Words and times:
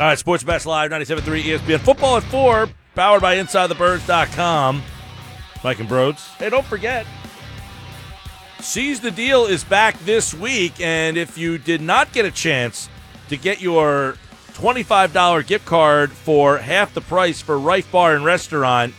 All 0.00 0.06
right, 0.06 0.18
Sports 0.18 0.42
Bash 0.42 0.64
Live, 0.64 0.90
97.3 0.90 1.42
ESPN. 1.42 1.78
Football 1.80 2.16
at 2.16 2.22
4, 2.22 2.70
powered 2.94 3.20
by 3.20 3.36
InsideTheBirds.com. 3.36 4.82
Mike 5.62 5.78
and 5.78 5.88
Brodes. 5.90 6.26
Hey, 6.36 6.48
don't 6.48 6.64
forget, 6.64 7.06
Seize 8.60 9.00
the 9.00 9.10
Deal 9.10 9.44
is 9.44 9.62
back 9.62 9.98
this 10.00 10.32
week, 10.32 10.80
and 10.80 11.18
if 11.18 11.36
you 11.36 11.58
did 11.58 11.82
not 11.82 12.14
get 12.14 12.24
a 12.24 12.30
chance 12.30 12.88
to 13.28 13.36
get 13.36 13.60
your 13.60 14.16
$25 14.54 15.46
gift 15.46 15.66
card 15.66 16.10
for 16.10 16.56
half 16.56 16.94
the 16.94 17.02
price 17.02 17.42
for 17.42 17.58
Rife 17.58 17.92
Bar 17.92 18.16
and 18.16 18.24
Restaurant, 18.24 18.94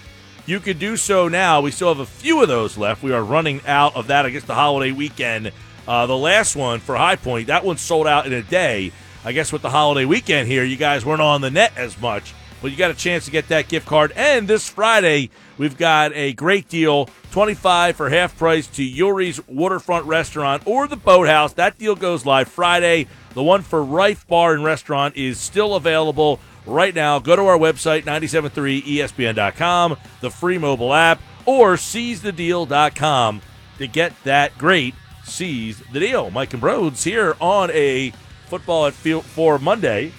you 0.46 0.60
could 0.60 0.78
do 0.78 0.98
so 0.98 1.28
now. 1.28 1.62
We 1.62 1.72
still 1.72 1.88
have 1.88 2.00
a 2.00 2.06
few 2.06 2.44
of 2.44 2.48
those 2.48 2.78
left. 2.78 3.02
We 3.02 3.12
are 3.12 3.24
running 3.24 3.62
out 3.66 3.96
of 3.96 4.06
that, 4.08 4.28
I 4.28 4.30
guess, 4.30 4.44
the 4.44 4.54
holiday 4.54 4.92
weekend. 4.92 5.52
Uh, 5.88 6.06
the 6.06 6.16
last 6.16 6.56
one 6.56 6.80
for 6.80 6.96
High 6.96 7.16
Point, 7.16 7.48
that 7.48 7.66
one 7.66 7.78
sold 7.78 8.06
out 8.06 8.28
in 8.28 8.34
a 8.34 8.44
day. 8.44 8.92
I 9.24 9.32
guess 9.34 9.52
with 9.52 9.62
the 9.62 9.70
holiday 9.70 10.06
weekend 10.06 10.48
here, 10.48 10.64
you 10.64 10.78
guys 10.78 11.06
weren't 11.06 11.22
on 11.22 11.42
the 11.42 11.52
net 11.52 11.74
as 11.76 12.00
much, 12.02 12.34
but 12.62 12.72
you 12.72 12.78
got 12.78 12.90
a 12.92 12.96
chance 12.96 13.26
to 13.26 13.32
get 13.32 13.48
that 13.50 13.68
gift 13.68 13.86
card. 13.86 14.12
And 14.16 14.48
this 14.48 14.68
Friday, 14.68 15.30
we've 15.58 15.78
got 15.78 16.12
a 16.14 16.34
great 16.34 16.68
deal 16.70 17.08
25 17.32 17.96
for 17.96 18.10
half 18.10 18.38
price 18.38 18.68
to 18.68 18.84
Yuri's 18.84 19.46
Waterfront 19.48 20.06
Restaurant 20.06 20.64
or 20.66 20.88
the 20.88 20.98
Boathouse. 20.98 21.54
That 21.54 21.78
deal 21.78 21.96
goes 21.96 22.26
live 22.26 22.48
Friday. 22.48 23.08
The 23.34 23.44
one 23.44 23.62
for 23.62 23.84
Rife 23.84 24.28
Bar 24.28 24.54
and 24.56 24.64
Restaurant 24.64 25.16
is 25.16 25.40
still 25.40 25.76
available 25.76 26.40
right 26.66 26.94
now. 26.94 27.20
Go 27.20 27.36
to 27.36 27.44
our 27.44 27.58
website, 27.58 28.04
973ESPN.com, 28.04 29.98
the 30.20 30.32
free 30.32 30.58
mobile 30.58 30.94
app, 30.94 31.22
or 31.46 31.76
seizethedeal.com 31.76 33.42
to 33.78 33.88
get 33.88 34.24
that 34.24 34.58
great 34.58 34.96
Seize 35.24 35.82
the 35.94 36.00
Deal. 36.00 36.32
Mike 36.32 36.54
and 36.54 36.62
Brodes 36.62 37.04
here 37.04 37.36
on 37.40 37.72
a 37.72 38.12
football 38.52 38.86
at 38.86 38.94
field 38.94 39.24
for 39.24 39.58
Monday. 39.58 40.12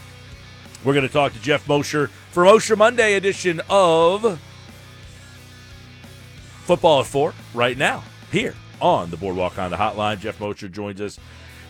We're 0.84 0.94
going 0.94 1.06
to 1.06 1.12
talk 1.12 1.34
to 1.34 1.38
Geoff 1.42 1.68
Mosher 1.68 2.06
for 2.30 2.46
Mosher 2.46 2.76
Monday 2.76 3.12
edition 3.12 3.60
of 3.68 4.40
Football 6.64 7.00
at 7.00 7.06
Four 7.06 7.34
right 7.52 7.76
now 7.76 8.02
here 8.30 8.54
on 8.80 9.10
the 9.10 9.18
Boardwalk 9.18 9.52
Honda 9.56 9.76
Hotline. 9.76 10.18
Geoff 10.18 10.40
Mosher 10.40 10.70
joins 10.70 10.98
us 11.02 11.20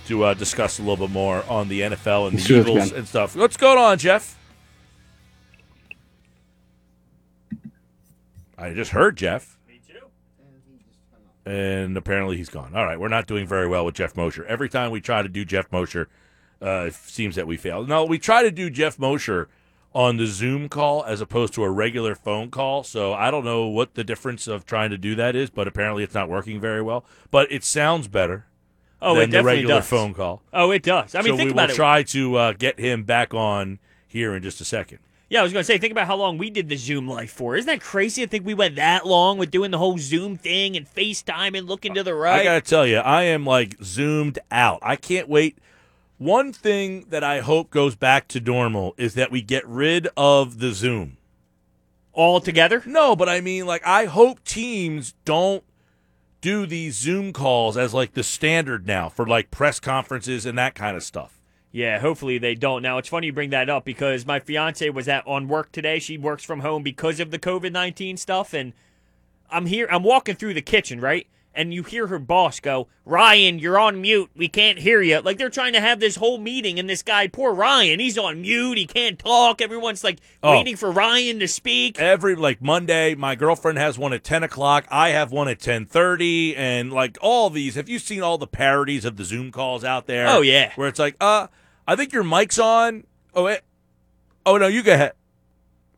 to 0.07 0.23
uh, 0.23 0.35
discuss 0.35 0.79
a 0.79 0.83
little 0.83 1.09
bit 1.09 1.13
more 1.13 1.43
on 1.49 1.67
the 1.69 1.81
NFL 1.81 2.29
and 2.29 2.39
the 2.39 2.43
Sure, 2.43 2.61
Eagles 2.61 2.91
man. 2.93 2.99
and 3.01 3.09
stuff. 3.09 3.35
What's 3.35 3.57
going 3.57 3.79
on, 3.79 3.99
Geoff? 3.99 4.39
I 8.57 8.73
just 8.73 8.93
heard 8.93 9.17
Geoff. 9.17 9.59
Me 9.69 9.81
too. 9.85 10.07
And 11.51 11.97
apparently 11.97 12.37
he's 12.37 12.51
gone. 12.51 12.77
All 12.77 12.85
right, 12.85 13.01
we're 13.01 13.09
not 13.09 13.27
doing 13.27 13.49
very 13.49 13.67
well 13.67 13.85
with 13.85 13.97
Geoff 13.97 14.17
Mosher. 14.17 14.45
Every 14.47 14.69
time 14.69 14.93
we 14.93 15.01
try 15.01 15.23
to 15.23 15.29
do 15.29 15.45
Geoff 15.45 15.67
Mosher, 15.73 16.09
uh, 16.63 16.87
it 16.89 16.95
seems 16.95 17.35
that 17.37 17.47
we 17.47 17.57
failed. 17.57 17.89
Now 17.89 18.05
we 18.05 18.19
try 18.19 18.43
to 18.43 18.51
do 18.51 18.71
Geoff 18.71 18.99
Mosher 18.99 19.49
on 19.95 20.17
the 20.17 20.27
Zoom 20.27 20.69
call 20.69 21.05
as 21.05 21.21
opposed 21.21 21.53
to 21.55 21.65
a 21.65 21.71
regular 21.71 22.15
phone 22.15 22.51
call. 22.51 22.83
So 22.85 23.13
I 23.13 23.31
don't 23.31 23.45
know 23.45 23.67
what 23.67 23.95
the 23.95 24.05
difference 24.05 24.47
of 24.49 24.65
trying 24.65 24.91
to 24.91 24.97
do 24.99 25.15
that 25.17 25.37
is, 25.37 25.51
but 25.51 25.69
apparently 25.69 26.03
it's 26.03 26.15
not 26.15 26.29
working 26.31 26.61
very 26.61 26.81
well. 26.81 27.05
But 27.31 27.51
it 27.53 27.65
sounds 27.65 28.09
better 28.09 28.47
Oh, 29.03 29.17
than 29.17 29.31
it 29.31 29.33
the 29.33 29.43
regular 29.43 29.77
does. 29.77 29.89
phone 29.89 30.15
call. 30.15 30.43
Oh, 30.53 30.71
it 30.71 30.83
does. 30.83 31.15
I 31.15 31.23
mean, 31.23 31.33
so 31.33 31.37
think 31.37 31.49
we 31.49 31.53
about 31.53 31.69
will 31.69 31.73
it. 31.75 31.77
try 31.77 32.03
to 32.05 32.37
uh, 32.37 32.53
get 32.53 32.79
him 32.79 33.03
back 33.03 33.35
on 33.35 33.81
here 34.07 34.35
in 34.35 34.43
just 34.45 34.61
a 34.61 34.65
second. 34.65 35.01
Yeah, 35.29 35.41
I 35.41 35.43
was 35.43 35.53
going 35.53 35.63
to 35.63 35.67
say, 35.67 35.77
think 35.79 35.93
about 35.93 36.07
how 36.07 36.17
long 36.17 36.39
we 36.39 36.51
did 36.51 36.69
the 36.69 36.77
Zoom 36.77 37.09
life 37.09 37.33
for. 37.33 37.57
Isn't 37.57 37.67
that 37.67 37.81
crazy 37.81 38.23
to 38.23 38.29
think 38.29 38.47
we 38.47 38.55
went 38.55 38.77
that 38.77 39.07
long 39.07 39.39
with 39.39 39.51
doing 39.51 39.71
the 39.73 39.79
whole 39.79 39.97
Zoom 39.99 40.37
thing 40.37 40.77
and 40.77 40.87
FaceTime 40.87 41.57
and 41.59 41.67
looking 41.67 41.95
to 41.95 42.03
the 42.03 42.15
right. 42.15 42.41
I 42.41 42.45
got 42.45 42.55
to 42.65 42.71
tell 42.71 42.87
you, 42.87 42.99
I 42.99 43.23
am 43.25 43.45
like 43.45 43.77
zoomed 43.83 44.39
out. 44.51 44.79
I 44.83 44.95
can't 44.97 45.29
wait. 45.29 45.59
One 46.23 46.53
thing 46.53 47.07
that 47.09 47.25
I 47.25 47.41
hope 47.41 47.71
goes 47.71 47.97
back 47.97 48.29
to 48.29 48.39
normal 48.41 48.95
is 48.97 49.15
that 49.15 49.33
we 49.33 49.43
get 49.43 49.67
rid 49.67 50.09
of 50.17 50.61
the 50.61 50.73
Zoom. 50.73 51.17
altogether. 52.15 52.83
No, 52.87 53.17
but 53.17 53.29
I 53.29 53.41
mean, 53.41 53.67
like, 53.67 53.85
I 53.87 54.05
hope 54.05 54.45
teams 54.45 55.15
don't 55.25 55.65
do 56.41 56.67
these 56.67 56.97
Zoom 56.97 57.33
calls 57.33 57.77
as 57.77 57.95
like 57.95 58.13
the 58.13 58.23
standard 58.23 58.87
now 58.87 59.09
for 59.09 59.27
like 59.27 59.51
press 59.51 59.81
conferences 59.81 60.45
and 60.47 60.57
that 60.59 60.75
kind 60.75 60.97
of 60.97 61.03
stuff. 61.03 61.41
Yeah, 61.71 61.99
hopefully 62.01 62.37
they 62.39 62.55
don't. 62.55 62.83
Now, 62.83 62.99
it's 62.99 63.09
funny 63.09 63.29
you 63.29 63.33
bring 63.33 63.51
that 63.51 63.71
up 63.71 63.85
because 63.85 64.27
my 64.27 64.39
fiance 64.41 64.89
was 64.91 65.09
at 65.09 65.27
on 65.27 65.49
work 65.49 65.73
today. 65.73 65.99
She 65.99 66.19
works 66.19 66.45
from 66.45 66.61
home 66.61 66.83
because 66.83 67.19
of 67.19 67.31
the 67.31 67.39
COVID 67.39 67.73
19 67.73 68.17
stuff. 68.19 68.53
And 68.53 68.75
I'm 69.51 69.67
here, 69.67 69.89
I'm 69.91 70.03
walking 70.03 70.37
through 70.37 70.55
the 70.55 70.63
kitchen, 70.63 71.01
right? 71.01 71.27
And 71.55 71.75
you 71.75 71.83
hear 71.83 72.07
her 72.07 72.19
boss 72.19 72.61
go, 72.61 72.89
Ryan, 73.05 73.59
you're 73.59 73.79
on 73.79 74.01
mute. 74.01 74.31
We 74.35 74.49
can't 74.49 74.79
hear 74.79 75.03
you. 75.03 75.21
Like 75.21 75.37
they're 75.37 75.51
trying 75.51 75.75
to 75.75 75.81
have 75.81 76.01
this 76.01 76.17
whole 76.17 76.39
meeting, 76.39 76.79
and 76.79 76.89
this 76.89 77.03
guy, 77.03 77.29
poor 77.29 77.53
Ryan, 77.53 78.01
he's 78.01 78.17
on 78.17 78.41
mute. 78.41 78.79
He 78.79 78.87
can't 78.87 79.19
talk. 79.19 79.61
Everyone's 79.61 80.03
like 80.03 80.19
Oh. 80.43 80.53
waiting 80.53 80.77
for 80.77 80.91
Ryan 80.91 81.39
to 81.41 81.49
speak. 81.49 82.01
Every 82.01 82.35
like 82.35 82.63
Monday, 82.63 83.15
my 83.15 83.35
girlfriend 83.35 83.77
has 83.79 83.99
one 83.99 84.13
at 84.15 84.25
ten 84.25 84.43
o'clock. 84.43 84.87
I 84.91 85.11
have 85.11 85.31
one 85.31 85.49
at 85.49 85.61
ten 85.61 85.85
thirty, 85.85 86.57
and 86.57 86.91
like 86.93 87.19
all 87.21 87.51
these. 87.51 87.75
Have 87.75 87.89
you 87.89 87.99
seen 87.99 88.23
all 88.23 88.39
the 88.39 88.47
parodies 88.47 89.05
of 89.05 89.17
the 89.17 89.25
Zoom 89.25 89.53
calls 89.53 89.85
out 89.85 90.07
there? 90.07 90.27
Oh, 90.29 90.41
yeah. 90.41 90.73
where 90.77 90.89
it's 90.89 90.99
like, 90.99 91.17
uh, 91.21 91.49
I 91.87 91.97
think 91.97 92.13
your 92.15 92.25
mic's 92.25 92.59
on. 92.59 93.05
Oh, 93.35 93.47
it, 93.47 93.63
oh 94.47 94.57
no, 94.57 94.69
you 94.69 94.83
go 94.83 94.95
ahead. 94.95 95.13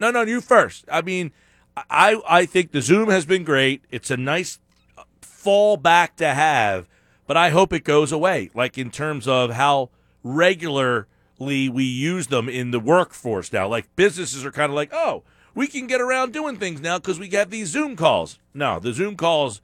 No, 0.00 0.10
no, 0.10 0.22
you 0.22 0.40
first. 0.40 0.84
I 0.90 1.00
mean, 1.02 1.30
I 1.76 2.20
I 2.28 2.46
think 2.46 2.72
the 2.72 2.80
Zoom 2.82 3.08
has 3.10 3.24
been 3.24 3.44
great. 3.44 3.82
It's 3.90 4.10
a 4.10 4.16
nice 4.16 4.58
fallback 5.44 6.16
to 6.16 6.28
have, 6.28 6.88
but 7.26 7.36
I 7.36 7.50
hope 7.50 7.72
it 7.72 7.84
goes 7.84 8.12
away. 8.12 8.50
Like 8.54 8.78
in 8.78 8.90
terms 8.90 9.28
of 9.28 9.50
how 9.50 9.90
regularly 10.22 11.68
we 11.68 11.84
use 11.84 12.28
them 12.28 12.48
in 12.48 12.70
the 12.70 12.80
workforce 12.80 13.52
now. 13.52 13.68
Like 13.68 13.94
businesses 13.94 14.44
are 14.44 14.50
kind 14.50 14.70
of 14.70 14.76
like, 14.76 14.90
oh, 14.92 15.22
we 15.54 15.66
can 15.66 15.86
get 15.86 16.00
around 16.00 16.32
doing 16.32 16.56
things 16.56 16.80
now 16.80 16.98
because 16.98 17.20
we 17.20 17.28
have 17.30 17.50
these 17.50 17.68
Zoom 17.68 17.94
calls. 17.94 18.38
No, 18.52 18.80
the 18.80 18.92
Zoom 18.92 19.16
calls 19.16 19.60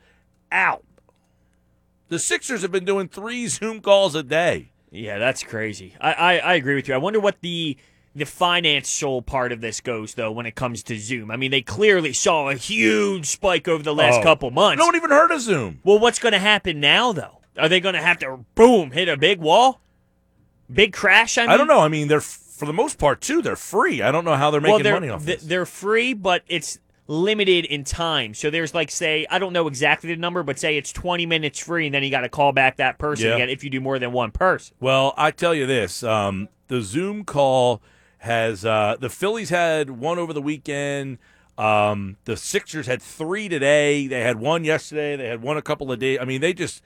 out. 0.53 0.85
The 2.09 2.19
Sixers 2.19 2.63
have 2.63 2.73
been 2.73 2.85
doing 2.85 3.09
three 3.09 3.47
Zoom 3.49 3.81
calls 3.81 4.15
a 4.15 4.23
day. 4.23 4.73
Yeah, 4.91 5.19
that's 5.19 5.43
crazy. 5.43 5.95
I, 6.01 6.13
I, 6.13 6.39
I 6.39 6.55
agree 6.55 6.75
with 6.75 6.89
you. 6.89 6.95
I 6.95 6.99
wonder 6.99 7.21
what 7.21 7.41
the 7.41 7.77
the 8.15 8.27
financial 8.27 9.23
part 9.23 9.53
of 9.53 9.61
this 9.61 9.81
goes 9.81 10.15
though 10.15 10.33
when 10.33 10.47
it 10.47 10.55
comes 10.55 10.83
to 10.85 10.99
Zoom. 10.99 11.31
I 11.31 11.37
mean, 11.37 11.51
they 11.51 11.63
clearly 11.63 12.13
saw 12.13 12.49
a 12.51 12.55
huge 12.55 13.27
spike 13.27 13.69
over 13.69 13.83
the 13.83 13.95
last 13.95 14.21
Oh. 14.21 14.23
couple 14.23 14.51
months. 14.51 14.79
No 14.81 14.87
one 14.87 14.97
even 14.97 15.11
heard 15.11 15.31
of 15.31 15.41
Zoom. 15.41 15.81
well, 15.85 15.99
what's 15.99 16.19
going 16.19 16.33
to 16.33 16.39
happen 16.41 16.81
now 16.81 17.13
though? 17.13 17.41
Are 17.59 17.69
they 17.69 17.81
going 17.81 17.95
to 17.95 18.03
have 18.03 18.19
to 18.21 18.45
boom 18.55 18.91
hit 18.93 19.09
a 19.09 19.17
big 19.17 19.39
wall? 19.41 19.81
Big 20.73 20.93
crash? 20.93 21.37
I, 21.39 21.43
mean? 21.43 21.51
I 21.51 21.57
don't 21.57 21.67
know. 21.67 21.81
I 21.81 21.89
mean, 21.89 22.09
they're 22.09 22.21
for 22.21 22.67
the 22.67 22.73
most 22.73 22.99
part 22.99 23.21
too. 23.21 23.43
They're 23.43 23.57
free. 23.57 24.03
I 24.03 24.13
don't 24.13 24.25
know 24.25 24.37
how 24.37 24.51
they're 24.51 24.61
making 24.61 24.75
well, 24.75 24.83
they're, 24.85 24.95
money 24.95 25.09
off 25.09 25.25
th- 25.25 25.41
this. 25.41 25.49
they're 25.49 25.67
free, 25.67 26.13
but 26.15 26.43
it's 26.47 26.79
limited 27.07 27.65
in 27.65 27.83
time. 27.83 28.35
So 28.35 28.51
there's 28.51 28.73
like 28.75 28.91
say 28.91 29.27
I 29.31 29.39
don't 29.41 29.53
know 29.53 29.67
exactly 29.67 30.11
the 30.15 30.21
number, 30.21 30.43
but 30.45 30.59
say 30.59 30.77
it's 30.77 30.93
20 30.93 31.27
minutes 31.27 31.59
free, 31.59 31.87
and 31.87 31.95
then 31.95 32.03
you 32.05 32.11
got 32.11 32.21
to 32.21 32.29
call 32.29 32.53
back 32.53 32.77
that 32.77 32.99
person 32.99 33.27
Yeah. 33.27 33.35
again 33.35 33.49
if 33.49 33.65
you 33.65 33.71
do 33.71 33.81
more 33.81 33.99
than 33.99 34.13
one 34.13 34.31
person. 34.31 34.77
Well, 34.81 35.13
I 35.17 35.31
tell 35.33 35.55
you 35.55 35.67
this: 35.67 36.03
um, 36.05 36.49
the 36.69 36.83
Zoom 36.83 37.25
call 37.25 37.83
has 38.21 38.65
uh, 38.65 38.97
the 39.01 39.09
Phillies 39.11 39.51
had 39.51 39.91
one 39.91 40.19
over 40.19 40.33
the 40.33 40.43
weekend. 40.43 41.19
Um, 41.57 42.17
the 42.25 42.37
Sixers 42.37 42.87
had 42.87 43.03
three 43.03 43.49
today. 43.49 44.07
They 44.07 44.21
had 44.21 44.39
one 44.39 44.65
yesterday. 44.65 45.17
They 45.17 45.29
had 45.29 45.43
one 45.43 45.57
a 45.57 45.63
couple 45.63 45.91
of 45.91 45.99
days. 45.99 46.19
I 46.21 46.25
mean, 46.25 46.41
they 46.41 46.53
just 46.53 46.83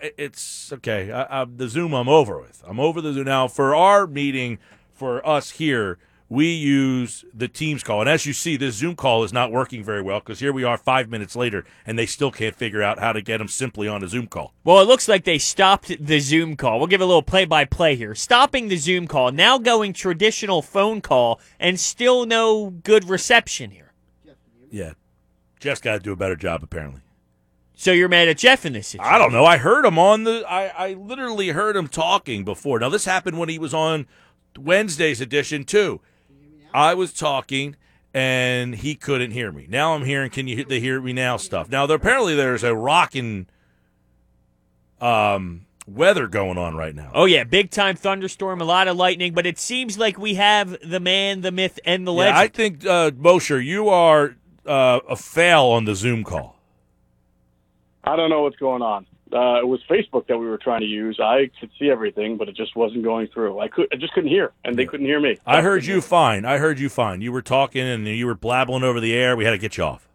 it's 0.00 0.72
okay. 0.72 1.10
I, 1.10 1.42
I, 1.42 1.44
the 1.44 1.68
Zoom, 1.68 1.94
I'm 1.94 2.08
over 2.08 2.40
with. 2.40 2.62
I'm 2.66 2.80
over 2.80 3.00
the 3.00 3.12
Zoom 3.12 3.24
now. 3.24 3.48
For 3.48 3.74
our 3.74 4.06
meeting, 4.06 4.58
for 4.92 5.26
us 5.26 5.52
here, 5.52 5.98
we 6.30 6.46
use 6.46 7.24
the 7.34 7.48
Teams 7.48 7.82
call, 7.82 8.00
and 8.00 8.08
as 8.08 8.24
you 8.24 8.32
see, 8.32 8.56
this 8.56 8.76
Zoom 8.76 8.94
call 8.94 9.24
is 9.24 9.32
not 9.32 9.50
working 9.50 9.82
very 9.82 10.00
well 10.00 10.20
because 10.20 10.38
here 10.38 10.52
we 10.52 10.62
are 10.62 10.78
five 10.78 11.10
minutes 11.10 11.34
later, 11.34 11.64
and 11.84 11.98
they 11.98 12.06
still 12.06 12.30
can't 12.30 12.54
figure 12.54 12.84
out 12.84 13.00
how 13.00 13.12
to 13.12 13.20
get 13.20 13.38
them 13.38 13.48
simply 13.48 13.88
on 13.88 14.04
a 14.04 14.08
Zoom 14.08 14.28
call. 14.28 14.54
Well, 14.62 14.80
it 14.80 14.86
looks 14.86 15.08
like 15.08 15.24
they 15.24 15.38
stopped 15.38 15.92
the 15.98 16.20
Zoom 16.20 16.56
call. 16.56 16.78
We'll 16.78 16.86
give 16.86 17.00
a 17.00 17.04
little 17.04 17.24
play 17.24 17.46
by 17.46 17.64
play 17.64 17.96
here. 17.96 18.14
Stopping 18.14 18.68
the 18.68 18.76
Zoom 18.76 19.08
call, 19.08 19.32
now 19.32 19.58
going 19.58 19.92
traditional 19.92 20.62
phone 20.62 21.00
call, 21.00 21.40
and 21.58 21.80
still 21.80 22.24
no 22.24 22.70
good 22.70 23.08
reception 23.08 23.72
here. 23.72 23.92
Yeah, 24.70 24.92
Geoff's 25.58 25.80
got 25.80 25.94
to 25.94 25.98
do 25.98 26.12
a 26.12 26.16
better 26.16 26.36
job 26.36 26.62
apparently. 26.62 27.00
So 27.74 27.90
you're 27.90 28.08
mad 28.08 28.28
at 28.28 28.38
Geoff 28.38 28.64
in 28.64 28.74
this 28.74 28.88
situation? 28.88 29.12
I 29.12 29.18
don't 29.18 29.32
know. 29.32 29.44
I 29.44 29.56
heard 29.56 29.84
him 29.84 29.98
on 29.98 30.22
the. 30.22 30.44
I, 30.48 30.90
I 30.90 30.92
literally 30.92 31.48
heard 31.48 31.74
him 31.74 31.88
talking 31.88 32.44
before. 32.44 32.78
Now 32.78 32.88
this 32.88 33.04
happened 33.04 33.36
when 33.36 33.48
he 33.48 33.58
was 33.58 33.74
on 33.74 34.06
Wednesday's 34.56 35.20
edition 35.20 35.64
too. 35.64 36.00
I 36.74 36.94
was 36.94 37.12
talking 37.12 37.76
and 38.12 38.74
he 38.74 38.94
couldn't 38.94 39.30
hear 39.30 39.52
me. 39.52 39.66
Now 39.68 39.94
I'm 39.94 40.04
hearing. 40.04 40.30
Can 40.30 40.48
you 40.48 40.56
hear- 40.56 40.64
they 40.64 40.80
hear 40.80 41.00
me 41.00 41.12
now? 41.12 41.36
Stuff. 41.36 41.68
Now 41.70 41.86
there 41.86 41.96
apparently 41.96 42.34
there's 42.34 42.64
a 42.64 42.74
rocking 42.74 43.46
um 45.00 45.66
weather 45.86 46.26
going 46.28 46.58
on 46.58 46.76
right 46.76 46.94
now. 46.94 47.10
Oh 47.14 47.24
yeah, 47.24 47.44
big 47.44 47.70
time 47.70 47.96
thunderstorm, 47.96 48.60
a 48.60 48.64
lot 48.64 48.88
of 48.88 48.96
lightning, 48.96 49.32
but 49.32 49.46
it 49.46 49.58
seems 49.58 49.98
like 49.98 50.18
we 50.18 50.34
have 50.34 50.76
the 50.88 51.00
man, 51.00 51.40
the 51.40 51.50
myth, 51.50 51.78
and 51.84 52.06
the 52.06 52.12
Yeah, 52.12 52.18
legend. 52.18 52.38
I 52.38 52.48
think 52.48 52.86
uh, 52.86 53.10
Mosher, 53.16 53.60
you 53.60 53.88
are 53.88 54.36
uh, 54.66 55.00
a 55.08 55.16
fail 55.16 55.64
on 55.66 55.84
the 55.84 55.94
Zoom 55.94 56.22
call. 56.24 56.56
I 58.04 58.16
don't 58.16 58.30
know 58.30 58.42
what's 58.42 58.56
going 58.56 58.82
on. 58.82 59.06
Uh, 59.32 59.60
it 59.60 59.66
was 59.68 59.80
Facebook 59.88 60.26
that 60.26 60.38
we 60.38 60.46
were 60.46 60.58
trying 60.58 60.80
to 60.80 60.86
use. 60.86 61.18
I 61.22 61.50
could 61.60 61.70
see 61.78 61.90
everything, 61.90 62.36
but 62.36 62.48
it 62.48 62.56
just 62.56 62.74
wasn't 62.74 63.04
going 63.04 63.28
through. 63.28 63.60
I 63.60 63.68
could, 63.68 63.88
I 63.92 63.96
just 63.96 64.12
couldn't 64.12 64.30
hear, 64.30 64.52
and 64.64 64.76
they 64.76 64.86
couldn't 64.86 65.06
hear 65.06 65.20
me. 65.20 65.38
I 65.46 65.62
heard 65.62 65.84
you 65.84 66.00
fine. 66.00 66.44
I 66.44 66.58
heard 66.58 66.78
you 66.78 66.88
fine. 66.88 67.20
You 67.20 67.32
were 67.32 67.42
talking 67.42 67.82
and 67.86 68.06
you 68.06 68.26
were 68.26 68.34
blabbling 68.34 68.82
over 68.82 69.00
the 69.00 69.14
air. 69.14 69.36
We 69.36 69.44
had 69.44 69.52
to 69.52 69.58
get 69.58 69.76
you 69.76 69.84
off. 69.84 70.08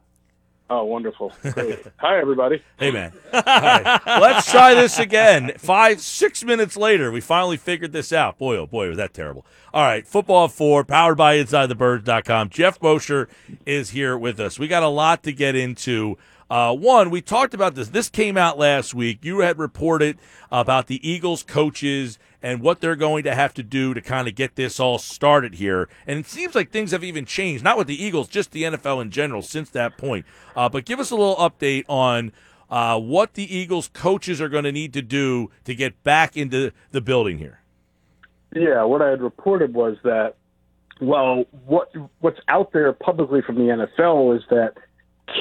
Oh, 0.68 0.84
wonderful! 0.84 1.32
Great. 1.52 1.86
Hi, 1.98 2.20
everybody. 2.20 2.64
Hey, 2.80 2.90
man. 2.90 3.14
All 3.32 3.44
right. 3.46 4.02
Let's 4.08 4.50
try 4.50 4.74
this 4.74 4.98
again. 4.98 5.52
Five, 5.60 6.02
six 6.02 6.44
minutes 6.44 6.76
later, 6.76 7.12
we 7.12 7.22
finally 7.22 7.58
figured 7.58 7.92
this 7.92 8.12
out. 8.12 8.40
Boy, 8.40 8.58
oh 8.58 8.66
boy, 8.66 8.88
was 8.88 8.98
that 8.98 9.14
terrible. 9.14 9.46
All 9.76 9.84
right. 9.84 10.08
Football 10.08 10.48
four, 10.48 10.84
powered 10.84 11.18
by 11.18 11.38
InsideTheBirds.com. 11.38 12.50
Geoff 12.50 12.82
Mosher 12.82 13.30
is 13.68 13.92
here 13.92 14.18
with 14.18 14.40
us. 14.40 14.58
We 14.58 14.68
got 14.68 14.82
a 14.82 14.88
lot 14.88 15.22
to 15.24 15.32
get 15.32 15.56
into. 15.56 16.18
Uh, 16.50 16.76
one, 16.76 17.10
we 17.10 17.22
talked 17.22 17.54
about 17.54 17.74
this. 17.74 17.90
This 17.90 18.10
came 18.10 18.38
out 18.38 18.58
last 18.58 18.94
week. 18.94 19.20
You 19.24 19.40
had 19.40 19.58
reported 19.58 20.18
about 20.52 20.88
the 20.88 21.08
Eagles 21.08 21.42
coaches 21.42 22.20
and 22.42 22.62
what 22.62 22.82
they're 22.82 22.96
going 22.96 23.24
to 23.24 23.34
have 23.34 23.54
to 23.56 23.64
do 23.64 23.96
to 23.96 24.02
kind 24.02 24.28
of 24.28 24.36
get 24.36 24.56
this 24.56 24.80
all 24.80 25.00
started 25.00 25.56
here. 25.56 25.90
And 26.06 26.20
it 26.20 26.28
seems 26.28 26.54
like 26.54 26.70
things 26.70 26.92
have 26.92 27.04
even 27.04 27.26
changed, 27.26 27.64
not 27.64 27.78
with 27.78 27.88
the 27.88 28.02
Eagles, 28.02 28.28
just 28.28 28.52
the 28.52 28.64
NFL 28.64 29.02
in 29.02 29.10
general 29.10 29.42
since 29.42 29.72
that 29.72 29.98
point. 29.98 30.26
Uh, 30.56 30.70
but 30.70 30.86
give 30.86 31.00
us 31.00 31.10
a 31.10 31.16
little 31.16 31.36
update 31.38 31.86
on 31.88 32.32
uh, 32.70 33.00
what 33.00 33.34
the 33.34 33.56
Eagles 33.56 33.90
coaches 33.94 34.40
are 34.40 34.50
going 34.50 34.64
to 34.66 34.72
need 34.72 34.94
to 34.94 35.02
do 35.02 35.50
to 35.64 35.74
get 35.74 36.04
back 36.04 36.38
into 36.38 36.72
the 36.92 37.02
building 37.02 37.40
here. 37.40 37.62
Yeah, 38.54 38.84
what 38.84 39.02
I 39.02 39.10
had 39.10 39.22
reported 39.22 39.74
was 39.74 39.98
that, 40.04 40.36
well, 41.02 41.46
what 41.66 41.92
what's 42.20 42.40
out 42.48 42.72
there 42.72 42.94
publicly 42.94 43.42
from 43.42 43.56
the 43.56 43.64
NFL 43.64 44.38
is 44.38 44.44
that 44.50 44.76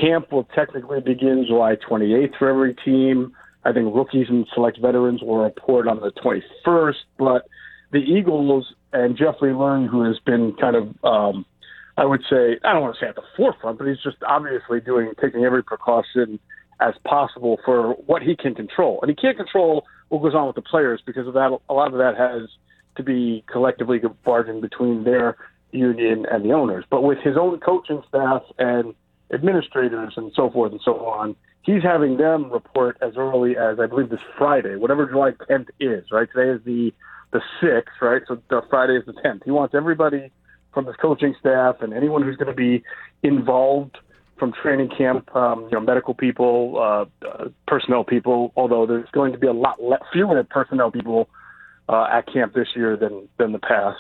camp 0.01 0.33
will 0.33 0.45
technically 0.55 1.01
begin 1.01 1.45
July 1.47 1.77
28th 1.77 2.39
for 2.39 2.49
every 2.49 2.75
team. 2.75 3.33
I 3.65 3.73
think 3.73 3.95
rookies 3.95 4.27
and 4.29 4.47
select 4.55 4.79
veterans 4.81 5.23
will 5.23 5.39
report 5.39 5.89
on 5.89 6.01
the 6.01 6.11
21st, 6.11 6.97
but 7.19 7.47
the 7.93 7.99
Eagles 7.99 8.75
and 8.93 9.17
Jeffrey 9.17 9.53
Lurie, 9.53 9.89
who 9.89 10.03
has 10.03 10.19
been 10.27 10.55
kind 10.61 10.77
of, 10.77 11.05
um, 11.05 11.47
I 11.97 12.05
would 12.05 12.23
say, 12.29 12.59
I 12.65 12.73
don't 12.73 12.83
want 12.83 12.97
to 12.97 13.01
say 13.01 13.09
at 13.09 13.15
the 13.15 13.23
forefront, 13.37 13.79
but 13.79 13.87
he's 13.87 14.03
just 14.03 14.17
obviously 14.27 14.81
doing, 14.81 15.13
taking 15.21 15.45
every 15.45 15.63
precaution 15.63 16.39
as 16.81 16.95
possible 17.07 17.59
for 17.65 17.93
what 18.07 18.23
he 18.23 18.37
can 18.37 18.55
control. 18.55 18.99
And 19.01 19.09
he 19.09 19.15
can't 19.15 19.37
control 19.37 19.87
what 20.09 20.23
goes 20.23 20.35
on 20.35 20.47
with 20.47 20.57
the 20.57 20.63
players 20.63 21.01
because 21.07 21.27
of 21.27 21.35
that. 21.35 21.57
A 21.69 21.75
lot 21.75 21.93
of 21.93 21.99
that 21.99 22.17
has 22.17 22.49
to 22.97 23.03
be 23.03 23.45
collectively 23.51 24.01
bargained 24.25 24.61
between 24.61 25.05
their 25.05 25.37
union 25.71 26.27
and 26.31 26.45
the 26.45 26.53
owners. 26.53 26.85
But 26.91 27.03
with 27.03 27.19
his 27.19 27.37
own 27.37 27.59
coaching 27.61 28.03
staff 28.09 28.43
and 28.59 28.95
administrators 29.33 30.15
and 30.17 30.33
so 30.35 30.51
forth 30.51 30.73
and 30.73 30.81
so 30.85 31.07
on, 31.07 31.37
he's 31.63 31.83
having 31.83 32.17
them 32.17 32.51
report 32.51 32.97
as 33.03 33.15
early 33.17 33.57
as 33.57 33.79
I 33.81 33.87
believe 33.87 34.11
this 34.11 34.21
Friday, 34.39 34.77
whatever 34.77 35.07
July 35.07 35.33
10th 35.51 35.69
is. 35.81 36.05
Right 36.11 36.29
today 36.35 36.51
is 36.51 36.65
the 36.65 36.93
the 37.33 37.41
sixth, 37.61 37.95
right? 38.01 38.23
So 38.29 38.41
the 38.49 38.63
Friday 38.71 38.97
is 38.97 39.05
the 39.07 39.13
10th. 39.13 39.43
He 39.45 39.51
wants 39.51 39.75
everybody 39.75 40.31
from 40.73 40.87
his 40.87 40.95
coaching 40.97 41.35
staff 41.41 41.77
and 41.81 41.93
anyone 41.93 42.23
who's 42.23 42.37
going 42.37 42.49
to 42.49 42.55
be 42.55 42.85
involved 43.25 43.99
from 44.39 44.53
training 44.53 44.89
camp, 44.97 45.35
um, 45.35 45.65
you 45.65 45.71
know, 45.73 45.81
medical 45.81 46.15
people, 46.15 46.77
uh, 46.79 47.27
uh, 47.27 47.49
personnel 47.67 48.05
people. 48.05 48.53
Although 48.57 48.87
there's 48.87 49.09
going 49.11 49.33
to 49.33 49.39
be 49.39 49.47
a 49.47 49.53
lot 49.53 49.83
le- 49.83 49.99
fewer 50.13 50.43
personnel 50.45 50.91
people 50.91 51.29
uh, 51.89 52.07
at 52.11 52.33
camp 52.33 52.55
this 52.55 52.69
year 52.75 52.97
than 52.97 53.29
than 53.39 53.53
the 53.53 53.59
past. 53.59 53.99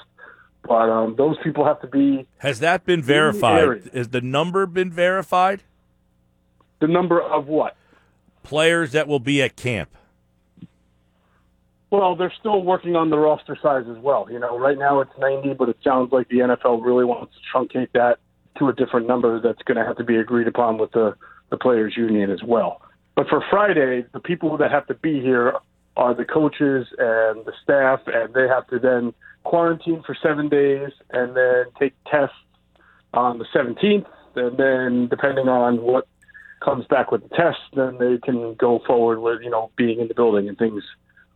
But 0.66 0.90
um, 0.90 1.14
those 1.16 1.37
people 1.43 1.64
have 1.64 1.81
to 1.82 1.87
be. 1.87 2.26
Has 2.38 2.61
that 2.61 2.84
been 2.84 3.02
verified? 3.02 3.90
Has 3.93 4.08
the 4.08 4.20
number 4.20 4.66
been 4.66 4.90
verified? 4.90 5.62
The 6.81 6.88
number 6.88 7.20
of 7.20 7.46
what? 7.46 7.76
Players 8.43 8.93
that 8.93 9.06
will 9.06 9.20
be 9.20 9.43
at 9.43 9.56
camp. 9.56 9.90
Well, 11.90 12.16
they're 12.16 12.32
still 12.40 12.62
working 12.62 12.96
on 12.96 13.11
the 13.11 13.19
roster 13.19 13.56
size 13.62 13.84
as 13.88 13.99
well. 13.99 14.26
You 14.31 14.40
know, 14.40 14.58
right 14.58 14.76
now 14.76 15.00
it's 15.00 15.12
90, 15.19 15.55
but 15.55 15.69
it 15.69 15.76
sounds 15.84 16.12
like 16.12 16.28
the 16.28 16.38
NFL 16.38 16.84
really 16.84 17.05
wants 17.05 17.34
to 17.34 17.40
truncate 17.56 17.93
that 17.93 18.19
to 18.58 18.69
a 18.69 18.72
different 18.72 19.06
number 19.06 19.40
that's 19.40 19.62
going 19.62 19.76
to 19.76 19.84
have 19.84 19.96
to 19.99 20.05
be 20.05 20.16
agreed 20.16 20.49
upon 20.49 20.78
with 20.78 20.90
the, 20.93 21.14
the 21.50 21.56
players' 21.56 21.94
union 21.96 22.31
as 22.31 22.43
well. 22.43 22.82
But 23.14 23.28
for 23.28 23.44
Friday, 23.49 24.05
the 24.12 24.20
people 24.20 24.56
that 24.56 24.70
have 24.70 24.87
to 24.88 24.94
be 24.94 25.20
here 25.20 25.55
are 25.96 26.14
the 26.14 26.25
coaches 26.25 26.88
and 26.99 27.44
the 27.44 27.52
staff, 27.62 28.00
and 28.06 28.34
they 28.34 28.49
have 28.49 28.66
to 28.69 28.78
then 28.78 29.14
quarantine 29.44 30.02
for 30.05 30.17
seven 30.20 30.49
days 30.49 30.91
and 31.11 31.37
then 31.37 31.64
take 31.79 31.94
tests 32.11 32.37
on 33.12 33.38
the 33.38 33.46
17th. 33.55 34.06
And 34.37 34.58
then, 34.58 35.08
depending 35.08 35.49
on 35.49 35.81
what 35.82 36.08
comes 36.64 36.87
back 36.87 37.12
with 37.12 37.23
the 37.23 37.37
test, 37.37 37.58
then 37.75 37.99
they 37.99 38.19
can 38.19 38.55
go 38.55 38.81
forward 38.87 39.20
with, 39.20 39.43
you 39.43 39.50
know, 39.50 39.70
being 39.76 40.00
in 40.00 40.08
the 40.08 40.14
building 40.14 40.49
and 40.49 40.58
things 40.58 40.82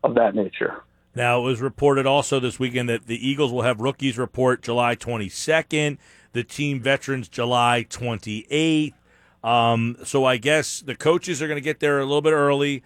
of 0.03 0.15
that 0.17 0.35
nature. 0.35 0.83
Now, 1.15 1.41
it 1.41 1.45
was 1.45 1.61
reported 1.61 2.07
also 2.07 2.41
this 2.41 2.59
weekend 2.59 2.89
that 2.89 3.07
the 3.07 3.29
Eagles 3.29 3.53
will 3.53 3.63
have 3.63 3.81
rookies 3.81 4.19
report 4.19 4.63
July 4.63 4.97
22nd, 4.97 5.99
the 6.33 6.45
team 6.45 6.81
veterans 6.81 7.29
July 7.29 7.87
28th. 7.89 8.95
Um, 9.43 9.97
so 10.05 10.25
I 10.25 10.37
guess 10.37 10.81
the 10.81 10.95
coaches 10.95 11.41
are 11.41 11.47
going 11.47 11.57
to 11.57 11.63
get 11.65 11.81
there 11.81 12.01
a 12.01 12.05
little 12.05 12.23
bit 12.23 12.33
early. 12.33 12.83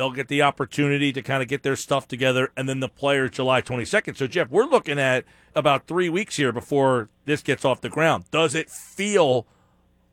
They'll 0.00 0.10
get 0.10 0.28
the 0.28 0.40
opportunity 0.40 1.12
to 1.12 1.20
kind 1.20 1.42
of 1.42 1.48
get 1.50 1.62
their 1.62 1.76
stuff 1.76 2.08
together, 2.08 2.52
and 2.56 2.66
then 2.66 2.80
the 2.80 2.88
players 2.88 3.32
July 3.32 3.60
22nd. 3.60 4.16
So, 4.16 4.26
Geoff, 4.26 4.48
we're 4.48 4.64
looking 4.64 4.98
at 4.98 5.26
about 5.54 5.86
three 5.86 6.08
weeks 6.08 6.36
here 6.36 6.52
before 6.52 7.10
this 7.26 7.42
gets 7.42 7.66
off 7.66 7.82
the 7.82 7.90
ground. 7.90 8.24
Does 8.30 8.54
it 8.54 8.70
feel 8.70 9.46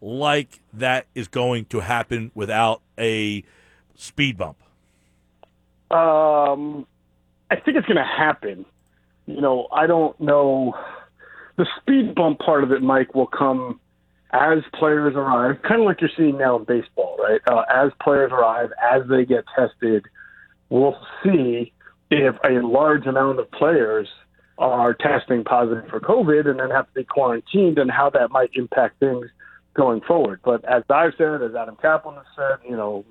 like 0.02 0.60
that 0.74 1.06
is 1.16 1.30
going 1.30 1.68
to 1.68 1.80
happen 1.80 2.32
without 2.36 2.82
a 3.00 3.46
speed 3.96 4.38
bump? 4.38 4.58
Um, 5.90 6.86
I 7.50 7.56
think 7.56 7.78
it's 7.78 7.88
going 7.88 7.96
to 7.96 8.04
happen. 8.04 8.66
You 9.26 9.40
know, 9.40 9.70
I 9.72 9.88
don't 9.88 10.20
know. 10.20 10.74
The 11.56 11.66
speed 11.80 12.14
bump 12.14 12.40
part 12.40 12.66
of 12.66 12.74
it, 12.74 12.82
Mike, 12.82 13.16
will 13.16 13.26
come 13.26 13.80
as 14.32 14.60
players 14.74 15.14
arrive, 15.16 15.62
kind 15.62 15.82
of 15.82 15.86
like 15.86 16.02
you're 16.02 16.10
seeing 16.18 16.38
now 16.38 16.58
in 16.58 16.66
baseball, 16.66 17.18
right? 17.20 17.42
Uh, 17.48 17.64
as 17.74 17.92
players 18.02 18.32
arrive, 18.32 18.72
as 18.82 19.04
they 19.10 19.26
get 19.26 19.46
tested, 19.56 20.06
we'll 20.70 20.98
see 21.24 21.72
if 22.12 22.36
a 22.44 22.66
large 22.66 23.06
amount 23.06 23.40
of 23.40 23.50
players 23.52 24.08
are 24.58 24.94
testing 24.94 25.44
positive 25.44 25.88
for 25.90 26.00
COVID 26.00 26.48
and 26.48 26.60
then 26.60 26.70
have 26.72 26.88
to 26.88 26.94
be 26.94 27.04
quarantined 27.04 27.78
and 27.78 27.92
how 27.92 28.10
that 28.10 28.32
might 28.32 28.50
impact 28.56 29.00
things 29.00 29.28
going 29.76 30.02
forward. 30.02 30.40
But 30.44 30.66
as 30.66 30.84
I've 30.90 31.14
said, 31.18 31.42
as 31.44 31.56
Adam 31.56 31.78
Caplan 31.82 32.16
has 32.16 32.26
said, 32.36 32.70
you 32.70 32.76
know, 32.76 33.06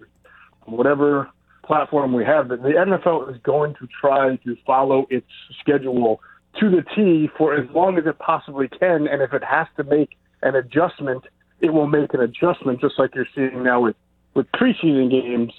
whatever 0.64 1.30
platform 1.64 2.12
we 2.12 2.24
have, 2.24 2.48
the 2.48 2.56
NFL 2.56 3.32
is 3.32 3.40
going 3.42 3.74
to 3.74 3.88
try 4.00 4.36
to 4.36 4.56
follow 4.66 5.06
its 5.08 5.26
schedule 5.60 6.20
to 6.60 6.70
the 6.70 6.84
T 6.94 7.28
for 7.38 7.54
as 7.54 7.68
long 7.74 7.98
as 7.98 8.06
it 8.06 8.18
possibly 8.18 8.68
can. 8.68 9.06
And 9.06 9.22
if 9.22 9.32
it 9.32 9.44
has 9.44 9.66
to 9.76 9.84
make 9.84 10.16
an 10.46 10.54
adjustment, 10.54 11.24
it 11.60 11.70
will 11.70 11.86
make 11.86 12.14
an 12.14 12.20
adjustment, 12.20 12.80
just 12.80 12.98
like 12.98 13.14
you're 13.14 13.28
seeing 13.34 13.62
now 13.62 13.80
with 13.80 13.96
with 14.34 14.46
preseason 14.52 15.10
games. 15.10 15.52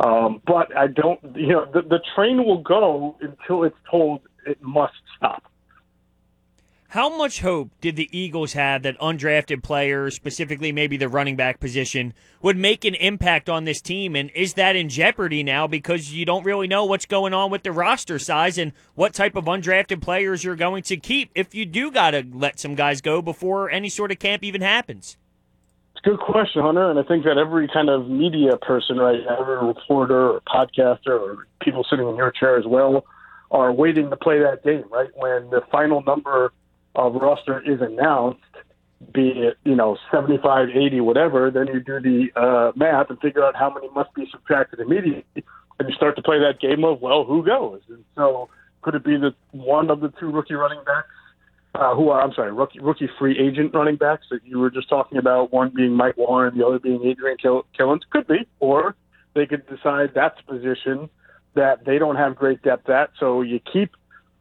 Um, 0.00 0.40
but 0.46 0.76
I 0.76 0.86
don't, 0.86 1.18
you 1.34 1.48
know, 1.48 1.64
the, 1.72 1.82
the 1.82 2.00
train 2.14 2.44
will 2.44 2.62
go 2.62 3.16
until 3.20 3.64
it's 3.64 3.76
told 3.90 4.20
it 4.46 4.62
must 4.62 4.94
stop. 5.16 5.42
How 6.92 7.14
much 7.14 7.42
hope 7.42 7.70
did 7.82 7.96
the 7.96 8.08
Eagles 8.18 8.54
have 8.54 8.82
that 8.84 8.98
undrafted 8.98 9.62
players, 9.62 10.14
specifically 10.14 10.72
maybe 10.72 10.96
the 10.96 11.10
running 11.10 11.36
back 11.36 11.60
position, 11.60 12.14
would 12.40 12.56
make 12.56 12.82
an 12.86 12.94
impact 12.94 13.50
on 13.50 13.64
this 13.64 13.82
team? 13.82 14.16
And 14.16 14.30
is 14.30 14.54
that 14.54 14.74
in 14.74 14.88
jeopardy 14.88 15.42
now 15.42 15.66
because 15.66 16.14
you 16.14 16.24
don't 16.24 16.46
really 16.46 16.66
know 16.66 16.86
what's 16.86 17.04
going 17.04 17.34
on 17.34 17.50
with 17.50 17.62
the 17.62 17.72
roster 17.72 18.18
size 18.18 18.56
and 18.56 18.72
what 18.94 19.12
type 19.12 19.36
of 19.36 19.44
undrafted 19.44 20.00
players 20.00 20.44
you're 20.44 20.56
going 20.56 20.82
to 20.84 20.96
keep 20.96 21.30
if 21.34 21.54
you 21.54 21.66
do 21.66 21.90
got 21.90 22.12
to 22.12 22.24
let 22.32 22.58
some 22.58 22.74
guys 22.74 23.02
go 23.02 23.20
before 23.20 23.68
any 23.68 23.90
sort 23.90 24.10
of 24.10 24.18
camp 24.18 24.42
even 24.42 24.62
happens? 24.62 25.18
It's 25.94 26.06
a 26.06 26.08
good 26.08 26.20
question, 26.20 26.62
Hunter. 26.62 26.88
And 26.90 26.98
I 26.98 27.02
think 27.02 27.24
that 27.24 27.36
every 27.36 27.68
kind 27.68 27.90
of 27.90 28.08
media 28.08 28.56
person, 28.56 28.96
right, 28.96 29.20
every 29.38 29.58
reporter 29.66 30.30
or 30.30 30.40
podcaster 30.40 31.08
or 31.08 31.46
people 31.60 31.84
sitting 31.90 32.08
in 32.08 32.16
your 32.16 32.30
chair 32.30 32.56
as 32.56 32.64
well, 32.66 33.04
are 33.50 33.70
waiting 33.74 34.08
to 34.08 34.16
play 34.16 34.38
that 34.38 34.64
game, 34.64 34.84
right? 34.90 35.10
When 35.14 35.50
the 35.50 35.60
final 35.70 36.02
number 36.02 36.54
of 36.98 37.14
roster 37.14 37.60
is 37.60 37.80
announced, 37.80 38.40
be 39.14 39.28
it, 39.28 39.56
you 39.64 39.76
know, 39.76 39.96
75, 40.10 40.70
80, 40.70 41.00
whatever, 41.00 41.50
then 41.50 41.68
you 41.68 41.80
do 41.80 42.00
the 42.00 42.38
uh, 42.38 42.72
math 42.74 43.08
and 43.08 43.20
figure 43.20 43.44
out 43.44 43.54
how 43.54 43.72
many 43.72 43.88
must 43.90 44.12
be 44.14 44.26
subtracted 44.30 44.80
immediately. 44.80 45.24
And 45.78 45.88
you 45.88 45.94
start 45.94 46.16
to 46.16 46.22
play 46.22 46.40
that 46.40 46.60
game 46.60 46.84
of, 46.84 47.00
well, 47.00 47.24
who 47.24 47.44
goes? 47.46 47.80
And 47.88 48.04
so 48.16 48.48
could 48.82 48.96
it 48.96 49.04
be 49.04 49.16
that 49.16 49.34
one 49.52 49.90
of 49.90 50.00
the 50.00 50.12
two 50.18 50.30
rookie 50.30 50.54
running 50.54 50.82
backs, 50.84 51.06
uh, 51.76 51.94
who 51.94 52.08
are, 52.08 52.20
I'm 52.20 52.32
sorry, 52.34 52.52
rookie, 52.52 52.80
rookie 52.80 53.08
free 53.16 53.38
agent 53.38 53.72
running 53.72 53.96
backs 53.96 54.26
that 54.32 54.44
you 54.44 54.58
were 54.58 54.70
just 54.70 54.88
talking 54.88 55.18
about, 55.18 55.52
one 55.52 55.70
being 55.74 55.92
Mike 55.92 56.16
Warren, 56.16 56.58
the 56.58 56.66
other 56.66 56.80
being 56.80 57.04
Adrian 57.04 57.38
Kill- 57.40 57.66
Killins? 57.78 58.00
Could 58.10 58.26
be. 58.26 58.48
Or 58.58 58.96
they 59.34 59.46
could 59.46 59.64
decide 59.68 60.10
that's 60.16 60.40
a 60.40 60.52
position 60.52 61.08
that 61.54 61.84
they 61.84 61.98
don't 61.98 62.16
have 62.16 62.34
great 62.34 62.60
depth 62.62 62.90
at. 62.90 63.10
So 63.20 63.42
you 63.42 63.60
keep 63.72 63.92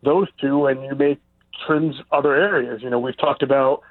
those 0.02 0.28
two 0.42 0.66
and 0.66 0.84
you 0.84 0.96
make 0.96 1.20
trims 1.66 1.96
other 2.12 2.36
areas. 2.36 2.82
You 2.84 2.90
know, 2.90 3.00
we've 3.00 3.18
talked 3.18 3.44
about 3.44 3.82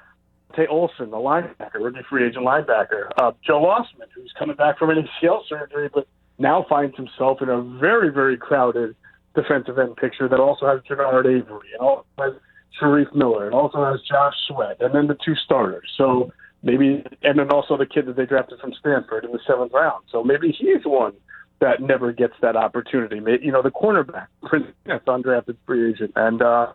Tay 0.55 0.67
Olson, 0.67 1.11
the 1.11 1.17
linebacker, 1.17 1.75
rookie 1.75 1.99
free 2.09 2.27
agent 2.27 2.45
linebacker. 2.45 3.09
Uh, 3.17 3.31
Joe 3.45 3.63
Ostman, 3.63 4.07
who's 4.15 4.33
coming 4.37 4.55
back 4.55 4.77
from 4.77 4.89
an 4.89 5.07
ACL 5.21 5.41
surgery, 5.47 5.89
but 5.93 6.07
now 6.39 6.65
finds 6.69 6.95
himself 6.95 7.41
in 7.41 7.49
a 7.49 7.61
very, 7.61 8.09
very 8.09 8.37
crowded 8.37 8.95
defensive 9.35 9.77
end 9.77 9.95
picture 9.97 10.27
that 10.27 10.39
also 10.39 10.65
has 10.65 10.81
Genard 10.81 11.25
Avery 11.25 11.69
and 11.73 11.81
also 11.81 12.05
has 12.17 12.33
Shareef 12.79 13.13
Miller 13.15 13.45
and 13.45 13.53
also 13.53 13.83
has 13.85 14.01
Josh 14.01 14.33
Sweat 14.47 14.77
and 14.79 14.93
then 14.93 15.07
the 15.07 15.17
two 15.23 15.35
starters. 15.35 15.89
So 15.97 16.31
maybe, 16.63 17.03
and 17.23 17.39
then 17.39 17.49
also 17.51 17.77
the 17.77 17.85
kid 17.85 18.05
that 18.07 18.15
they 18.15 18.25
drafted 18.25 18.59
from 18.59 18.73
Stanford 18.79 19.25
in 19.25 19.31
the 19.31 19.39
seventh 19.47 19.73
round. 19.73 20.05
So 20.11 20.23
maybe 20.23 20.51
he's 20.51 20.85
one 20.85 21.13
that 21.59 21.81
never 21.81 22.11
gets 22.11 22.33
that 22.41 22.55
opportunity. 22.55 23.19
You 23.41 23.51
know, 23.51 23.61
the 23.61 23.71
cornerback, 23.71 24.27
Prince 24.43 24.67
undrafted 24.87 25.57
free 25.65 25.91
agent, 25.91 26.13
and 26.15 26.41
uh, 26.41 26.67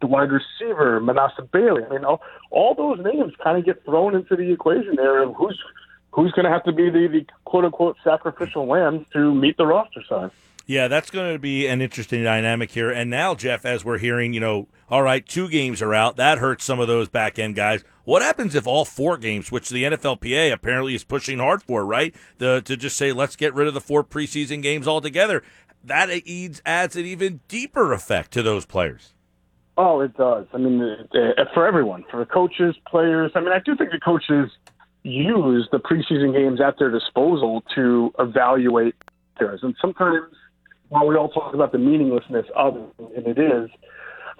the 0.00 0.06
wide 0.06 0.30
receiver, 0.30 1.00
Manasseh 1.00 1.48
Bailey. 1.52 1.82
I 1.84 1.88
mean, 1.88 2.04
all, 2.04 2.74
those 2.74 2.98
names 3.04 3.32
kind 3.42 3.58
of 3.58 3.64
get 3.64 3.84
thrown 3.84 4.14
into 4.14 4.36
the 4.36 4.52
equation 4.52 4.96
there 4.96 5.22
of 5.22 5.34
who's 5.34 5.60
who's 6.10 6.32
going 6.32 6.44
to 6.44 6.50
have 6.50 6.64
to 6.64 6.72
be 6.72 6.88
the, 6.88 7.08
the 7.08 7.26
quote 7.44 7.64
unquote 7.64 7.96
sacrificial 8.02 8.66
lamb 8.66 9.04
to 9.12 9.34
meet 9.34 9.56
the 9.56 9.66
roster 9.66 10.02
size. 10.08 10.30
Yeah, 10.68 10.88
that's 10.88 11.10
going 11.10 11.32
to 11.32 11.38
be 11.38 11.68
an 11.68 11.80
interesting 11.80 12.24
dynamic 12.24 12.72
here. 12.72 12.90
And 12.90 13.08
now, 13.08 13.36
Geoff, 13.36 13.64
as 13.64 13.84
we're 13.84 13.98
hearing, 13.98 14.32
you 14.32 14.40
know, 14.40 14.66
all 14.90 15.02
right, 15.02 15.24
two 15.24 15.48
games 15.48 15.80
are 15.80 15.94
out. 15.94 16.16
That 16.16 16.38
hurts 16.38 16.64
some 16.64 16.80
of 16.80 16.88
those 16.88 17.08
back 17.08 17.38
end 17.38 17.54
guys. 17.54 17.84
What 18.04 18.22
happens 18.22 18.56
if 18.56 18.66
all 18.66 18.84
four 18.84 19.16
games, 19.16 19.52
which 19.52 19.68
the 19.68 19.84
NFLPA 19.84 20.52
apparently 20.52 20.96
is 20.96 21.04
pushing 21.04 21.38
hard 21.38 21.62
for, 21.62 21.86
right? 21.86 22.14
The, 22.38 22.62
to 22.62 22.76
just 22.76 22.96
say, 22.96 23.12
let's 23.12 23.36
get 23.36 23.54
rid 23.54 23.68
of 23.68 23.74
the 23.74 23.80
four 23.80 24.02
preseason 24.02 24.60
games 24.60 24.88
altogether. 24.88 25.44
That 25.84 26.10
adds 26.66 26.96
an 26.96 27.04
even 27.04 27.40
deeper 27.46 27.92
effect 27.92 28.32
to 28.32 28.42
those 28.42 28.66
players. 28.66 29.14
Oh, 29.78 30.00
it 30.00 30.16
does. 30.16 30.46
I 30.54 30.58
mean, 30.58 30.80
uh, 30.82 31.44
for 31.52 31.66
everyone, 31.66 32.04
for 32.10 32.18
the 32.18 32.26
coaches, 32.26 32.74
players. 32.88 33.32
I 33.34 33.40
mean, 33.40 33.52
I 33.52 33.58
do 33.58 33.76
think 33.76 33.90
the 33.90 34.00
coaches 34.00 34.50
use 35.02 35.68
the 35.70 35.78
preseason 35.78 36.32
games 36.32 36.60
at 36.60 36.78
their 36.78 36.90
disposal 36.90 37.62
to 37.74 38.12
evaluate 38.18 38.94
players. 39.36 39.60
And 39.62 39.74
sometimes, 39.80 40.32
while 40.88 41.06
we 41.06 41.16
all 41.16 41.28
talk 41.28 41.54
about 41.54 41.72
the 41.72 41.78
meaninglessness 41.78 42.46
of 42.54 42.76
it, 42.76 43.16
and 43.16 43.26
it 43.26 43.38
is, 43.38 43.70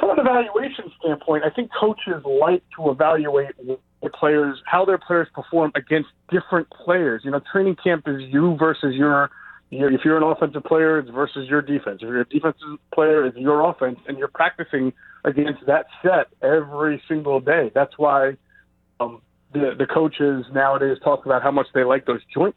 from 0.01 0.11
an 0.11 0.19
evaluation 0.19 0.91
standpoint, 1.01 1.45
I 1.45 1.51
think 1.51 1.71
coaches 1.79 2.23
like 2.25 2.63
to 2.77 2.91
evaluate 2.91 3.57
the 3.59 4.11
players, 4.11 4.59
how 4.67 4.85
their 4.85 4.99
players 4.99 5.29
perform 5.35 5.73
against 5.75 6.09
different 6.31 6.69
players. 6.71 7.23
You 7.25 7.31
know, 7.31 7.41
training 7.53 7.77
camp 7.83 8.05
is 8.07 8.23
you 8.23 8.57
versus 8.59 8.95
your 8.95 9.31
you 9.71 9.89
if 9.89 10.03
you're 10.05 10.17
an 10.17 10.23
offensive 10.23 10.65
player, 10.65 10.99
it's 10.99 11.11
versus 11.11 11.49
your 11.49 11.63
defense. 11.63 11.99
If 12.03 12.09
you're 12.09 12.21
a 12.21 12.29
defensive 12.29 12.79
player, 12.93 13.27
it's 13.27 13.37
your 13.37 13.69
offense, 13.69 13.99
and 14.07 14.19
you're 14.19 14.29
practicing 14.29 14.93
against 15.25 15.67
that 15.67 15.87
set 16.03 16.29
every 16.43 17.03
single 17.09 17.41
day. 17.41 17.71
That's 17.75 17.97
why 17.97 18.37
um, 19.01 19.23
the 19.53 19.75
the 19.77 19.87
coaches 19.87 20.45
nowadays 20.53 20.99
talk 21.03 21.27
about 21.27 21.43
how 21.43 21.51
much 21.51 21.67
they 21.75 21.85
like 21.85 22.07
those 22.07 22.21
joint 22.33 22.55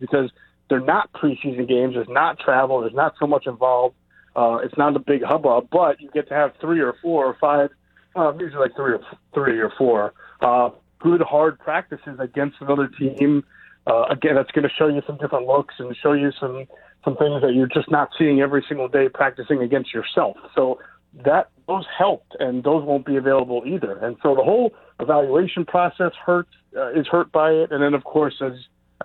because 0.00 0.30
they're 0.68 0.80
not 0.80 1.12
preseason 1.12 1.68
games. 1.68 1.94
There's 1.94 2.08
not 2.08 2.38
travel. 2.38 2.80
There's 2.80 2.94
not 2.94 3.14
so 3.20 3.26
much 3.26 3.46
involved. 3.46 3.94
Uh, 4.34 4.58
it's 4.62 4.76
not 4.76 4.96
a 4.96 4.98
big 4.98 5.22
hubbub, 5.22 5.68
but 5.70 6.00
you 6.00 6.10
get 6.10 6.28
to 6.28 6.34
have 6.34 6.52
three 6.60 6.80
or 6.80 6.94
four 7.02 7.26
or 7.26 7.36
five, 7.40 7.70
uh, 8.16 8.32
usually 8.38 8.62
like 8.62 8.74
three 8.74 8.94
or 8.94 9.00
three 9.34 9.60
or 9.60 9.70
four 9.76 10.14
uh, 10.40 10.70
good 10.98 11.20
hard 11.20 11.58
practices 11.58 12.18
against 12.18 12.56
another 12.60 12.88
team. 12.88 13.44
Uh, 13.86 14.04
again, 14.10 14.34
that's 14.36 14.50
going 14.52 14.62
to 14.62 14.74
show 14.78 14.86
you 14.88 15.02
some 15.06 15.16
different 15.18 15.46
looks 15.46 15.74
and 15.78 15.94
show 16.02 16.12
you 16.12 16.30
some 16.38 16.66
some 17.04 17.16
things 17.16 17.42
that 17.42 17.52
you're 17.54 17.66
just 17.66 17.90
not 17.90 18.10
seeing 18.16 18.40
every 18.40 18.64
single 18.68 18.86
day 18.86 19.08
practicing 19.08 19.60
against 19.60 19.92
yourself. 19.92 20.36
So 20.54 20.78
that 21.24 21.50
those 21.66 21.84
helped, 21.98 22.36
and 22.38 22.62
those 22.62 22.84
won't 22.84 23.04
be 23.04 23.16
available 23.16 23.62
either. 23.66 23.98
And 23.98 24.16
so 24.22 24.34
the 24.34 24.42
whole 24.42 24.72
evaluation 25.00 25.64
process 25.64 26.12
hurts 26.24 26.50
uh, 26.76 26.92
is 26.92 27.06
hurt 27.08 27.32
by 27.32 27.50
it. 27.50 27.72
And 27.72 27.82
then, 27.82 27.94
of 27.94 28.04
course, 28.04 28.34
as 28.40 28.52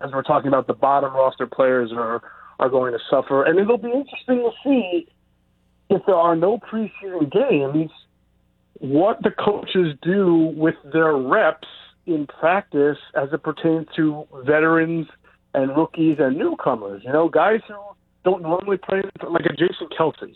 as 0.01 0.11
we're 0.11 0.23
talking 0.23 0.47
about, 0.47 0.67
the 0.67 0.73
bottom 0.73 1.13
roster 1.13 1.47
players 1.47 1.91
are 1.91 2.21
are 2.59 2.69
going 2.69 2.93
to 2.93 2.99
suffer. 3.09 3.43
And 3.43 3.59
it'll 3.59 3.77
be 3.77 3.91
interesting 3.91 4.37
to 4.37 4.51
see 4.63 5.07
if 5.89 6.01
there 6.05 6.15
are 6.15 6.35
no 6.35 6.59
preseason 6.59 7.31
games, 7.31 7.91
what 8.79 9.21
the 9.23 9.31
coaches 9.31 9.95
do 10.01 10.53
with 10.55 10.75
their 10.91 11.15
reps 11.15 11.67
in 12.07 12.25
practice 12.27 12.97
as 13.15 13.29
it 13.31 13.43
pertains 13.43 13.87
to 13.95 14.25
veterans 14.45 15.07
and 15.53 15.75
rookies 15.75 16.17
and 16.19 16.37
newcomers. 16.37 17.03
You 17.05 17.11
know, 17.11 17.29
guys 17.29 17.61
who 17.67 17.75
don't 18.23 18.41
normally 18.41 18.77
play, 18.77 19.03
like 19.23 19.45
a 19.45 19.53
Jason 19.53 19.87
Kelce 19.97 20.35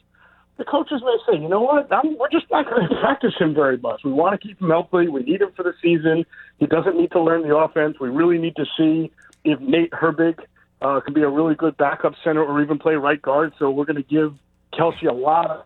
the 0.61 0.65
coaches 0.65 1.01
may 1.03 1.17
say, 1.27 1.41
you 1.41 1.49
know 1.49 1.61
what, 1.61 1.91
I'm, 1.91 2.15
we're 2.19 2.29
just 2.29 2.45
not 2.51 2.69
going 2.69 2.87
to 2.87 2.95
practice 3.01 3.33
him 3.39 3.55
very 3.55 3.77
much. 3.77 4.01
We 4.03 4.11
want 4.11 4.39
to 4.39 4.47
keep 4.47 4.61
him 4.61 4.69
healthy. 4.69 5.07
We 5.07 5.23
need 5.23 5.41
him 5.41 5.51
for 5.55 5.63
the 5.63 5.73
season. 5.81 6.23
He 6.59 6.67
doesn't 6.67 6.95
need 6.95 7.11
to 7.13 7.19
learn 7.19 7.41
the 7.41 7.55
offense. 7.55 7.97
We 7.99 8.09
really 8.09 8.37
need 8.37 8.55
to 8.57 8.65
see 8.77 9.11
if 9.43 9.59
Nate 9.59 9.89
Herbig 9.89 10.37
uh, 10.83 10.99
can 11.01 11.15
be 11.15 11.23
a 11.23 11.29
really 11.29 11.55
good 11.55 11.77
backup 11.77 12.13
center 12.23 12.43
or 12.43 12.61
even 12.61 12.77
play 12.77 12.93
right 12.93 13.19
guard. 13.19 13.53
So 13.57 13.71
we're 13.71 13.85
going 13.85 14.03
to 14.03 14.03
give 14.03 14.35
Kelce 14.71 15.09
a 15.09 15.13
lot 15.13 15.49
of, 15.49 15.65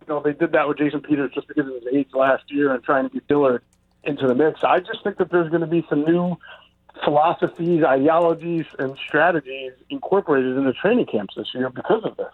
you 0.00 0.14
know, 0.14 0.22
they 0.24 0.32
did 0.32 0.52
that 0.52 0.66
with 0.66 0.78
Jason 0.78 1.02
Peters 1.02 1.32
just 1.34 1.46
because 1.46 1.66
of 1.66 1.74
his 1.74 1.94
age 1.94 2.08
last 2.14 2.44
year 2.48 2.72
and 2.72 2.82
trying 2.82 3.10
to 3.10 3.12
get 3.12 3.28
Dillard 3.28 3.62
into 4.04 4.26
the 4.26 4.34
mix. 4.34 4.64
I 4.64 4.80
just 4.80 5.02
think 5.04 5.18
that 5.18 5.30
there's 5.30 5.48
going 5.50 5.60
to 5.60 5.66
be 5.66 5.84
some 5.88 6.04
new 6.04 6.36
philosophies, 7.04 7.82
ideologies, 7.84 8.66
and 8.78 8.96
strategies 9.06 9.72
incorporated 9.88 10.56
in 10.56 10.64
the 10.64 10.72
training 10.72 11.06
camps 11.06 11.34
this 11.36 11.48
year 11.54 11.70
because 11.70 12.04
of 12.04 12.16
this. 12.16 12.32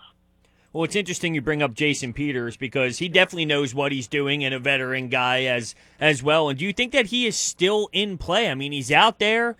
Well, 0.72 0.84
it's 0.84 0.96
interesting 0.96 1.34
you 1.34 1.40
bring 1.40 1.62
up 1.62 1.72
Jason 1.72 2.12
Peters 2.12 2.56
because 2.58 2.98
he 2.98 3.08
definitely 3.08 3.46
knows 3.46 3.74
what 3.74 3.92
he's 3.92 4.06
doing 4.06 4.44
and 4.44 4.52
a 4.52 4.58
veteran 4.58 5.08
guy 5.08 5.44
as 5.44 5.74
as 5.98 6.22
well. 6.22 6.50
And 6.50 6.58
do 6.58 6.66
you 6.66 6.72
think 6.74 6.92
that 6.92 7.06
he 7.06 7.26
is 7.26 7.34
still 7.34 7.88
in 7.92 8.18
play? 8.18 8.50
I 8.50 8.54
mean, 8.54 8.72
he's 8.72 8.92
out 8.92 9.18
there. 9.18 9.56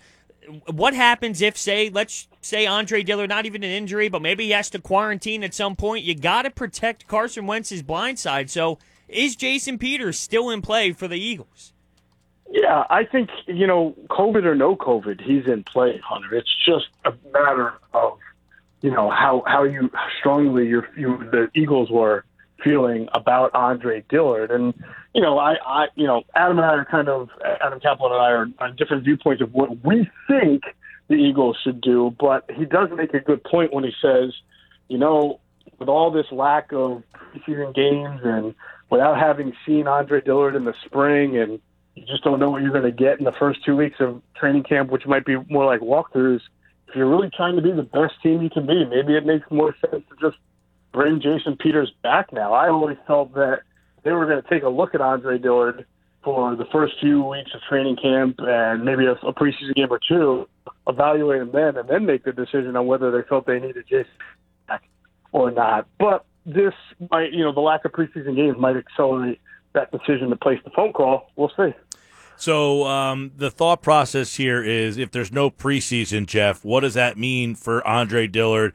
What 0.71 0.95
happens 0.95 1.41
if, 1.41 1.57
say, 1.57 1.89
let's 1.89 2.29
say 2.43 2.67
Andre 2.67 3.03
Dillard, 3.03 3.31
not 3.31 3.47
even 3.47 3.65
an 3.65 3.71
injury, 3.71 4.11
but 4.11 4.21
maybe 4.21 4.45
he 4.45 4.51
has 4.51 4.69
to 4.71 4.79
quarantine 4.79 5.43
at 5.43 5.55
some 5.55 5.75
point? 5.75 6.05
You 6.05 6.15
got 6.15 6.43
to 6.43 6.51
protect 6.51 7.09
Carson 7.09 7.47
Wentz's 7.47 7.83
blind 7.83 8.19
side. 8.19 8.51
So, 8.51 8.79
is 9.09 9.37
Jason 9.37 9.79
Peters 9.79 10.21
still 10.21 10.51
in 10.51 10.61
play 10.61 10.93
for 10.93 11.09
the 11.09 11.19
Eagles? 11.19 11.73
Yeah, 12.51 12.85
I 12.91 13.05
think 13.05 13.31
you 13.47 13.67
know, 13.67 13.95
COVID 14.09 14.45
or 14.45 14.55
no 14.55 14.77
COVID, 14.77 15.21
he's 15.21 15.47
in 15.47 15.65
play, 15.65 15.99
Hunter. 15.99 16.35
It's 16.35 16.55
just 16.65 16.87
a 17.05 17.13
matter 17.33 17.75
of 17.93 18.19
you 18.83 18.91
know 18.91 19.11
how 19.11 19.43
how 19.47 19.65
you 19.65 19.91
how 19.93 20.09
strongly 20.19 20.67
you 20.69 20.83
you 20.97 21.19
the 21.31 21.51
Eagles 21.55 21.91
were 21.91 22.25
feeling 22.63 23.09
about 23.15 23.55
Andre 23.55 24.05
Dillard, 24.09 24.51
and 24.51 24.75
you 25.15 25.23
know 25.23 25.39
I 25.39 25.57
I 25.65 25.87
you 25.97 26.07
know 26.07 26.23
Adam 26.35 26.59
and 26.59 26.67
I 26.67 26.75
are 26.75 26.85
kind 26.85 27.09
of 27.09 27.31
Adam 27.61 27.81
Caplan 27.81 28.13
and 28.13 28.23
I 28.23 28.31
are 28.31 28.49
on 28.61 28.77
different 28.77 29.05
viewpoints 29.05 29.43
of 29.43 29.53
what 29.53 29.85
we 29.85 30.09
think 30.29 30.63
the 31.09 31.15
Eagles 31.15 31.57
should 31.63 31.81
do, 31.81 32.15
but 32.19 32.49
he 32.55 32.65
does 32.65 32.89
make 32.95 33.15
a 33.15 33.21
good 33.21 33.43
point 33.45 33.73
when 33.73 33.85
he 33.85 33.93
says, 34.03 34.33
you 34.89 34.99
know, 34.99 35.41
with 35.79 35.89
all 35.89 36.11
this 36.11 36.27
lack 36.33 36.73
of 36.73 37.03
preseason 37.15 37.75
games 37.75 38.21
and 38.25 38.55
without 38.91 39.19
having 39.19 39.53
seen 39.65 39.87
Andre 39.87 40.21
Dillard 40.21 40.57
in 40.57 40.65
the 40.65 40.75
spring 40.85 41.37
and 41.37 41.61
you 41.97 42.05
just 42.07 42.23
don't 42.23 42.39
know 42.39 42.51
what 42.51 42.63
you're 42.63 42.71
going 42.71 42.85
to 42.85 42.93
get 42.93 43.19
in 43.19 43.25
the 43.25 43.33
first 43.33 43.65
two 43.65 43.75
weeks 43.75 43.97
of 43.99 44.23
training 44.37 44.63
camp, 44.63 44.91
which 44.91 45.07
might 45.07 45.25
be 45.25 45.37
more 45.49 45.65
like 45.65 45.81
walkthroughs 45.81 46.41
if 46.89 46.95
you're 46.95 47.09
really 47.09 47.31
trying 47.37 47.57
to 47.57 47.63
be 47.63 47.73
the 47.73 47.83
best 47.83 48.15
team 48.23 48.43
you 48.43 48.51
can 48.51 48.67
be, 48.67 48.85
maybe 48.85 49.17
it 49.17 49.27
makes 49.27 49.51
more 49.51 49.75
sense 49.81 50.05
to 50.09 50.17
just 50.21 50.37
bring 50.93 51.21
Jason 51.21 51.57
Peters 51.57 51.93
back 52.03 52.33
now. 52.33 52.53
I 52.53 52.69
always 52.69 52.97
felt 53.07 53.35
that 53.35 53.61
they 54.05 54.13
were 54.13 54.27
going 54.27 54.43
to 54.43 54.49
take 54.49 54.63
a 54.63 54.69
look 54.69 54.95
at 54.95 55.01
Andre 55.01 55.39
Dillard 55.39 55.85
for 56.23 56.57
the 56.57 56.65
first 56.73 56.95
few 57.01 57.23
weeks 57.23 57.51
of 57.55 57.61
training 57.69 57.97
camp 57.97 58.37
and 58.39 58.85
maybe 58.85 59.07
a, 59.07 59.13
a 59.13 59.33
preseason 59.33 59.75
game 59.75 59.89
or 59.91 60.01
two, 60.09 60.49
evaluate 60.89 61.43
him 61.43 61.51
then, 61.53 61.77
and 61.77 61.89
then 61.89 62.07
make 62.07 62.25
the 62.25 62.33
decision 62.33 62.77
on 62.77 62.87
whether 62.87 63.11
they 63.11 63.27
felt 63.29 63.47
they 63.47 63.61
needed 63.61 63.85
Jason 63.89 64.11
back 64.67 64.83
or 65.33 65.51
not. 65.51 65.87
But 65.99 66.25
this 66.45 66.75
might, 67.11 67.33
you 67.33 67.45
know, 67.45 67.53
the 67.53 67.61
lack 67.61 67.85
of 67.85 67.93
preseason 67.93 68.37
games 68.37 68.57
might 68.59 68.77
accelerate 68.77 69.41
that 69.75 69.93
decision 69.93 70.31
to 70.31 70.37
place 70.37 70.59
the 70.65 70.71
phone 70.71 70.93
call. 70.93 71.31
We'll 71.37 71.53
see. 71.57 71.75
So 72.39 72.85
um, 72.85 73.33
the 73.37 73.51
thought 73.51 73.83
process 73.83 74.37
here 74.37 74.63
is 74.63 74.99
if 74.99 75.11
there's 75.11 75.33
no 75.33 75.51
preseason, 75.51 76.27
Geoff, 76.27 76.65
what 76.65 76.81
does 76.81 76.95
that 76.95 77.17
mean 77.17 77.55
for 77.55 77.87
Andre 77.87 78.27
Dillard? 78.27 78.75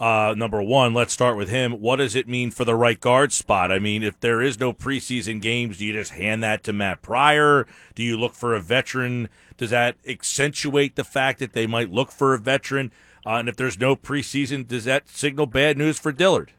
Uh, 0.00 0.32
number 0.36 0.62
one, 0.62 0.94
let's 0.94 1.12
start 1.12 1.36
with 1.36 1.48
him. 1.48 1.72
What 1.72 1.96
does 1.96 2.14
it 2.14 2.28
mean 2.28 2.52
for 2.52 2.64
the 2.64 2.76
right 2.76 3.00
guard 3.00 3.32
spot? 3.32 3.72
I 3.72 3.80
mean, 3.80 4.04
if 4.04 4.20
there 4.20 4.40
is 4.40 4.60
no 4.60 4.72
preseason 4.72 5.40
games, 5.40 5.78
do 5.78 5.86
you 5.86 5.92
just 5.92 6.12
hand 6.12 6.42
that 6.44 6.62
to 6.64 6.72
Matt 6.72 7.02
Pryor? 7.02 7.66
Do 7.96 8.04
you 8.04 8.16
look 8.16 8.34
for 8.34 8.54
a 8.54 8.60
veteran? 8.60 9.28
Does 9.56 9.70
that 9.70 9.96
accentuate 10.06 10.94
the 10.94 11.02
fact 11.02 11.40
that 11.40 11.52
they 11.52 11.66
might 11.66 11.90
look 11.90 12.12
for 12.12 12.32
a 12.32 12.38
veteran? 12.38 12.92
Uh, 13.26 13.36
and 13.36 13.48
if 13.48 13.56
there's 13.56 13.80
no 13.80 13.96
preseason, 13.96 14.68
does 14.68 14.84
that 14.84 15.08
signal 15.08 15.46
bad 15.46 15.76
news 15.76 15.98
for 15.98 16.12
Dillard? 16.12 16.52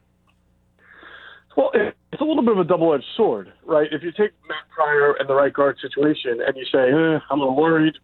Well, 1.56 1.72
it's 2.12 2.22
a 2.22 2.26
little 2.26 2.44
bit 2.44 2.54
of 2.54 2.60
a 2.60 2.64
double-edged 2.64 3.06
sword, 3.16 3.54
right? 3.66 3.88
If 3.92 4.04
you 4.04 4.12
take 4.12 4.32
Matt 4.48 4.68
Pryor 4.74 5.14
and 5.20 5.30
the 5.30 5.36
right 5.36 5.54
guard 5.54 5.78
situation, 5.82 6.42
and 6.46 6.58
you 6.58 6.66
say, 6.66 6.92
eh, 6.92 7.20
"I'm 7.30 7.40
a 7.40 7.44
little 7.44 7.56
worried, 7.56 7.96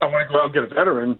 I 0.00 0.06
want 0.06 0.28
to 0.28 0.32
go 0.32 0.40
out 0.40 0.44
and 0.46 0.54
get 0.54 0.62
a 0.64 0.66
veteran," 0.66 1.18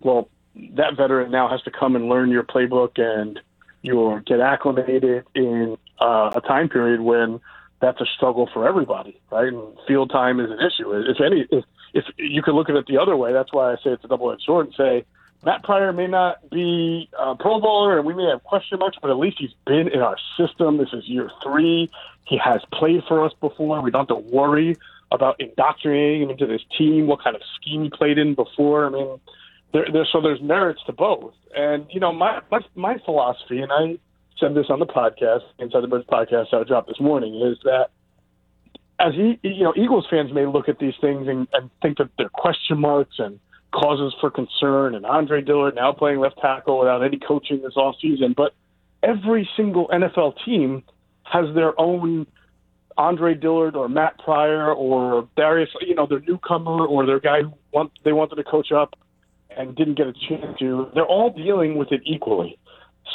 well, 0.00 0.28
that 0.54 0.96
veteran 0.96 1.30
now 1.30 1.48
has 1.48 1.62
to 1.62 1.70
come 1.70 1.96
and 1.96 2.08
learn 2.08 2.30
your 2.30 2.44
playbook 2.44 2.98
and 2.98 3.40
you'll 3.82 4.20
get 4.20 4.40
acclimated 4.40 5.24
in 5.34 5.76
uh, 6.00 6.30
a 6.34 6.40
time 6.40 6.68
period 6.68 7.00
when 7.00 7.40
that's 7.80 8.00
a 8.00 8.06
struggle 8.16 8.48
for 8.52 8.66
everybody, 8.66 9.20
right? 9.30 9.52
And 9.52 9.76
field 9.86 10.10
time 10.10 10.40
is 10.40 10.50
an 10.50 10.58
issue. 10.58 10.92
If 10.92 11.20
any, 11.20 11.46
if, 11.50 11.64
if 11.92 12.04
you 12.16 12.42
could 12.42 12.54
look 12.54 12.70
at 12.70 12.76
it 12.76 12.86
the 12.86 12.98
other 12.98 13.16
way, 13.16 13.32
that's 13.32 13.52
why 13.52 13.72
I 13.72 13.76
say 13.76 13.90
it's 13.90 14.04
a 14.04 14.08
double-edged 14.08 14.42
sword 14.42 14.66
and 14.66 14.74
say 14.74 15.04
Matt 15.44 15.62
Pryor 15.62 15.92
may 15.92 16.06
not 16.06 16.48
be 16.50 17.08
a 17.18 17.34
Pro 17.34 17.60
Bowler, 17.60 17.98
and 17.98 18.06
we 18.06 18.14
may 18.14 18.26
have 18.30 18.42
question 18.44 18.78
marks, 18.78 18.96
but 19.00 19.10
at 19.10 19.18
least 19.18 19.36
he's 19.38 19.52
been 19.66 19.88
in 19.88 20.00
our 20.00 20.16
system. 20.38 20.78
This 20.78 20.88
is 20.92 21.06
year 21.06 21.30
three. 21.42 21.90
He 22.26 22.38
has 22.38 22.62
played 22.72 23.02
for 23.06 23.24
us 23.24 23.32
before. 23.40 23.82
We 23.82 23.90
don't 23.90 24.08
have 24.08 24.16
to 24.16 24.30
worry 24.30 24.76
about 25.12 25.40
indoctrinating 25.40 26.22
him 26.22 26.30
into 26.30 26.46
this 26.46 26.62
team, 26.76 27.06
what 27.06 27.22
kind 27.22 27.36
of 27.36 27.42
scheme 27.56 27.82
he 27.84 27.90
played 27.90 28.18
in 28.18 28.34
before. 28.34 28.86
I 28.86 28.90
mean, 28.90 29.20
there, 29.72 29.86
there 29.92 30.06
so 30.10 30.20
there's 30.22 30.40
merits 30.40 30.80
to 30.86 30.92
both. 30.92 31.34
And 31.54 31.86
you 31.90 32.00
know, 32.00 32.12
my 32.12 32.40
my, 32.50 32.60
my 32.74 32.98
philosophy, 33.04 33.60
and 33.60 33.70
I 33.70 33.98
said 34.38 34.54
this 34.54 34.66
on 34.70 34.78
the 34.78 34.86
podcast, 34.86 35.42
Inside 35.58 35.82
the 35.82 35.88
Birds 35.88 36.06
podcast 36.06 36.54
I 36.54 36.64
dropped 36.64 36.88
this 36.88 37.00
morning, 37.00 37.34
is 37.42 37.58
that 37.64 37.90
as 38.98 39.14
you 39.14 39.38
know, 39.42 39.74
Eagles 39.76 40.06
fans 40.08 40.32
may 40.32 40.46
look 40.46 40.68
at 40.68 40.78
these 40.78 40.94
things 41.00 41.28
and, 41.28 41.48
and 41.52 41.70
think 41.82 41.98
that 41.98 42.08
they're 42.16 42.28
question 42.28 42.80
marks 42.80 43.16
and 43.18 43.40
causes 43.74 44.14
for 44.20 44.30
concern. 44.30 44.94
And 44.94 45.04
Andre 45.04 45.42
Dillard 45.42 45.74
now 45.74 45.92
playing 45.92 46.20
left 46.20 46.38
tackle 46.40 46.78
without 46.78 47.02
any 47.02 47.18
coaching 47.18 47.60
this 47.62 47.76
off 47.76 47.96
season, 48.00 48.34
but 48.36 48.54
every 49.02 49.48
single 49.56 49.88
NFL 49.88 50.34
team 50.44 50.82
has 51.24 51.54
their 51.54 51.78
own 51.80 52.26
Andre 52.96 53.34
Dillard 53.34 53.74
or 53.74 53.88
Matt 53.88 54.18
Pryor 54.18 54.72
or 54.72 55.28
Darius, 55.36 55.70
you 55.80 55.94
know, 55.94 56.06
their 56.06 56.20
newcomer 56.20 56.86
or 56.86 57.04
their 57.06 57.20
guy 57.20 57.42
who 57.42 57.52
want, 57.72 57.92
they 58.04 58.12
wanted 58.12 58.36
to 58.36 58.44
coach 58.44 58.70
up 58.70 58.94
and 59.56 59.74
didn't 59.74 59.96
get 59.96 60.06
a 60.06 60.12
chance 60.28 60.58
to. 60.60 60.88
They're 60.94 61.06
all 61.06 61.30
dealing 61.30 61.76
with 61.76 61.90
it 61.92 62.02
equally. 62.04 62.58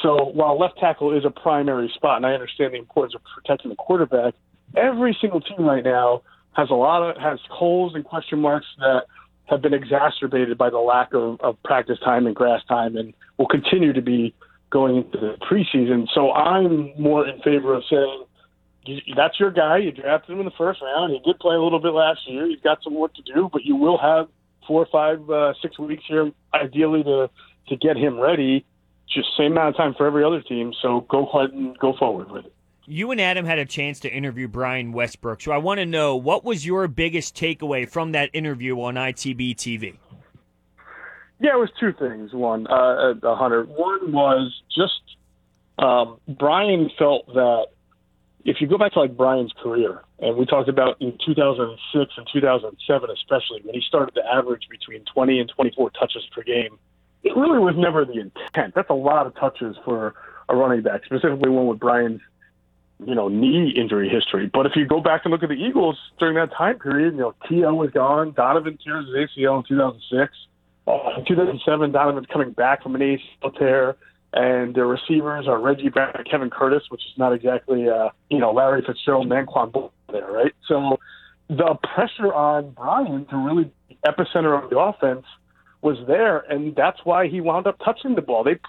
So 0.03 0.25
while 0.33 0.59
left 0.59 0.77
tackle 0.79 1.17
is 1.17 1.25
a 1.25 1.31
primary 1.31 1.91
spot, 1.95 2.17
and 2.17 2.25
I 2.25 2.33
understand 2.33 2.73
the 2.73 2.77
importance 2.77 3.15
of 3.15 3.21
protecting 3.35 3.69
the 3.69 3.75
quarterback, 3.75 4.33
every 4.75 5.17
single 5.19 5.41
team 5.41 5.65
right 5.65 5.83
now 5.83 6.21
has 6.53 6.69
a 6.69 6.75
lot 6.75 7.01
of 7.01 7.17
has 7.17 7.39
holes 7.49 7.95
and 7.95 8.03
question 8.03 8.39
marks 8.39 8.67
that 8.79 9.03
have 9.49 9.61
been 9.61 9.73
exacerbated 9.73 10.57
by 10.57 10.69
the 10.69 10.77
lack 10.77 11.13
of, 11.13 11.39
of 11.41 11.61
practice 11.63 11.97
time 12.03 12.27
and 12.27 12.35
grass 12.35 12.61
time, 12.67 12.95
and 12.95 13.13
will 13.37 13.47
continue 13.47 13.93
to 13.93 14.01
be 14.01 14.33
going 14.69 14.97
into 14.97 15.17
the 15.17 15.35
preseason. 15.49 16.07
So 16.13 16.31
I'm 16.31 16.91
more 17.01 17.27
in 17.27 17.41
favor 17.41 17.73
of 17.73 17.83
saying 17.89 18.25
that's 19.15 19.39
your 19.39 19.51
guy. 19.51 19.77
You 19.77 19.91
drafted 19.91 20.31
him 20.31 20.39
in 20.39 20.45
the 20.45 20.51
first 20.57 20.81
round. 20.81 21.13
He 21.13 21.19
did 21.19 21.39
play 21.39 21.55
a 21.55 21.61
little 21.61 21.79
bit 21.79 21.93
last 21.93 22.21
year. 22.27 22.47
He's 22.47 22.61
got 22.61 22.79
some 22.83 22.95
work 22.95 23.13
to 23.15 23.21
do, 23.21 23.49
but 23.51 23.63
you 23.63 23.75
will 23.75 23.97
have 23.97 24.27
four, 24.67 24.87
five, 24.91 25.27
uh, 25.29 25.53
six 25.61 25.77
weeks 25.79 26.03
here, 26.07 26.31
ideally 26.53 27.03
to 27.03 27.29
to 27.67 27.75
get 27.75 27.97
him 27.97 28.19
ready. 28.19 28.65
Just 29.13 29.29
same 29.37 29.53
amount 29.53 29.69
of 29.69 29.77
time 29.77 29.93
for 29.95 30.05
every 30.07 30.23
other 30.23 30.41
team. 30.41 30.73
So 30.81 31.05
go 31.09 31.27
ahead 31.27 31.51
and 31.51 31.77
go 31.77 31.93
forward 31.97 32.31
with 32.31 32.45
it. 32.45 32.53
You 32.89 33.11
and 33.11 33.21
Adam 33.21 33.45
had 33.45 33.59
a 33.59 33.65
chance 33.65 33.99
to 33.99 34.09
interview 34.09 34.47
Brian 34.47 34.93
Westbrook, 34.93 35.41
so 35.41 35.51
I 35.51 35.59
want 35.59 35.79
to 35.79 35.85
know 35.85 36.15
what 36.15 36.43
was 36.43 36.65
your 36.65 36.87
biggest 36.87 37.35
takeaway 37.35 37.87
from 37.87 38.13
that 38.13 38.31
interview 38.33 38.81
on 38.81 38.95
ITB 38.95 39.55
TV. 39.55 39.97
Yeah, 41.39 41.51
it 41.53 41.59
was 41.59 41.69
two 41.79 41.93
things. 41.93 42.33
One, 42.33 42.65
uh, 42.65 43.13
uh, 43.21 43.35
Hunter. 43.35 43.65
One 43.65 44.11
was 44.11 44.59
just 44.75 45.01
um, 45.77 46.17
Brian 46.27 46.89
felt 46.97 47.27
that 47.27 47.67
if 48.43 48.59
you 48.59 48.65
go 48.65 48.79
back 48.79 48.93
to 48.93 49.01
like 49.01 49.15
Brian's 49.15 49.53
career, 49.61 50.01
and 50.17 50.35
we 50.35 50.47
talked 50.47 50.67
about 50.67 50.99
in 50.99 51.15
2006 51.23 52.11
and 52.17 52.27
2007, 52.33 53.09
especially 53.11 53.61
when 53.65 53.75
he 53.75 53.81
started 53.87 54.15
to 54.15 54.25
average 54.25 54.67
between 54.67 55.05
20 55.13 55.39
and 55.39 55.51
24 55.55 55.91
touches 55.91 56.23
per 56.33 56.41
game, 56.41 56.79
it 57.21 57.35
really 57.35 57.59
was 57.59 57.75
never 57.77 58.03
the 58.03 58.19
intent. 58.19 58.73
That's 58.73 58.89
a 58.89 58.95
lot 58.95 59.27
of 59.27 59.35
touches 59.35 59.77
for 59.85 60.15
a 60.49 60.55
running 60.55 60.81
back, 60.81 61.05
specifically 61.05 61.51
one 61.51 61.67
with 61.67 61.79
Brian's, 61.79 62.21
you 63.05 63.15
know, 63.15 63.27
knee 63.27 63.73
injury 63.75 64.09
history. 64.09 64.49
But 64.51 64.65
if 64.65 64.73
you 64.75 64.85
go 64.85 64.99
back 64.99 65.21
and 65.23 65.31
look 65.31 65.43
at 65.43 65.49
the 65.49 65.55
Eagles 65.55 65.97
during 66.19 66.35
that 66.35 66.51
time 66.55 66.79
period, 66.79 67.13
you 67.13 67.21
know, 67.21 67.33
T.O. 67.47 67.73
was 67.73 67.91
gone, 67.91 68.33
Donovan 68.33 68.77
tears 68.83 69.05
his 69.05 69.15
ACL 69.15 69.59
in 69.59 69.63
2006. 69.67 70.33
Uh, 70.87 71.19
in 71.19 71.25
2007, 71.25 71.91
Donovan's 71.91 72.27
coming 72.27 72.51
back 72.51 72.83
from 72.83 72.95
an 72.95 73.01
ACL 73.01 73.57
tear 73.57 73.95
and 74.33 74.75
their 74.75 74.85
receivers 74.85 75.47
are 75.47 75.59
Reggie 75.59 75.89
Barrett, 75.89 76.29
Kevin 76.29 76.49
Curtis, 76.49 76.83
which 76.89 77.01
is 77.01 77.17
not 77.17 77.33
exactly 77.33 77.89
uh, 77.89 78.09
you 78.29 78.37
know 78.37 78.51
Larry 78.51 78.83
Fitzgerald, 78.85 79.27
Anquan 79.29 79.71
Boldin 79.71 79.91
there, 80.11 80.31
right? 80.31 80.53
So 80.67 80.99
the 81.47 81.75
pressure 81.95 82.33
on 82.33 82.71
Brian 82.71 83.25
to 83.27 83.37
really 83.37 83.71
the 83.87 83.95
epicenter 84.07 84.61
of 84.61 84.69
the 84.69 84.77
offense 84.77 85.25
was 85.81 85.97
there, 86.07 86.39
and 86.39 86.75
that's 86.75 86.99
why 87.03 87.27
he 87.27 87.41
wound 87.41 87.65
up 87.65 87.79
touching 87.83 88.15
the 88.15 88.21
ball. 88.21 88.43
They 88.43 88.59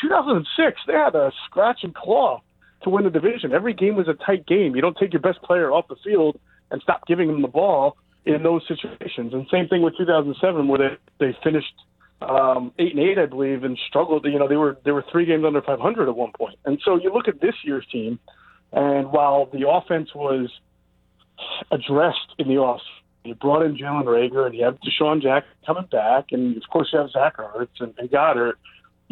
2006 0.00 0.80
they 0.86 0.92
had 0.92 1.14
a 1.14 1.30
scratch 1.46 1.80
and 1.84 1.94
claw 1.94 2.42
to 2.84 2.90
win 2.90 3.04
the 3.04 3.10
division. 3.10 3.52
Every 3.52 3.74
game 3.74 3.96
was 3.96 4.08
a 4.08 4.14
tight 4.14 4.46
game. 4.46 4.74
You 4.76 4.82
don't 4.82 4.96
take 4.96 5.12
your 5.12 5.22
best 5.22 5.42
player 5.42 5.72
off 5.72 5.88
the 5.88 5.96
field 6.04 6.38
and 6.70 6.80
stop 6.82 7.06
giving 7.06 7.28
him 7.28 7.42
the 7.42 7.48
ball 7.48 7.96
in 8.24 8.42
those 8.42 8.62
situations. 8.66 9.34
And 9.34 9.46
same 9.50 9.68
thing 9.68 9.82
with 9.82 9.96
2007, 9.98 10.68
where 10.68 10.78
they 10.78 11.26
they 11.26 11.38
finished 11.42 11.74
um, 12.22 12.72
eight 12.78 12.94
and 12.94 13.00
eight, 13.00 13.18
I 13.18 13.26
believe, 13.26 13.64
and 13.64 13.78
struggled. 13.88 14.24
You 14.24 14.38
know, 14.38 14.48
they 14.48 14.56
were 14.56 14.78
they 14.84 14.92
were 14.92 15.04
three 15.10 15.26
games 15.26 15.44
under 15.46 15.60
500 15.60 16.08
at 16.08 16.16
one 16.16 16.32
point. 16.32 16.58
And 16.64 16.80
so 16.84 16.96
you 16.96 17.12
look 17.12 17.28
at 17.28 17.40
this 17.40 17.54
year's 17.64 17.86
team, 17.90 18.18
and 18.72 19.10
while 19.12 19.46
the 19.52 19.68
offense 19.68 20.14
was 20.14 20.50
addressed 21.70 22.34
in 22.38 22.48
the 22.48 22.58
off, 22.58 22.80
you 23.24 23.34
brought 23.34 23.62
in 23.62 23.76
Jalen 23.76 24.04
Reagor, 24.04 24.46
and 24.46 24.54
you 24.54 24.64
have 24.64 24.78
DeSean 24.80 25.22
Jack 25.22 25.44
coming 25.66 25.86
back, 25.90 26.26
and 26.30 26.56
of 26.56 26.62
course 26.70 26.90
you 26.92 26.98
have 26.98 27.10
Zach 27.10 27.36
Ertz 27.38 27.68
and, 27.80 27.94
and 27.98 28.10
Goedert. 28.10 28.54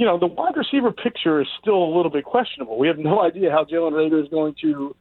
You 0.03 0.09
know, 0.09 0.19
the 0.19 0.27
wide 0.27 0.57
receiver 0.57 0.91
picture 0.91 1.41
is 1.41 1.47
still 1.61 1.77
a 1.77 1.91
little 1.95 2.11
bit 2.11 2.25
questionable. 2.25 2.77
We 2.77 2.89
have 2.89 2.99
no 2.99 3.23
idea 3.25 3.53
how 3.53 3.65
Jalen 3.65 3.93
Reagor 3.93 4.21
is 4.21 4.29
going 4.31 4.57
to 4.61 4.97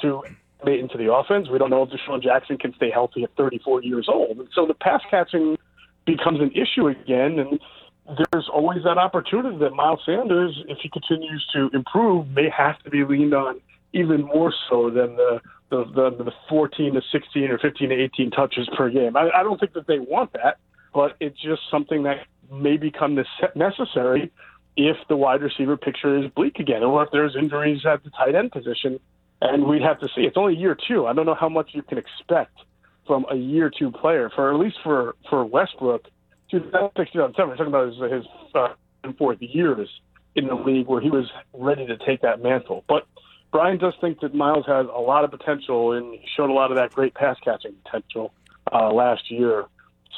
to 0.00 0.22
mate 0.64 0.80
into 0.80 0.96
the 0.96 1.12
offense. 1.12 1.50
We 1.50 1.58
don't 1.58 1.68
know 1.68 1.82
if 1.82 1.90
DeSean 1.90 2.22
Jackson 2.22 2.56
can 2.56 2.72
stay 2.76 2.90
healthy 2.90 3.24
at 3.24 3.30
34 3.36 3.82
years 3.82 4.08
old. 4.08 4.38
And 4.38 4.48
so 4.54 4.64
the 4.64 4.72
pass 4.72 5.02
catching 5.10 5.58
becomes 6.06 6.40
an 6.40 6.50
issue 6.52 6.88
again. 6.88 7.38
And 7.38 7.60
there's 8.32 8.48
always 8.50 8.84
that 8.84 8.96
opportunity 8.96 9.58
that 9.58 9.74
Miles 9.74 10.00
Sanders, 10.06 10.64
if 10.66 10.78
he 10.82 10.88
continues 10.88 11.46
to 11.52 11.68
improve, 11.74 12.28
may 12.28 12.48
have 12.48 12.78
to 12.84 12.90
be 12.90 13.04
leaned 13.04 13.34
on 13.34 13.60
even 13.92 14.22
more 14.22 14.54
so 14.70 14.88
than 14.88 15.16
the 15.16 15.40
the, 15.68 15.84
the, 15.94 16.24
the 16.24 16.32
14 16.48 16.94
to 16.94 17.02
16 17.12 17.50
or 17.50 17.58
15 17.58 17.90
to 17.90 17.94
18 17.94 18.30
touches 18.30 18.66
per 18.74 18.88
game. 18.88 19.14
I, 19.14 19.28
I 19.28 19.42
don't 19.42 19.60
think 19.60 19.74
that 19.74 19.86
they 19.86 19.98
want 19.98 20.32
that, 20.32 20.56
but 20.94 21.16
it's 21.20 21.38
just 21.42 21.60
something 21.70 22.04
that 22.04 22.20
may 22.50 22.76
become 22.76 23.18
necessary 23.54 24.32
if 24.76 24.96
the 25.08 25.16
wide 25.16 25.42
receiver 25.42 25.76
picture 25.76 26.18
is 26.18 26.30
bleak 26.30 26.58
again, 26.58 26.82
or 26.82 27.02
if 27.02 27.10
there's 27.10 27.34
injuries 27.36 27.84
at 27.84 28.04
the 28.04 28.10
tight 28.10 28.34
end 28.34 28.52
position. 28.52 29.00
And 29.40 29.64
we'd 29.66 29.82
have 29.82 30.00
to 30.00 30.08
see. 30.14 30.22
It's 30.22 30.36
only 30.36 30.56
year 30.56 30.76
two. 30.88 31.06
I 31.06 31.12
don't 31.12 31.26
know 31.26 31.34
how 31.34 31.48
much 31.48 31.70
you 31.72 31.82
can 31.82 31.98
expect 31.98 32.56
from 33.06 33.24
a 33.30 33.36
year 33.36 33.70
two 33.76 33.90
player 33.90 34.30
for 34.34 34.52
at 34.52 34.58
least 34.58 34.76
for 34.82 35.14
for 35.28 35.44
Westbrook. 35.44 36.06
2006, 36.50 37.12
2007, 37.12 37.48
we're 37.48 37.56
talking 37.56 37.66
about 37.68 37.88
his, 37.88 38.24
his 38.24 38.26
uh, 38.54 39.12
fourth 39.18 39.38
years 39.40 39.88
in 40.34 40.46
the 40.46 40.54
league 40.54 40.86
where 40.86 41.00
he 41.00 41.10
was 41.10 41.30
ready 41.52 41.86
to 41.86 41.96
take 41.98 42.22
that 42.22 42.42
mantle. 42.42 42.84
But 42.88 43.06
Brian 43.50 43.78
does 43.78 43.94
think 44.00 44.20
that 44.20 44.34
Miles 44.34 44.66
has 44.66 44.86
a 44.86 45.00
lot 45.00 45.24
of 45.24 45.30
potential 45.30 45.92
and 45.92 46.18
showed 46.36 46.50
a 46.50 46.52
lot 46.52 46.70
of 46.70 46.76
that 46.76 46.92
great 46.92 47.14
pass 47.14 47.36
catching 47.44 47.74
potential 47.84 48.32
uh, 48.72 48.92
last 48.92 49.30
year. 49.30 49.64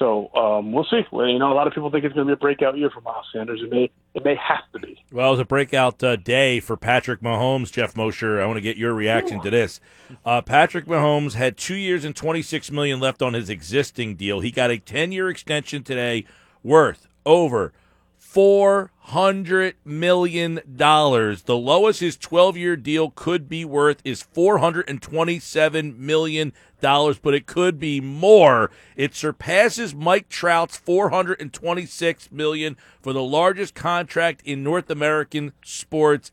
So 0.01 0.33
um, 0.35 0.73
we'll 0.73 0.87
see. 0.91 1.03
Well, 1.13 1.29
you 1.29 1.39
know, 1.39 1.53
a 1.53 1.55
lot 1.55 1.67
of 1.67 1.75
people 1.75 1.91
think 1.91 2.05
it's 2.05 2.15
going 2.15 2.27
to 2.27 2.31
be 2.31 2.33
a 2.33 2.41
breakout 2.41 2.77
year 2.77 2.89
for 2.89 3.03
Miles 3.03 3.27
Sanders. 3.35 3.61
It 3.63 3.71
may, 3.71 3.91
it 4.15 4.25
may 4.25 4.35
have 4.35 4.65
to 4.73 4.79
be. 4.79 4.99
Well, 5.13 5.29
it 5.29 5.31
was 5.33 5.41
a 5.41 5.45
breakout 5.45 6.03
uh, 6.03 6.17
day 6.17 6.59
for 6.59 6.79
Patrick 6.79 7.21
Mahomes. 7.21 7.71
Geoff 7.71 7.95
Mosher, 7.95 8.41
I 8.41 8.47
want 8.47 8.57
to 8.57 8.63
get 8.63 8.79
your 8.79 8.95
reaction 8.95 9.43
to 9.43 9.51
this. 9.51 9.79
Uh, 10.25 10.41
Patrick 10.41 10.87
Mahomes 10.87 11.35
had 11.35 11.59
two 11.59 11.75
years 11.75 12.07
and 12.07 12.17
twenty 12.17 12.41
six 12.41 12.71
million 12.71 12.99
left 12.99 13.21
on 13.21 13.35
his 13.35 13.51
existing 13.51 14.17
deal. 14.17 14.41
He 14.41 14.51
got 14.51 14.71
a 14.71 14.79
ten 14.79 15.13
year 15.13 15.29
extension 15.29 15.83
today, 15.85 16.25
worth 16.63 17.07
over 17.27 17.75
four 18.21 18.93
hundred 18.99 19.75
million 19.85 20.61
dollars. 20.77 21.43
The 21.43 21.57
lowest 21.57 21.99
his 21.99 22.17
twelve 22.17 22.57
year 22.57 22.77
deal 22.77 23.11
could 23.11 23.49
be 23.49 23.65
worth 23.65 24.01
is 24.05 24.23
four 24.23 24.59
hundred 24.59 24.89
and 24.89 25.03
twenty 25.03 25.41
seven 25.41 25.95
million 26.07 26.53
dollars, 26.81 27.19
but 27.19 27.35
it 27.35 27.47
could 27.47 27.81
be 27.81 28.01
more. 28.01 28.71
It 28.95 29.15
surpasses 29.15 29.95
Mike 29.95 30.29
Trout's 30.29 30.77
four 30.77 31.09
hundred 31.09 31.41
and 31.41 31.53
twenty 31.53 31.87
six 31.87 32.31
million 32.31 32.77
for 33.01 33.13
the 33.13 33.23
largest 33.23 33.75
contract 33.75 34.43
in 34.45 34.63
North 34.63 34.91
American 34.91 35.53
sports 35.65 36.31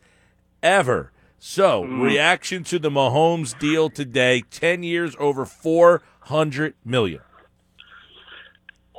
ever. 0.61 1.11
So, 1.39 1.83
mm. 1.83 2.01
reaction 2.01 2.63
to 2.65 2.79
the 2.79 2.91
Mahomes 2.91 3.57
deal 3.57 3.89
today: 3.89 4.43
ten 4.51 4.83
years, 4.83 5.15
over 5.17 5.45
four 5.45 6.03
hundred 6.21 6.75
million. 6.85 7.21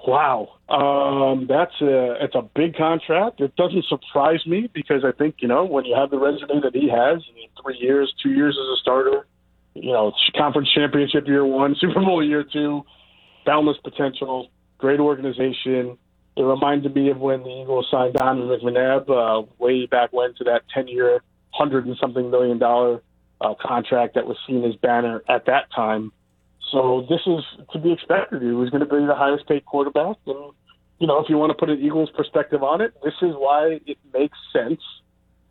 Wow, 0.07 0.49
um, 0.69 1.47
that's 1.49 1.75
a 1.81 2.25
it's 2.25 2.35
a 2.35 2.43
big 2.55 2.77
contract. 2.77 3.41
It 3.41 3.57
doesn't 3.57 3.85
surprise 3.87 4.47
me 4.47 4.71
because 4.73 5.05
I 5.05 5.13
think 5.13 5.37
you 5.39 5.49
know 5.49 5.65
when 5.65 5.85
you 5.85 5.95
have 5.97 6.11
the 6.11 6.19
resume 6.19 6.61
that 6.63 6.75
he 6.75 6.89
has, 6.89 7.23
three 7.63 7.79
years, 7.79 8.13
two 8.23 8.31
years 8.31 8.57
as 8.61 8.79
a 8.79 8.81
starter, 8.81 9.27
you 9.75 9.93
know, 9.93 10.13
conference 10.37 10.69
championship 10.73 11.27
year 11.27 11.45
one, 11.45 11.75
Super 11.81 12.01
Bowl 12.01 12.25
year 12.25 12.45
two, 12.45 12.85
boundless 13.45 13.77
potential, 13.83 14.51
great 14.79 15.01
organization. 15.01 15.99
It 16.37 16.43
reminded 16.43 16.95
me 16.95 17.11
of 17.11 17.19
when 17.19 17.43
the 17.43 17.63
Eagles 17.63 17.89
signed 17.91 18.15
Donovan 18.15 18.61
McNabb 18.61 19.11
uh, 19.11 19.47
way 19.59 19.87
back 19.87 20.13
when 20.13 20.35
to 20.35 20.45
that 20.45 20.63
ten 20.73 20.87
year, 20.87 21.23
hundred 21.51 21.87
and 21.87 21.97
something 22.01 22.31
million 22.31 22.59
dollar 22.59 23.03
uh, 23.41 23.55
contract 23.61 24.15
that 24.15 24.27
was 24.27 24.37
seen 24.47 24.65
as 24.65 24.77
banner 24.77 25.23
at 25.29 25.47
that 25.47 25.73
time. 25.75 26.13
So 26.71 27.07
this 27.09 27.21
is 27.27 27.45
to 27.73 27.79
be 27.79 27.93
expected. 27.93 28.43
He 28.43 28.49
was 28.49 28.71
going 28.71 28.81
to 28.81 28.87
be 28.87 29.07
the 29.07 29.15
highest 29.15 29.47
paid 29.49 29.65
quarterback, 29.65 30.17
and 30.27 30.53
you 30.99 31.07
know, 31.07 31.19
if 31.21 31.29
you 31.29 31.39
want 31.39 31.51
to 31.51 31.55
put 31.55 31.71
an 31.71 31.81
Eagles 31.81 32.11
perspective 32.17 32.63
on 32.63 32.81
it, 32.81 32.93
this 33.03 33.15
is 33.23 33.35
why 33.37 33.79
it 33.87 33.99
makes 34.13 34.37
sense 34.53 34.81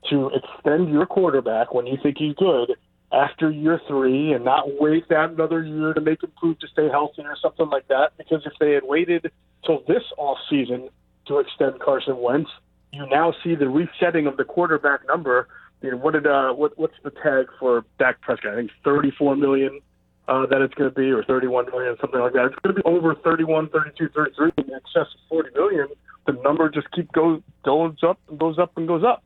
to 0.10 0.30
extend 0.30 0.90
your 0.90 1.06
quarterback 1.06 1.74
when 1.74 1.88
you 1.88 1.98
think 2.02 2.18
he's 2.18 2.36
good 2.36 2.76
after 3.12 3.50
year 3.50 3.80
three 3.88 4.34
and 4.34 4.44
not 4.44 4.66
wait 4.80 5.08
that 5.10 5.32
another 5.32 5.64
year 5.64 5.94
to 5.94 6.02
make 6.02 6.22
him 6.22 6.32
prove 6.38 6.60
to 6.60 6.68
stay 6.68 6.90
healthy 6.90 7.22
or 7.22 7.38
something 7.42 7.70
like 7.70 7.88
that. 7.88 8.12
Because 8.18 8.42
if 8.46 8.54
they 8.60 8.74
had 8.74 8.84
waited 8.84 9.32
till 9.66 9.84
this 9.88 10.04
off 10.18 10.38
season 10.50 10.90
to 11.28 11.40
extend 11.40 11.80
Carson 11.80 12.18
Wentz, 12.18 12.50
you 12.92 13.08
now 13.10 13.34
see 13.44 13.56
the 13.56 13.70
resetting 13.70 14.28
of 14.28 14.38
the 14.38 14.44
quarterback 14.44 15.08
number. 15.08 15.48
You 15.82 15.92
know, 15.92 15.98
what 15.98 16.14
did 16.14 16.28
uh, 16.28 16.54
what 16.54 16.78
what's 16.78 16.96
the 17.04 17.12
tag 17.12 17.48
for 17.60 17.86
Dak 18.00 18.20
Prescott? 18.22 18.54
I 18.54 18.56
think 18.56 18.72
34 18.84 19.36
million 19.36 19.82
uh, 20.28 20.46
that 20.48 20.62
it's 20.62 20.74
going 20.74 20.90
to 20.90 20.96
be, 20.96 21.10
or 21.12 21.24
31 21.24 21.68
million, 21.72 21.96
something 22.02 22.20
like 22.20 22.34
that. 22.34 22.46
It's 22.46 22.56
going 22.64 22.76
to 22.76 22.82
be 22.82 22.86
over 22.86 23.16
31, 23.16 23.70
32, 23.70 24.10
33, 24.14 24.52
in 24.58 24.74
excess 24.74 25.08
of 25.14 25.20
40 25.30 25.50
million. 25.56 25.88
The 26.26 26.34
number 26.44 26.70
just 26.70 26.92
keep 26.92 27.12
goes 27.14 27.42
goes 27.64 27.96
up 28.04 28.20
and 28.30 28.38
goes 28.38 28.60
up 28.60 28.76
and 28.78 28.88
goes 28.88 29.04
up. 29.04 29.24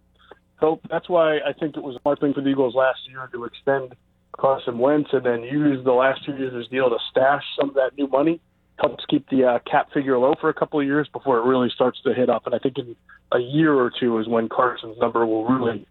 So 0.60 0.80
that's 0.90 1.10
why 1.10 1.38
I 1.38 1.54
think 1.60 1.76
it 1.76 1.84
was 1.84 1.96
a 1.96 2.02
smart 2.02 2.20
thing 2.20 2.34
for 2.34 2.42
the 2.42 2.50
Eagles 2.50 2.76
last 2.76 3.00
year 3.10 3.28
to 3.34 3.46
extend 3.46 3.96
Carson 4.38 4.78
Wentz 4.78 5.10
and 5.12 5.26
then 5.26 5.42
use 5.42 5.84
the 5.84 5.92
last 5.92 6.24
two 6.24 6.36
years 6.38 6.54
of 6.54 6.60
this 6.60 6.68
deal 6.68 6.90
to 6.90 6.98
stash 7.10 7.44
some 7.60 7.70
of 7.70 7.76
that 7.76 7.98
new 7.98 8.08
money. 8.08 8.40
Helps 8.80 9.04
keep 9.10 9.28
the 9.30 9.44
uh, 9.44 9.60
cap 9.70 9.90
figure 9.94 10.18
low 10.18 10.36
for 10.40 10.50
a 10.50 10.54
couple 10.54 10.80
of 10.80 10.86
years 10.86 11.08
before 11.12 11.40
it 11.40 11.46
really 11.46 11.70
starts 11.74 12.00
to 12.04 12.14
hit 12.14 12.30
up. 12.30 12.46
And 12.46 12.54
I 12.54 12.60
think 12.60 12.78
in 12.78 12.96
a 13.32 13.40
year 13.40 13.74
or 13.74 13.92
two 14.00 14.20
is 14.20 14.28
when 14.28 14.50
Carson's 14.50 14.98
number 15.00 15.26
will 15.26 15.46
really 15.46 15.86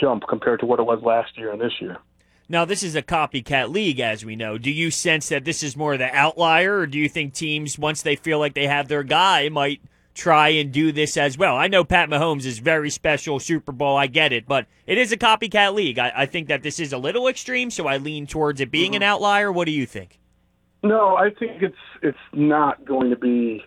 jump 0.00 0.24
compared 0.28 0.60
to 0.60 0.66
what 0.66 0.78
it 0.78 0.84
was 0.84 1.02
last 1.02 1.36
year 1.36 1.52
and 1.52 1.60
this 1.60 1.72
year. 1.80 1.98
Now, 2.52 2.66
this 2.66 2.82
is 2.82 2.94
a 2.94 3.00
copycat 3.00 3.70
league, 3.70 3.98
as 3.98 4.26
we 4.26 4.36
know. 4.36 4.58
Do 4.58 4.70
you 4.70 4.90
sense 4.90 5.30
that 5.30 5.46
this 5.46 5.62
is 5.62 5.74
more 5.74 5.96
the 5.96 6.14
outlier, 6.14 6.80
or 6.80 6.86
do 6.86 6.98
you 6.98 7.08
think 7.08 7.32
teams, 7.32 7.78
once 7.78 8.02
they 8.02 8.14
feel 8.14 8.38
like 8.38 8.52
they 8.52 8.66
have 8.66 8.88
their 8.88 9.02
guy, 9.02 9.48
might 9.48 9.80
try 10.14 10.48
and 10.48 10.70
do 10.70 10.92
this 10.92 11.16
as 11.16 11.38
well? 11.38 11.56
I 11.56 11.68
know 11.68 11.82
Pat 11.82 12.10
Mahomes 12.10 12.44
is 12.44 12.58
very 12.58 12.90
special, 12.90 13.40
Super 13.40 13.72
Bowl, 13.72 13.96
I 13.96 14.06
get 14.06 14.34
it, 14.34 14.46
but 14.46 14.66
it 14.86 14.98
is 14.98 15.12
a 15.12 15.16
copycat 15.16 15.72
league. 15.72 15.98
I, 15.98 16.12
I 16.14 16.26
think 16.26 16.48
that 16.48 16.62
this 16.62 16.78
is 16.78 16.92
a 16.92 16.98
little 16.98 17.26
extreme, 17.26 17.70
so 17.70 17.86
I 17.86 17.96
lean 17.96 18.26
towards 18.26 18.60
it 18.60 18.70
being 18.70 18.90
mm-hmm. 18.90 18.96
an 18.96 19.02
outlier. 19.02 19.50
What 19.50 19.64
do 19.64 19.72
you 19.72 19.86
think? 19.86 20.18
No, 20.82 21.16
I 21.16 21.30
think 21.30 21.62
it's 21.62 21.74
it's 22.02 22.18
not 22.34 22.84
going 22.84 23.08
to 23.08 23.16
be 23.16 23.64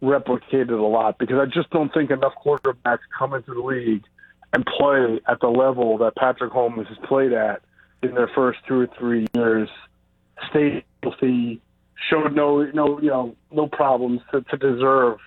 replicated 0.00 0.78
a 0.78 0.86
lot 0.86 1.18
because 1.18 1.38
I 1.40 1.46
just 1.46 1.70
don't 1.70 1.92
think 1.92 2.12
enough 2.12 2.34
quarterbacks 2.46 3.00
come 3.18 3.34
into 3.34 3.52
the 3.52 3.62
league 3.62 4.04
and 4.52 4.64
play 4.64 5.20
at 5.26 5.40
the 5.40 5.48
level 5.48 5.98
that 5.98 6.14
Patrick 6.14 6.52
Mahomes 6.52 6.86
has 6.86 6.98
played 7.08 7.32
at 7.32 7.62
in 8.02 8.14
their 8.14 8.30
first 8.34 8.58
two 8.66 8.80
or 8.80 8.88
three 8.98 9.26
years, 9.34 9.68
stayed 10.50 10.84
healthy, 11.02 11.60
showed 12.10 12.34
no 12.34 12.64
no 12.74 13.00
you 13.00 13.08
know 13.08 13.34
no 13.50 13.66
problems 13.66 14.20
to, 14.32 14.42
to 14.42 14.56
deserve 14.56 15.18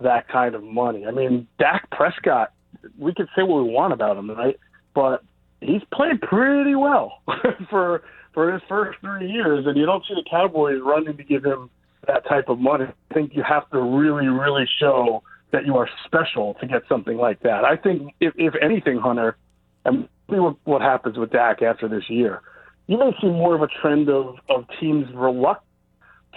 that 0.00 0.28
kind 0.28 0.54
of 0.54 0.62
money. 0.62 1.06
I 1.06 1.10
mean, 1.10 1.46
Dak 1.58 1.90
Prescott, 1.90 2.52
we 2.98 3.14
could 3.14 3.28
say 3.36 3.42
what 3.42 3.64
we 3.64 3.70
want 3.70 3.92
about 3.92 4.16
him, 4.16 4.30
right? 4.30 4.58
But 4.94 5.22
he's 5.60 5.82
played 5.92 6.20
pretty 6.20 6.74
well 6.74 7.22
for 7.70 8.02
for 8.32 8.52
his 8.52 8.62
first 8.68 8.98
three 9.00 9.30
years, 9.30 9.66
and 9.66 9.76
you 9.76 9.86
don't 9.86 10.04
see 10.06 10.14
the 10.14 10.24
Cowboys 10.28 10.80
running 10.82 11.16
to 11.16 11.24
give 11.24 11.44
him 11.44 11.70
that 12.06 12.26
type 12.26 12.48
of 12.48 12.58
money. 12.58 12.86
I 12.86 13.14
think 13.14 13.32
you 13.34 13.42
have 13.42 13.68
to 13.70 13.80
really, 13.80 14.26
really 14.26 14.66
show 14.80 15.22
that 15.52 15.66
you 15.66 15.76
are 15.76 15.88
special 16.06 16.54
to 16.54 16.66
get 16.66 16.82
something 16.88 17.16
like 17.16 17.40
that. 17.40 17.64
I 17.64 17.76
think, 17.76 18.14
if, 18.20 18.32
if 18.36 18.54
anything, 18.60 18.98
Hunter, 18.98 19.36
and 19.84 20.08
see 20.32 20.38
what, 20.38 20.56
what 20.64 20.82
happens 20.82 21.16
with 21.16 21.30
Dak 21.30 21.62
after 21.62 21.88
this 21.88 22.04
year. 22.08 22.40
You 22.86 22.98
may 22.98 23.12
see 23.20 23.28
more 23.28 23.54
of 23.54 23.62
a 23.62 23.68
trend 23.80 24.08
of, 24.08 24.36
of 24.48 24.64
teams 24.80 25.06
reluctant 25.14 25.68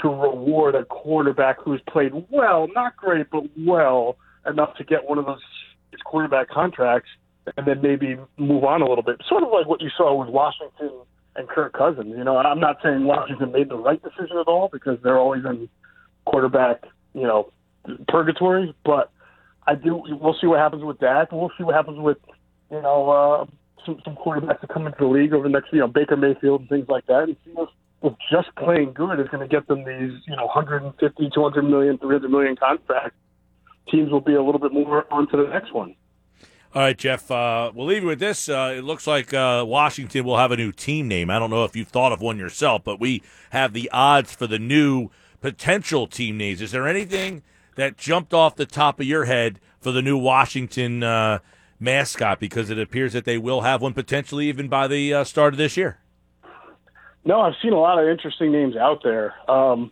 to 0.01 0.09
reward 0.09 0.75
a 0.75 0.83
quarterback 0.85 1.57
who's 1.63 1.81
played 1.89 2.11
well, 2.29 2.67
not 2.75 2.97
great, 2.97 3.27
but 3.31 3.43
well 3.57 4.17
enough 4.45 4.75
to 4.77 4.83
get 4.83 5.07
one 5.07 5.17
of 5.17 5.25
those 5.25 5.39
quarterback 6.03 6.49
contracts 6.49 7.09
and 7.57 7.65
then 7.65 7.81
maybe 7.81 8.17
move 8.37 8.63
on 8.63 8.81
a 8.81 8.87
little 8.87 9.03
bit. 9.03 9.21
Sort 9.27 9.43
of 9.43 9.49
like 9.51 9.67
what 9.67 9.81
you 9.81 9.89
saw 9.95 10.13
with 10.13 10.29
Washington 10.29 10.91
and 11.35 11.47
Kirk 11.47 11.73
Cousins. 11.73 12.13
You 12.15 12.23
know, 12.23 12.37
I'm 12.37 12.59
not 12.59 12.77
saying 12.83 13.05
Washington 13.05 13.51
made 13.51 13.69
the 13.69 13.77
right 13.77 14.01
decision 14.03 14.37
at 14.37 14.47
all 14.47 14.69
because 14.71 14.97
they're 15.03 15.17
always 15.17 15.45
in 15.45 15.69
quarterback, 16.25 16.83
you 17.13 17.23
know, 17.23 17.51
purgatory, 18.07 18.75
but 18.83 19.11
I 19.65 19.75
do. 19.75 20.03
We'll 20.21 20.35
see 20.39 20.47
what 20.47 20.59
happens 20.59 20.83
with 20.83 20.99
that. 20.99 21.31
We'll 21.31 21.51
see 21.57 21.63
what 21.63 21.75
happens 21.75 21.99
with 21.99 22.17
you 22.71 22.81
know, 22.81 23.09
uh, 23.09 23.45
some, 23.85 24.01
some 24.03 24.15
quarterbacks 24.15 24.61
to 24.61 24.67
come 24.67 24.85
into 24.85 24.97
the 24.99 25.07
league 25.07 25.33
over 25.33 25.43
the 25.43 25.49
next, 25.49 25.71
you 25.71 25.79
know, 25.79 25.87
Baker 25.87 26.17
Mayfield 26.17 26.61
and 26.61 26.69
things 26.69 26.87
like 26.89 27.05
that, 27.07 27.23
and 27.23 27.35
see 27.45 27.51
if, 27.57 27.69
if 28.03 28.13
just 28.31 28.55
playing 28.55 28.93
good 28.93 29.19
is 29.19 29.27
going 29.29 29.47
to 29.47 29.47
get 29.47 29.67
them 29.67 29.79
these, 29.79 30.21
you 30.27 30.35
know, 30.35 30.45
150, 30.45 31.29
200 31.33 31.61
million, 31.63 31.97
300 31.97 32.29
million 32.29 32.55
contracts. 32.55 33.17
Teams 33.91 34.11
will 34.11 34.21
be 34.21 34.33
a 34.33 34.41
little 34.41 34.59
bit 34.59 34.73
more 34.73 35.05
on 35.11 35.27
to 35.29 35.37
the 35.37 35.47
next 35.47 35.73
one. 35.73 35.95
All 36.73 36.81
right, 36.81 36.97
Geoff. 36.97 37.31
Uh, 37.31 37.71
we'll 37.73 37.85
leave 37.85 38.01
you 38.01 38.09
with 38.09 38.19
this. 38.19 38.49
Uh, 38.49 38.73
it 38.77 38.83
looks 38.83 39.07
like 39.07 39.33
uh, 39.33 39.63
Washington 39.65 40.25
will 40.25 40.37
have 40.37 40.51
a 40.51 40.57
new 40.57 40.73
team 40.73 41.07
name. 41.07 41.29
I 41.29 41.39
don't 41.39 41.49
know 41.49 41.63
if 41.63 41.73
you've 41.73 41.87
thought 41.87 42.11
of 42.11 42.19
one 42.19 42.37
yourself, 42.37 42.83
but 42.83 42.99
we 42.99 43.23
have 43.51 43.71
the 43.71 43.89
odds 43.93 44.35
for 44.35 44.45
the 44.45 44.59
new 44.59 45.09
potential 45.39 46.05
team 46.05 46.37
names. 46.37 46.61
Is 46.61 46.71
there 46.71 46.85
anything 46.85 47.43
that 47.75 47.97
jumped 47.97 48.33
off 48.33 48.57
the 48.57 48.65
top 48.65 48.99
of 48.99 49.05
your 49.05 49.23
head 49.25 49.61
for 49.79 49.91
the 49.91 50.01
new 50.01 50.17
Washington 50.17 51.03
uh, 51.03 51.39
mascot 51.79 52.39
because 52.39 52.69
it 52.69 52.79
appears 52.79 53.13
that 53.13 53.25
they 53.25 53.37
will 53.37 53.61
have 53.61 53.81
one 53.81 53.93
potentially 53.93 54.47
even 54.47 54.67
by 54.67 54.87
the 54.87 55.13
uh, 55.13 55.23
start 55.23 55.53
of 55.53 55.57
this 55.57 55.77
year. 55.77 55.99
No, 57.25 57.41
I've 57.41 57.55
seen 57.61 57.73
a 57.73 57.79
lot 57.79 58.01
of 58.01 58.07
interesting 58.07 58.51
names 58.51 58.75
out 58.75 59.01
there. 59.03 59.33
Um, 59.49 59.91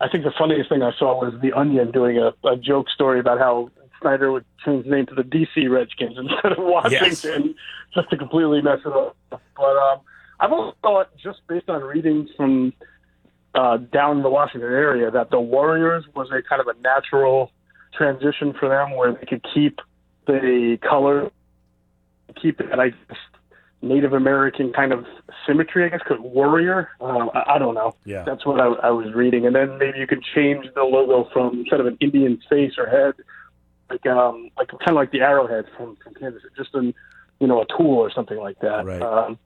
I 0.00 0.08
think 0.08 0.24
the 0.24 0.32
funniest 0.38 0.68
thing 0.68 0.82
I 0.82 0.92
saw 0.96 1.20
was 1.20 1.34
The 1.42 1.52
Onion 1.52 1.90
doing 1.90 2.18
a, 2.18 2.32
a 2.46 2.56
joke 2.56 2.88
story 2.88 3.18
about 3.18 3.38
how 3.38 3.70
Snyder 4.00 4.30
would 4.30 4.44
change 4.64 4.84
the 4.84 4.90
name 4.90 5.06
to 5.06 5.14
the 5.14 5.22
DC 5.22 5.68
Redskins 5.68 6.16
instead 6.18 6.52
of 6.52 6.58
Washington 6.58 7.46
yes. 7.46 7.54
just 7.94 8.10
to 8.10 8.16
completely 8.16 8.62
mess 8.62 8.78
it 8.84 8.92
up. 8.92 9.16
But 9.30 9.76
um, 9.76 10.00
I've 10.38 10.52
also 10.52 10.76
thought, 10.82 11.16
just 11.16 11.40
based 11.48 11.68
on 11.68 11.82
readings 11.82 12.30
from 12.36 12.72
uh, 13.54 13.78
down 13.78 14.18
in 14.18 14.22
the 14.22 14.30
Washington 14.30 14.70
area, 14.70 15.10
that 15.10 15.30
the 15.30 15.40
Warriors 15.40 16.04
was 16.14 16.28
a 16.30 16.42
kind 16.48 16.60
of 16.60 16.68
a 16.68 16.80
natural 16.80 17.50
transition 17.92 18.54
for 18.58 18.68
them 18.68 18.96
where 18.96 19.12
they 19.12 19.26
could 19.26 19.44
keep 19.52 19.80
the 20.32 20.78
color, 20.88 21.30
keep 22.40 22.58
that 22.58 22.78
I 22.78 22.90
guess 22.90 23.18
Native 23.82 24.12
American 24.12 24.72
kind 24.72 24.92
of 24.92 25.04
symmetry, 25.46 25.84
I 25.84 25.88
guess, 25.88 26.00
because 26.06 26.18
warrior. 26.20 26.88
Uh, 27.00 27.26
I, 27.34 27.54
I 27.54 27.58
don't 27.58 27.74
know. 27.74 27.94
Yeah, 28.04 28.24
that's 28.24 28.44
what 28.44 28.60
I, 28.60 28.66
I 28.66 28.90
was 28.90 29.14
reading, 29.14 29.46
and 29.46 29.54
then 29.54 29.78
maybe 29.78 29.98
you 29.98 30.06
could 30.06 30.22
change 30.34 30.66
the 30.74 30.82
logo 30.82 31.28
from 31.32 31.60
instead 31.60 31.80
of 31.80 31.86
an 31.86 31.96
Indian 32.00 32.40
face 32.48 32.72
or 32.78 32.86
head, 32.86 33.14
like 33.90 34.06
um, 34.06 34.50
like 34.56 34.68
kind 34.68 34.90
of 34.90 34.96
like 34.96 35.12
the 35.12 35.20
arrowhead 35.20 35.64
from 35.76 35.96
from 36.02 36.14
Kansas, 36.14 36.42
just 36.56 36.74
an 36.74 36.94
you 37.40 37.46
know 37.46 37.62
a 37.62 37.66
tool 37.76 37.98
or 37.98 38.10
something 38.10 38.38
like 38.38 38.58
that. 38.60 38.84
Right. 38.84 39.02
Um, 39.02 39.38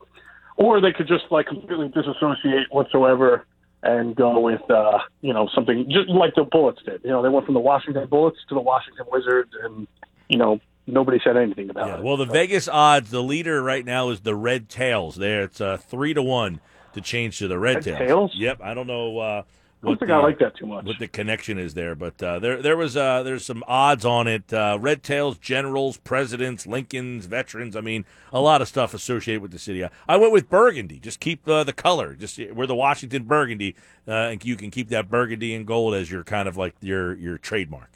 or 0.57 0.81
they 0.81 0.93
could 0.93 1.09
just 1.09 1.25
like 1.31 1.47
completely 1.47 1.89
disassociate 1.89 2.69
whatsoever 2.71 3.47
and 3.83 4.15
go 4.15 4.39
with 4.41 4.63
uh, 4.71 4.99
you 5.21 5.33
know 5.33 5.49
something 5.55 5.87
just 5.91 6.09
like 6.09 6.35
the 6.35 6.45
Bullets 6.45 6.81
did. 6.85 7.03
You 7.05 7.11
know, 7.11 7.23
they 7.23 7.29
went 7.29 7.47
from 7.47 7.55
the 7.55 7.61
Washington 7.61 8.07
Bullets 8.09 8.39
to 8.49 8.55
the 8.55 8.61
Washington 8.61 9.07
Wizards, 9.11 9.51
and 9.63 9.87
you 10.29 10.39
know 10.39 10.61
nobody 10.87 11.21
said 11.23 11.37
anything 11.37 11.71
about 11.71 11.87
yeah, 11.87 11.99
it. 11.99 12.05
Well, 12.05 12.17
the 12.17 12.27
so. 12.27 12.33
Vegas 12.33 12.69
odds, 12.69 13.11
the 13.11 13.23
leader 13.23 13.63
right 13.63 13.85
now 13.85 14.11
is 14.11 14.21
the 14.21 14.35
Red 14.35 14.69
Tails. 14.69 15.17
There, 15.17 15.45
it's 15.45 15.61
uh, 15.61 15.77
three 15.77 16.15
to 16.15 16.23
one 16.23 16.61
to 16.95 17.01
change 17.01 17.39
to 17.39 17.49
the 17.49 17.59
Red, 17.59 17.77
Red 17.77 17.85
Tails. 17.85 17.99
Tails. 17.99 18.33
Yep, 18.35 18.61
I 18.63 18.75
don't 18.75 18.87
know. 18.87 19.19
Uh, 19.19 19.43
I 19.83 19.89
don't 19.89 19.99
think 19.99 20.11
the, 20.11 20.15
I 20.15 20.23
like 20.23 20.39
that 20.39 20.57
too 20.57 20.67
much. 20.67 20.85
What 20.85 21.01
the 21.01 21.09
connection 21.09 21.59
is 21.59 21.75
there, 21.75 21.97
but 21.97 22.23
uh, 22.23 22.39
there 22.39 22.63
there 22.63 22.77
was 22.77 22.97
uh, 22.97 23.25
there's 23.25 23.45
some 23.45 23.65
odds 23.67 24.05
on 24.05 24.29
it. 24.29 24.53
Uh, 24.53 24.79
Red 24.81 25.03
Tails, 25.03 25.39
generals, 25.39 25.97
presidents, 25.97 26.69
Lincolns, 26.69 27.27
veterans. 27.27 27.75
I 27.75 27.81
mean, 27.81 28.05
a 28.33 28.41
lot 28.41 28.63
of 28.63 28.69
stuff 28.69 28.95
associated 28.95 29.43
with 29.43 29.51
the 29.51 29.59
city. 29.59 29.85
I 30.09 30.17
went 30.17 30.33
with 30.33 30.49
burgundy. 30.49 31.01
Just 31.01 31.19
keep 31.19 31.49
uh, 31.49 31.65
the 31.65 31.73
color. 31.73 32.15
Just 32.15 32.39
we're 32.53 32.67
the 32.67 32.77
Washington 32.77 33.25
burgundy, 33.25 33.75
uh, 34.07 34.13
and 34.13 34.45
you 34.45 34.55
can 34.55 34.71
keep 34.71 34.89
that 34.91 35.11
burgundy 35.11 35.53
and 35.53 35.67
gold 35.67 35.95
as 35.95 36.13
your 36.13 36.23
kind 36.23 36.47
of 36.47 36.57
like 36.57 36.77
your 36.81 37.15
your 37.15 37.37
trademark. 37.37 37.91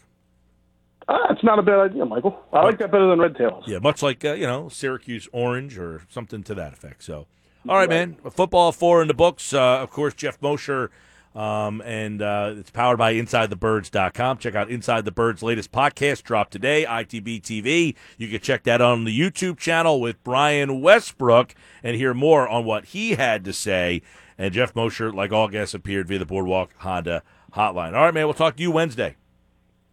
Ah, 1.09 1.27
it's 1.31 1.45
not 1.45 1.59
a 1.59 1.62
bad 1.62 1.79
idea, 1.79 2.05
Michael. 2.05 2.37
I 2.53 2.62
like 2.62 2.79
that 2.79 2.90
better 2.90 3.09
than 3.09 3.21
Red 3.21 3.37
Tails. 3.37 3.64
Yeah, 3.66 3.79
much 3.79 4.03
like 4.03 4.25
uh, 4.25 4.33
you 4.33 4.47
know 4.47 4.69
Syracuse 4.69 5.29
Orange 5.33 5.79
or 5.79 6.03
something 6.09 6.42
to 6.45 6.55
that 6.55 6.73
effect. 6.73 7.05
So, 7.05 7.27
all 7.69 7.77
right, 7.77 7.88
man. 7.88 8.16
Football 8.31 8.73
four 8.73 9.03
in 9.03 9.09
the 9.09 9.14
books. 9.14 9.53
Uh, 9.53 9.79
of 9.79 9.90
course, 9.90 10.14
Geoff 10.14 10.42
Mosher, 10.42 10.90
um, 11.37 11.81
and 11.83 12.21
uh, 12.21 12.55
it's 12.57 12.73
powered 12.73 12.99
by 12.99 13.14
InsideTheBirds.com. 13.14 14.38
Check 14.38 14.57
out 14.57 14.69
Inside 14.69 15.05
the 15.05 15.12
Birds' 15.12 15.45
latest 15.45 15.71
podcast, 15.71 16.25
drop 16.25 16.51
today, 16.51 16.85
ITB 16.85 17.40
TV. 17.40 17.95
You 18.19 18.29
can 18.29 18.40
check 18.40 18.64
that 18.64 18.81
on 18.81 19.05
the 19.05 19.16
YouTube 19.16 19.59
channel 19.59 20.01
with 20.01 20.23
Brian 20.25 20.81
Westbrook 20.81 21.55
and 21.85 21.97
hear 21.97 22.14
more 22.14 22.49
on 22.49 22.64
what 22.64 22.87
he 22.87 23.12
had 23.12 23.45
to 23.45 23.53
say. 23.53 24.03
And 24.37 24.53
Geoff 24.53 24.75
Mosher, 24.75 25.12
like 25.12 25.31
all 25.31 25.47
guests, 25.47 25.73
appeared 25.73 26.09
via 26.09 26.19
the 26.19 26.27
Boardwalk 26.27 26.75
Honda 26.79 27.23
hotline. 27.55 27.95
All 27.95 28.05
right, 28.05 28.12
man. 28.12 28.27
We'll 28.27 28.35
talk 28.35 28.57
to 28.57 28.62
you 28.62 28.73
Wednesday. 28.73 29.14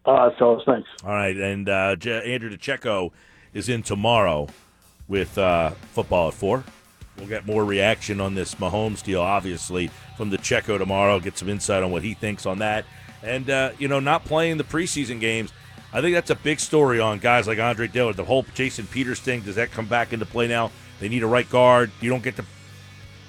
All 0.05 0.15
right, 0.27 0.37
fellas. 0.37 0.63
Thanks. 0.65 0.89
All 1.03 1.11
right, 1.11 1.35
and 1.35 1.69
uh, 1.69 1.95
J- 1.95 2.33
Andrew 2.33 2.49
DeCecco 2.49 3.11
is 3.53 3.69
in 3.69 3.83
tomorrow 3.83 4.47
with 5.07 5.37
uh, 5.37 5.69
football 5.91 6.27
at 6.29 6.33
four. 6.33 6.63
We'll 7.17 7.27
get 7.27 7.45
more 7.45 7.63
reaction 7.63 8.19
on 8.19 8.33
this 8.35 8.55
Mahomes 8.55 9.03
deal, 9.03 9.21
obviously, 9.21 9.89
from 10.17 10.31
DeCecco 10.31 10.77
tomorrow. 10.77 11.19
Get 11.19 11.37
some 11.37 11.47
insight 11.49 11.83
on 11.83 11.91
what 11.91 12.01
he 12.03 12.15
thinks 12.15 12.45
on 12.45 12.59
that. 12.59 12.85
and 13.21 13.49
uh, 13.49 13.71
you 13.79 13.87
know 13.87 13.99
not 13.99 14.25
playing 14.25 14.57
the 14.57 14.63
preseason 14.63 15.19
games. 15.19 15.53
I 15.93 16.01
think 16.01 16.15
that's 16.15 16.31
a 16.31 16.35
big 16.35 16.59
story 16.59 16.99
on 16.99 17.19
guys 17.19 17.47
like 17.47 17.59
Andre 17.59 17.87
Dillard. 17.87 18.15
The 18.17 18.25
whole 18.25 18.43
Jason 18.55 18.87
Peters 18.87 19.19
thing 19.19 19.41
does 19.41 19.55
that 19.55 19.71
come 19.71 19.85
back 19.85 20.11
into 20.11 20.25
play 20.25 20.47
now? 20.47 20.71
They 20.99 21.07
need 21.07 21.21
a 21.21 21.27
right 21.27 21.47
guard. 21.49 21.91
You 22.01 22.09
don't 22.09 22.23
get 22.23 22.35
to 22.37 22.45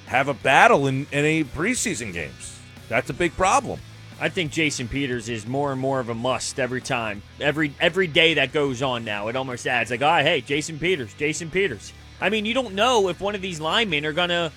have 0.07 0.29
a 0.29 0.35
battle 0.35 0.87
in 0.87 1.07
any 1.13 1.45
preseason 1.45 2.13
games. 2.13 2.59
That's 2.89 3.11
a 3.11 3.15
big 3.15 3.37
problem. 3.37 3.81
I 4.21 4.29
think 4.29 4.53
Jason 4.53 4.89
Peters 4.89 5.29
is 5.29 5.47
more 5.47 5.73
and 5.73 5.81
more 5.81 6.01
of 6.01 6.09
a 6.09 6.15
must 6.15 6.61
every 6.61 6.81
time. 6.81 7.23
Every 7.41 7.75
every 7.81 8.07
day 8.07 8.35
that 8.35 8.53
goes 8.53 8.83
on 8.83 9.05
now, 9.05 9.29
it 9.29 9.37
almost 9.37 9.67
adds 9.67 9.91
like, 9.91 10.03
oh, 10.03 10.19
hey, 10.19 10.41
Jason 10.41 10.79
Peters, 10.79 11.13
Jason 11.15 11.51
Peters. 11.51 11.93
I 12.21 12.31
mean, 12.31 12.45
you 12.45 12.55
don't 12.55 12.75
know 12.75 13.09
if 13.09 13.21
one 13.21 13.35
of 13.35 13.43
these 13.43 13.61
linemen 13.61 14.07
are 14.07 14.13
gonna 14.13 14.53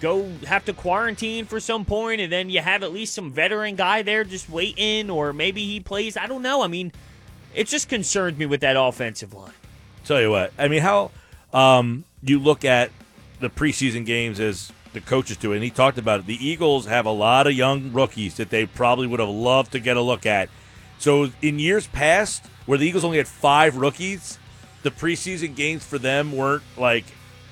go 0.00 0.30
have 0.46 0.64
to 0.66 0.72
quarantine 0.72 1.46
for 1.46 1.58
some 1.58 1.84
point, 1.84 2.20
and 2.20 2.30
then 2.30 2.50
you 2.50 2.60
have 2.60 2.82
at 2.82 2.92
least 2.92 3.14
some 3.14 3.32
veteran 3.32 3.76
guy 3.76 4.02
there 4.02 4.24
just 4.24 4.50
waiting, 4.50 5.10
or 5.10 5.32
maybe 5.32 5.64
he 5.64 5.80
plays. 5.80 6.16
I 6.16 6.26
don't 6.26 6.42
know. 6.42 6.62
I 6.62 6.66
mean, 6.68 6.92
it 7.54 7.68
just 7.68 7.88
concerns 7.88 8.36
me 8.36 8.46
with 8.46 8.60
that 8.60 8.76
offensive 8.76 9.32
line. 9.32 9.52
Tell 10.04 10.20
you 10.20 10.30
what, 10.30 10.52
I 10.58 10.68
mean, 10.68 10.82
how 10.82 11.10
um, 11.52 12.04
you 12.22 12.38
look 12.38 12.64
at 12.64 12.90
the 13.40 13.48
preseason 13.48 14.04
games 14.04 14.38
as 14.38 14.70
the 14.96 15.02
coaches 15.02 15.36
do, 15.36 15.52
and 15.52 15.62
he 15.62 15.68
talked 15.68 15.98
about 15.98 16.20
it. 16.20 16.26
The 16.26 16.48
Eagles 16.48 16.86
have 16.86 17.04
a 17.04 17.10
lot 17.10 17.46
of 17.46 17.52
young 17.52 17.92
rookies 17.92 18.38
that 18.38 18.48
they 18.48 18.64
probably 18.64 19.06
would 19.06 19.20
have 19.20 19.28
loved 19.28 19.72
to 19.72 19.78
get 19.78 19.98
a 19.98 20.00
look 20.00 20.24
at. 20.24 20.48
So 20.98 21.30
in 21.42 21.58
years 21.58 21.86
past, 21.86 22.46
where 22.64 22.78
the 22.78 22.86
Eagles 22.86 23.04
only 23.04 23.18
had 23.18 23.28
five 23.28 23.76
rookies, 23.76 24.38
the 24.82 24.90
preseason 24.90 25.54
games 25.54 25.84
for 25.84 25.98
them 25.98 26.32
weren't 26.32 26.62
like, 26.78 27.04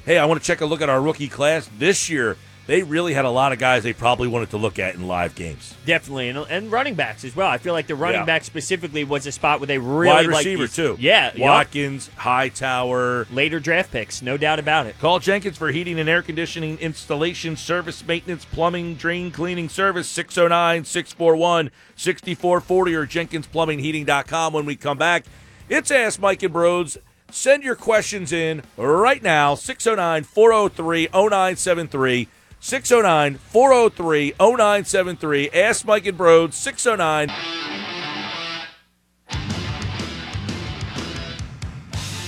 hey, 0.07 0.17
I 0.17 0.25
want 0.25 0.41
to 0.41 0.47
check 0.47 0.63
a 0.63 0.67
look 0.67 0.81
at 0.81 0.89
our 0.89 1.03
rookie 1.03 1.29
class. 1.29 1.69
This 1.79 2.09
year, 2.09 2.39
they 2.67 2.83
really 2.83 3.13
had 3.15 3.25
a 3.25 3.31
lot 3.31 3.53
of 3.53 3.59
guys 3.59 3.83
they 3.83 3.93
probably 3.93 4.27
wanted 4.29 4.51
to 4.51 4.57
look 4.57 4.79
at 4.79 4.95
in 4.95 5.07
live 5.07 5.35
games. 5.35 5.75
Definitely, 5.85 6.31
and, 6.31 6.39
and 6.49 6.73
running 6.73 6.95
backs 6.95 7.25
as 7.25 7.37
well. 7.37 7.49
I 7.49 7.59
feel 7.59 7.73
like 7.75 7.87
the 7.87 7.95
running 7.95 8.21
Yeah. 8.21 8.25
back 8.27 8.45
specifically 8.45 9.05
was 9.05 9.27
a 9.27 9.33
spot 9.33 9.61
where 9.61 9.67
they 9.67 9.79
really 9.79 10.09
Wide 10.09 10.27
receiver, 10.27 10.63
these- 10.63 10.75
too. 10.77 10.97
Yeah, 10.99 11.27
yup. 11.35 11.39
Watkins, 11.39 12.09
Hightower. 12.17 13.27
later 13.33 13.61
draft 13.61 13.93
picks, 13.93 14.23
no 14.23 14.37
doubt 14.37 14.59
about 14.59 14.87
it. 14.87 14.99
Call 15.01 15.19
Jenkins 15.19 15.59
for 15.59 15.71
heating 15.73 15.99
and 16.01 16.09
air 16.09 16.23
conditioning 16.23 16.79
installation, 16.79 17.57
service, 17.57 18.07
maintenance, 18.07 18.45
plumbing, 18.45 18.95
drain 18.95 19.31
cleaning 19.31 19.69
service, 19.69 20.09
609 20.09 20.85
641 20.85 21.71
6440 21.97 22.95
or 22.95 23.07
JenkinsPlumbingHeating.com. 23.07 24.53
When 24.53 24.65
we 24.67 24.77
come 24.77 24.99
back, 24.99 25.25
it's 25.69 25.91
Ask 25.91 26.21
Mike 26.21 26.43
and 26.43 26.53
Brodes. 26.55 26.97
Send 27.31 27.65
your 27.65 27.75
questions 27.75 28.33
in 28.33 28.63
right 28.77 29.23
now, 29.23 29.55
609 29.55 30.23
403 30.25 31.09
0973. 31.13 32.29
609 32.65 33.35
403 33.35 34.33
0973. 34.41 35.51
Ask 35.51 35.85
Mike 35.85 36.07
and 36.07 36.17
Brodes, 36.17 36.55
609 36.55 37.29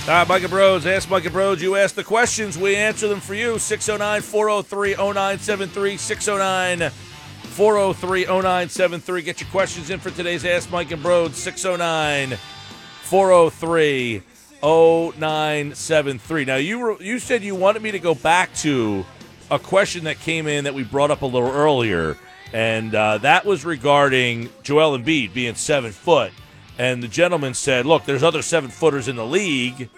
All 0.02 0.12
right, 0.12 0.28
Mike 0.28 0.42
and 0.42 0.52
Brodes. 0.52 0.84
Ask 0.84 1.08
Mike 1.08 1.24
and 1.24 1.34
Brodes. 1.34 1.62
You 1.62 1.76
ask 1.76 1.94
the 1.94 2.04
questions, 2.04 2.58
we 2.58 2.76
answer 2.76 3.08
them 3.08 3.20
for 3.20 3.32
you. 3.34 3.58
609 3.58 4.20
403 4.20 4.94
0973. 4.96 5.96
609 5.96 6.90
403 6.90 8.24
0973. 8.26 9.22
Get 9.22 9.40
your 9.40 9.48
questions 9.48 9.88
in 9.88 9.98
for 9.98 10.10
today's 10.10 10.44
Ask 10.44 10.70
Mike 10.70 10.90
and 10.90 11.02
Brodes. 11.02 11.36
609 11.36 12.36
403 13.04 14.22
0973. 14.62 16.44
Now, 16.44 16.56
you, 16.56 16.78
were, 16.78 17.02
you 17.02 17.18
said 17.18 17.42
you 17.42 17.54
wanted 17.54 17.80
me 17.80 17.90
to 17.90 17.98
go 17.98 18.14
back 18.14 18.52
to 18.56 19.06
a 19.50 19.58
question 19.58 20.04
that 20.04 20.18
came 20.20 20.46
in 20.46 20.64
that 20.64 20.74
we 20.74 20.84
brought 20.84 21.10
up 21.10 21.22
a 21.22 21.26
little 21.26 21.50
earlier, 21.50 22.16
and 22.52 22.94
uh, 22.94 23.18
that 23.18 23.44
was 23.44 23.64
regarding 23.64 24.50
Joel 24.62 24.98
Embiid 24.98 25.34
being 25.34 25.54
seven 25.54 25.92
foot. 25.92 26.32
And 26.78 27.02
the 27.02 27.08
gentleman 27.08 27.54
said, 27.54 27.86
"Look, 27.86 28.04
there's 28.04 28.22
other 28.22 28.42
seven 28.42 28.70
footers 28.70 29.08
in 29.08 29.16
the 29.16 29.26
league, 29.26 29.88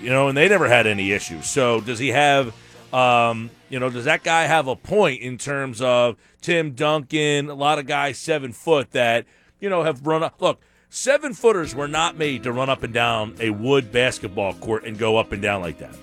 you 0.00 0.10
know, 0.10 0.28
and 0.28 0.36
they 0.36 0.48
never 0.48 0.68
had 0.68 0.86
any 0.86 1.12
issues. 1.12 1.46
So 1.46 1.80
does 1.80 1.98
he 1.98 2.08
have, 2.08 2.54
um, 2.92 3.50
you 3.68 3.78
know, 3.78 3.90
does 3.90 4.04
that 4.04 4.22
guy 4.22 4.44
have 4.44 4.66
a 4.68 4.76
point 4.76 5.22
in 5.22 5.38
terms 5.38 5.80
of 5.80 6.16
Tim 6.40 6.72
Duncan, 6.72 7.50
a 7.50 7.54
lot 7.54 7.78
of 7.78 7.86
guys 7.86 8.18
seven 8.18 8.52
foot 8.52 8.92
that 8.92 9.26
you 9.60 9.68
know 9.68 9.82
have 9.82 10.06
run 10.06 10.22
up? 10.22 10.40
Look, 10.40 10.60
seven 10.88 11.34
footers 11.34 11.74
were 11.74 11.88
not 11.88 12.16
made 12.16 12.42
to 12.44 12.52
run 12.52 12.70
up 12.70 12.82
and 12.82 12.94
down 12.94 13.36
a 13.40 13.50
wood 13.50 13.92
basketball 13.92 14.54
court 14.54 14.84
and 14.84 14.98
go 14.98 15.16
up 15.16 15.32
and 15.32 15.42
down 15.42 15.60
like 15.60 15.78
that. 15.78 15.94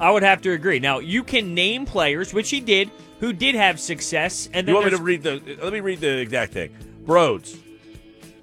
I 0.00 0.10
would 0.10 0.22
have 0.22 0.40
to 0.42 0.52
agree. 0.52 0.78
Now 0.78 0.98
you 0.98 1.22
can 1.22 1.54
name 1.54 1.86
players, 1.86 2.32
which 2.32 2.50
he 2.50 2.60
did, 2.60 2.90
who 3.20 3.32
did 3.32 3.54
have 3.54 3.78
success, 3.78 4.48
and 4.52 4.66
then 4.66 4.74
You 4.74 4.80
want 4.80 4.86
me 4.92 4.96
to 4.96 5.02
read 5.02 5.22
the? 5.22 5.58
Let 5.62 5.72
me 5.72 5.80
read 5.80 6.00
the 6.00 6.18
exact 6.18 6.52
thing. 6.54 6.74
Brodes. 7.04 7.56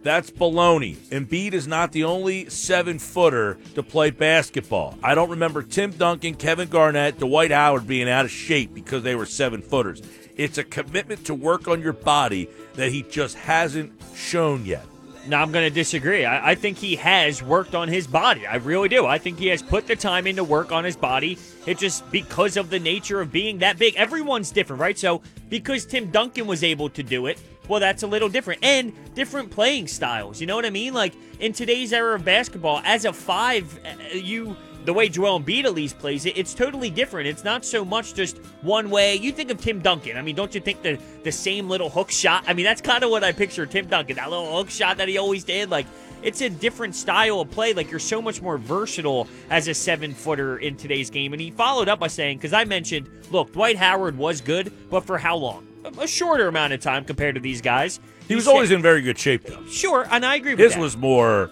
That's 0.04 0.32
baloney. 0.32 0.96
Embiid 1.10 1.54
is 1.54 1.68
not 1.68 1.92
the 1.92 2.06
only 2.06 2.50
seven 2.50 2.98
footer 3.00 3.58
to 3.76 3.84
play 3.84 4.12
basketball. 4.12 4.98
I 5.04 5.16
don't 5.16 5.32
remember 5.32 5.64
Tim 5.64 5.92
Duncan, 5.92 6.36
Kevin 6.36 6.70
Garnett, 6.70 7.20
Dwight 7.20 7.52
Howard 7.52 7.88
being 7.88 8.08
out 8.08 8.24
of 8.24 8.32
shape 8.32 8.74
because 8.74 9.04
they 9.04 9.16
were 9.16 9.26
seven 9.26 9.62
footers. 9.62 10.02
It's 10.38 10.58
a 10.60 10.64
commitment 10.64 11.26
to 11.26 11.34
work 11.34 11.68
on 11.68 11.82
your 11.82 11.94
body 11.94 12.48
that 12.76 12.92
he 12.92 13.02
just 13.02 13.36
hasn't 13.36 13.92
shown 14.16 14.66
yet. 14.66 14.86
No, 15.28 15.38
I'm 15.38 15.52
going 15.52 15.68
to 15.68 15.74
disagree. 15.74 16.26
I, 16.26 16.52
I 16.52 16.56
think 16.56 16.78
he 16.78 16.96
has 16.96 17.44
worked 17.44 17.76
on 17.76 17.88
his 17.88 18.08
body. 18.08 18.48
I 18.48 18.56
really 18.56 18.88
do. 18.88 19.06
I 19.06 19.18
think 19.18 19.38
he 19.38 19.48
has 19.48 19.62
put 19.62 19.86
the 19.88 19.96
time 19.96 20.26
in 20.26 20.38
to 20.38 20.44
work 20.44 20.72
on 20.72 20.84
his 20.84 20.96
body. 20.96 21.38
It 21.66 21.78
just 21.78 22.10
because 22.12 22.56
of 22.56 22.70
the 22.70 22.80
nature 22.80 23.20
of 23.20 23.32
being 23.32 23.58
that 23.60 23.78
big. 23.78 23.96
Everyone's 23.96 24.52
different, 24.52 24.82
right? 24.82 24.98
So 24.98 25.22
because 25.50 25.86
Tim 25.86 26.10
Duncan 26.12 26.48
was 26.48 26.64
able 26.64 26.90
to 26.92 27.04
do 27.04 27.26
it, 27.26 27.40
well, 27.68 27.80
that's 27.80 28.04
a 28.04 28.08
little 28.08 28.30
different. 28.30 28.64
And 28.64 28.94
different 29.14 29.52
playing 29.52 29.88
styles. 29.88 30.40
You 30.40 30.48
know 30.48 30.56
what 30.56 30.66
I 30.66 30.70
mean? 30.70 30.94
Like 30.94 31.14
in 31.40 31.52
today's 31.52 31.92
era 31.92 32.16
of 32.16 32.24
basketball, 32.24 32.82
as 32.86 33.06
a 33.06 33.12
five, 33.12 33.80
uh, 33.86 34.16
you 34.16 34.56
the 34.88 34.94
way 34.94 35.10
Joel 35.10 35.40
Embiid 35.42 35.66
at 35.66 35.74
least 35.76 36.00
plays 36.00 36.26
it, 36.26 36.38
it's 36.38 36.54
totally 36.54 36.90
different. 36.90 37.28
It's 37.28 37.44
not 37.44 37.64
so 37.66 37.84
much 37.84 38.14
just 38.14 38.38
one 38.62 38.90
way. 38.90 39.16
You 39.16 39.32
think 39.34 39.52
of 39.52 39.60
Tim 39.62 39.82
Duncan. 39.82 40.16
I 40.18 40.22
mean, 40.22 40.36
don't 40.36 40.56
you 40.56 40.62
think 40.62 40.82
the 40.82 40.98
the 41.24 41.32
same 41.32 41.68
little 41.70 41.90
hook 41.90 42.10
shot? 42.10 42.46
I 42.48 42.54
mean, 42.54 42.64
that's 42.66 42.80
kind 42.82 43.04
of 43.04 43.10
what 43.12 43.24
I 43.24 43.34
picture 43.34 43.66
Tim 43.66 43.86
Duncan. 43.88 44.16
That 44.16 44.30
little 44.30 44.58
hook 44.58 44.70
shot 44.70 44.98
that 44.98 45.08
he 45.10 45.18
always 45.18 45.44
did. 45.44 45.70
Like, 45.70 45.86
it's 46.24 46.40
a 46.42 46.50
different 46.50 46.96
style 46.96 47.42
of 47.42 47.52
play. 47.52 47.74
Like, 47.74 47.92
you're 47.92 48.00
so 48.00 48.22
much 48.22 48.42
more 48.42 48.58
versatile 48.58 49.28
as 49.50 49.68
a 49.68 49.74
seven 49.74 50.14
footer 50.14 50.58
in 50.58 50.78
today's 50.78 51.10
game. 51.10 51.34
And 51.34 51.42
he 51.42 51.52
followed 51.52 51.90
up 51.90 52.00
by 52.00 52.08
saying, 52.08 52.38
because 52.38 52.54
I 52.54 52.64
mentioned, 52.64 53.10
look, 53.30 53.52
Dwight 53.54 53.76
Howard 53.78 54.18
was 54.18 54.42
good, 54.42 54.72
but 54.90 55.02
for 55.06 55.18
how 55.18 55.36
long? 55.36 55.68
A- 55.84 56.04
A 56.04 56.08
shorter 56.08 56.48
amount 56.48 56.72
of 56.74 56.80
time 56.80 57.04
compared 57.06 57.36
to 57.36 57.42
these 57.42 57.62
guys. 57.62 58.00
He 58.28 58.36
was 58.36 58.46
said- 58.46 58.52
always 58.52 58.72
in 58.72 58.82
very 58.82 59.02
good 59.02 59.20
shape, 59.20 59.44
though. 59.44 59.64
sure, 59.70 60.08
and 60.10 60.26
I 60.26 60.36
agree 60.36 60.52
with 60.56 60.60
His 60.62 60.74
that. 60.76 60.82
was 60.82 60.96
more 60.98 61.52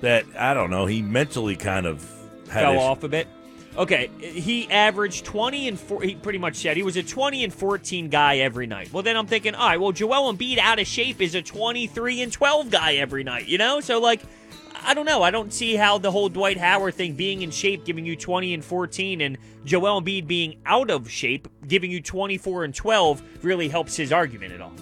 that 0.00 0.24
I 0.38 0.54
don't 0.54 0.70
know. 0.70 0.86
He 0.86 1.02
mentally 1.02 1.56
kind 1.56 1.84
of 1.86 2.02
fell 2.50 2.72
issues. 2.72 2.82
off 2.82 3.02
a 3.04 3.08
bit. 3.08 3.28
Okay, 3.76 4.10
he 4.20 4.68
averaged 4.70 5.24
20 5.24 5.68
and 5.68 5.78
4. 5.78 6.02
He 6.02 6.14
pretty 6.16 6.38
much 6.40 6.56
said 6.56 6.76
he 6.76 6.82
was 6.82 6.96
a 6.96 7.02
20 7.02 7.44
and 7.44 7.54
14 7.54 8.08
guy 8.08 8.38
every 8.38 8.66
night. 8.66 8.92
Well, 8.92 9.04
then 9.04 9.16
I'm 9.16 9.28
thinking, 9.28 9.54
all 9.54 9.68
right, 9.68 9.80
well, 9.80 9.92
Joel 9.92 10.32
Embiid 10.34 10.58
out 10.58 10.80
of 10.80 10.86
shape 10.88 11.20
is 11.20 11.36
a 11.36 11.42
23 11.42 12.22
and 12.22 12.32
12 12.32 12.70
guy 12.70 12.94
every 12.94 13.22
night, 13.22 13.46
you 13.46 13.58
know? 13.58 13.78
So, 13.80 14.00
like, 14.00 14.22
I 14.82 14.94
don't 14.94 15.06
know. 15.06 15.22
I 15.22 15.30
don't 15.30 15.52
see 15.52 15.76
how 15.76 15.98
the 15.98 16.10
whole 16.10 16.28
Dwight 16.28 16.56
Howard 16.56 16.94
thing 16.94 17.14
being 17.14 17.42
in 17.42 17.50
shape 17.50 17.84
giving 17.84 18.04
you 18.04 18.16
20 18.16 18.54
and 18.54 18.64
14 18.64 19.20
and 19.20 19.38
Joel 19.64 20.02
Embiid 20.02 20.26
being 20.26 20.56
out 20.66 20.90
of 20.90 21.10
shape 21.10 21.48
giving 21.68 21.90
you 21.90 22.00
24 22.00 22.64
and 22.64 22.74
12 22.74 23.22
really 23.44 23.68
helps 23.68 23.94
his 23.94 24.12
argument 24.12 24.52
at 24.52 24.60
all. 24.60 24.72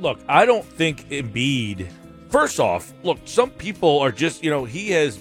Look, 0.00 0.20
I 0.28 0.46
don't 0.46 0.64
think 0.64 1.08
Embiid. 1.10 1.90
First 2.30 2.60
off, 2.60 2.92
look, 3.02 3.18
some 3.24 3.50
people 3.50 3.98
are 4.00 4.12
just 4.12 4.42
you 4.42 4.50
know 4.50 4.64
he 4.64 4.90
has 4.90 5.18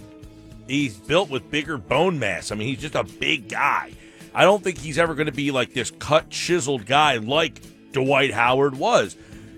he's 0.68 0.96
built 0.98 1.30
with 1.30 1.50
bigger 1.52 1.78
bone 1.78 2.20
mass. 2.20 2.52
I 2.52 2.56
mean, 2.56 2.68
he's 2.68 2.82
just 2.82 2.96
a 2.96 3.04
big 3.04 3.50
guy. 3.50 3.92
I 4.34 4.44
don't 4.44 4.64
think 4.64 4.78
he's 4.78 4.98
ever 4.98 5.16
going 5.16 5.28
to 5.28 5.32
be 5.32 5.52
like 5.52 5.74
this 5.74 5.92
cut 5.92 6.30
chiseled 6.30 6.86
guy 6.86 7.18
like 7.18 7.62
Dwight 7.92 8.32
Howard 8.32 8.76
was. 8.78 9.16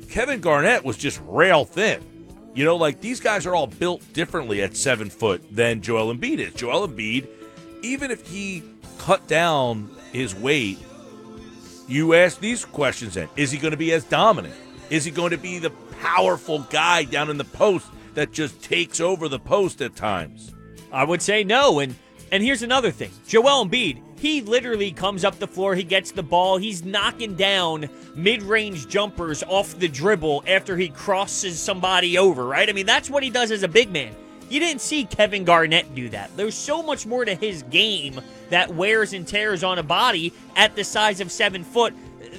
Kevin 0.10 0.40
Garnett 0.40 0.84
was 0.84 0.98
just 0.98 1.22
rail 1.26 1.66
thin. 1.66 2.02
You 2.56 2.66
know, 2.66 2.76
like 2.76 3.02
these 3.02 3.20
guys 3.20 3.46
are 3.46 3.54
all 3.54 3.68
built 3.68 4.02
differently 4.14 4.62
at 4.62 4.76
seven 4.76 5.10
foot 5.10 5.44
than 5.54 5.82
Joel 5.82 6.14
Embiid 6.14 6.40
is. 6.40 6.54
Joel 6.54 6.88
Embiid, 6.88 7.28
even 7.82 8.12
if 8.12 8.28
he 8.28 8.64
cut 8.98 9.28
down 9.28 9.90
his 10.12 10.34
weight, 10.34 10.80
you 11.88 12.14
ask 12.14 12.40
these 12.40 12.66
questions 12.66 13.16
then. 13.16 13.30
Is 13.36 13.52
he 13.52 13.58
going 13.58 13.72
to 13.72 13.78
be 13.78 13.92
as 13.94 14.04
dominant? 14.04 14.56
Is 14.90 15.06
he 15.06 15.12
going 15.12 15.32
to 15.32 15.38
be 15.38 15.60
the 15.60 15.72
powerful 16.02 16.60
guy 16.70 17.04
down 17.04 17.30
in 17.30 17.38
the 17.38 17.44
post 17.44 17.88
that 18.14 18.32
just 18.32 18.62
takes 18.64 19.00
over 19.00 19.28
the 19.28 19.40
post 19.40 19.82
at 19.82 19.96
times? 19.96 20.54
I 20.92 21.04
would 21.04 21.22
say 21.22 21.44
no. 21.44 21.80
And 21.80 21.96
and 22.32 22.44
here's 22.44 22.62
another 22.62 22.92
thing. 22.92 23.12
Joel 23.28 23.66
Embiid, 23.66 24.02
he 24.20 24.42
literally 24.42 24.92
comes 24.92 25.26
up 25.26 25.40
the 25.40 25.48
floor, 25.48 25.74
he 25.74 25.84
gets 25.84 26.12
the 26.12 26.24
ball, 26.24 26.58
he's 26.58 26.84
knocking 26.84 27.36
down 27.36 27.90
mid-range 28.16 28.88
jumpers 28.88 29.42
off 29.44 29.80
the 29.80 29.88
dribble 29.88 30.44
after 30.48 30.78
he 30.78 30.90
crosses 30.90 31.60
somebody 31.60 32.18
over, 32.18 32.46
right? 32.46 32.70
I 32.70 32.74
mean, 32.74 32.86
that's 32.86 33.10
what 33.10 33.24
he 33.24 33.30
does 33.30 33.50
as 33.52 33.64
a 33.64 33.68
big 33.68 33.92
man. 33.92 34.16
You 34.50 34.60
didn't 34.60 34.82
see 34.82 35.06
Kevin 35.06 35.44
Garnett 35.44 35.94
do 35.96 36.10
that. 36.10 36.36
There's 36.36 36.56
so 36.56 36.84
much 36.84 37.06
more 37.06 37.24
to 37.24 37.36
his 37.36 37.64
game 37.64 38.20
that 38.50 38.74
wears 38.74 39.14
and 39.14 39.28
tears 39.28 39.64
on 39.64 39.80
a 39.80 39.84
body 39.84 40.34
at 40.56 40.76
the 40.76 40.84
size 40.84 41.22
of 41.22 41.32
seven 41.32 41.64
foot. 41.64 41.94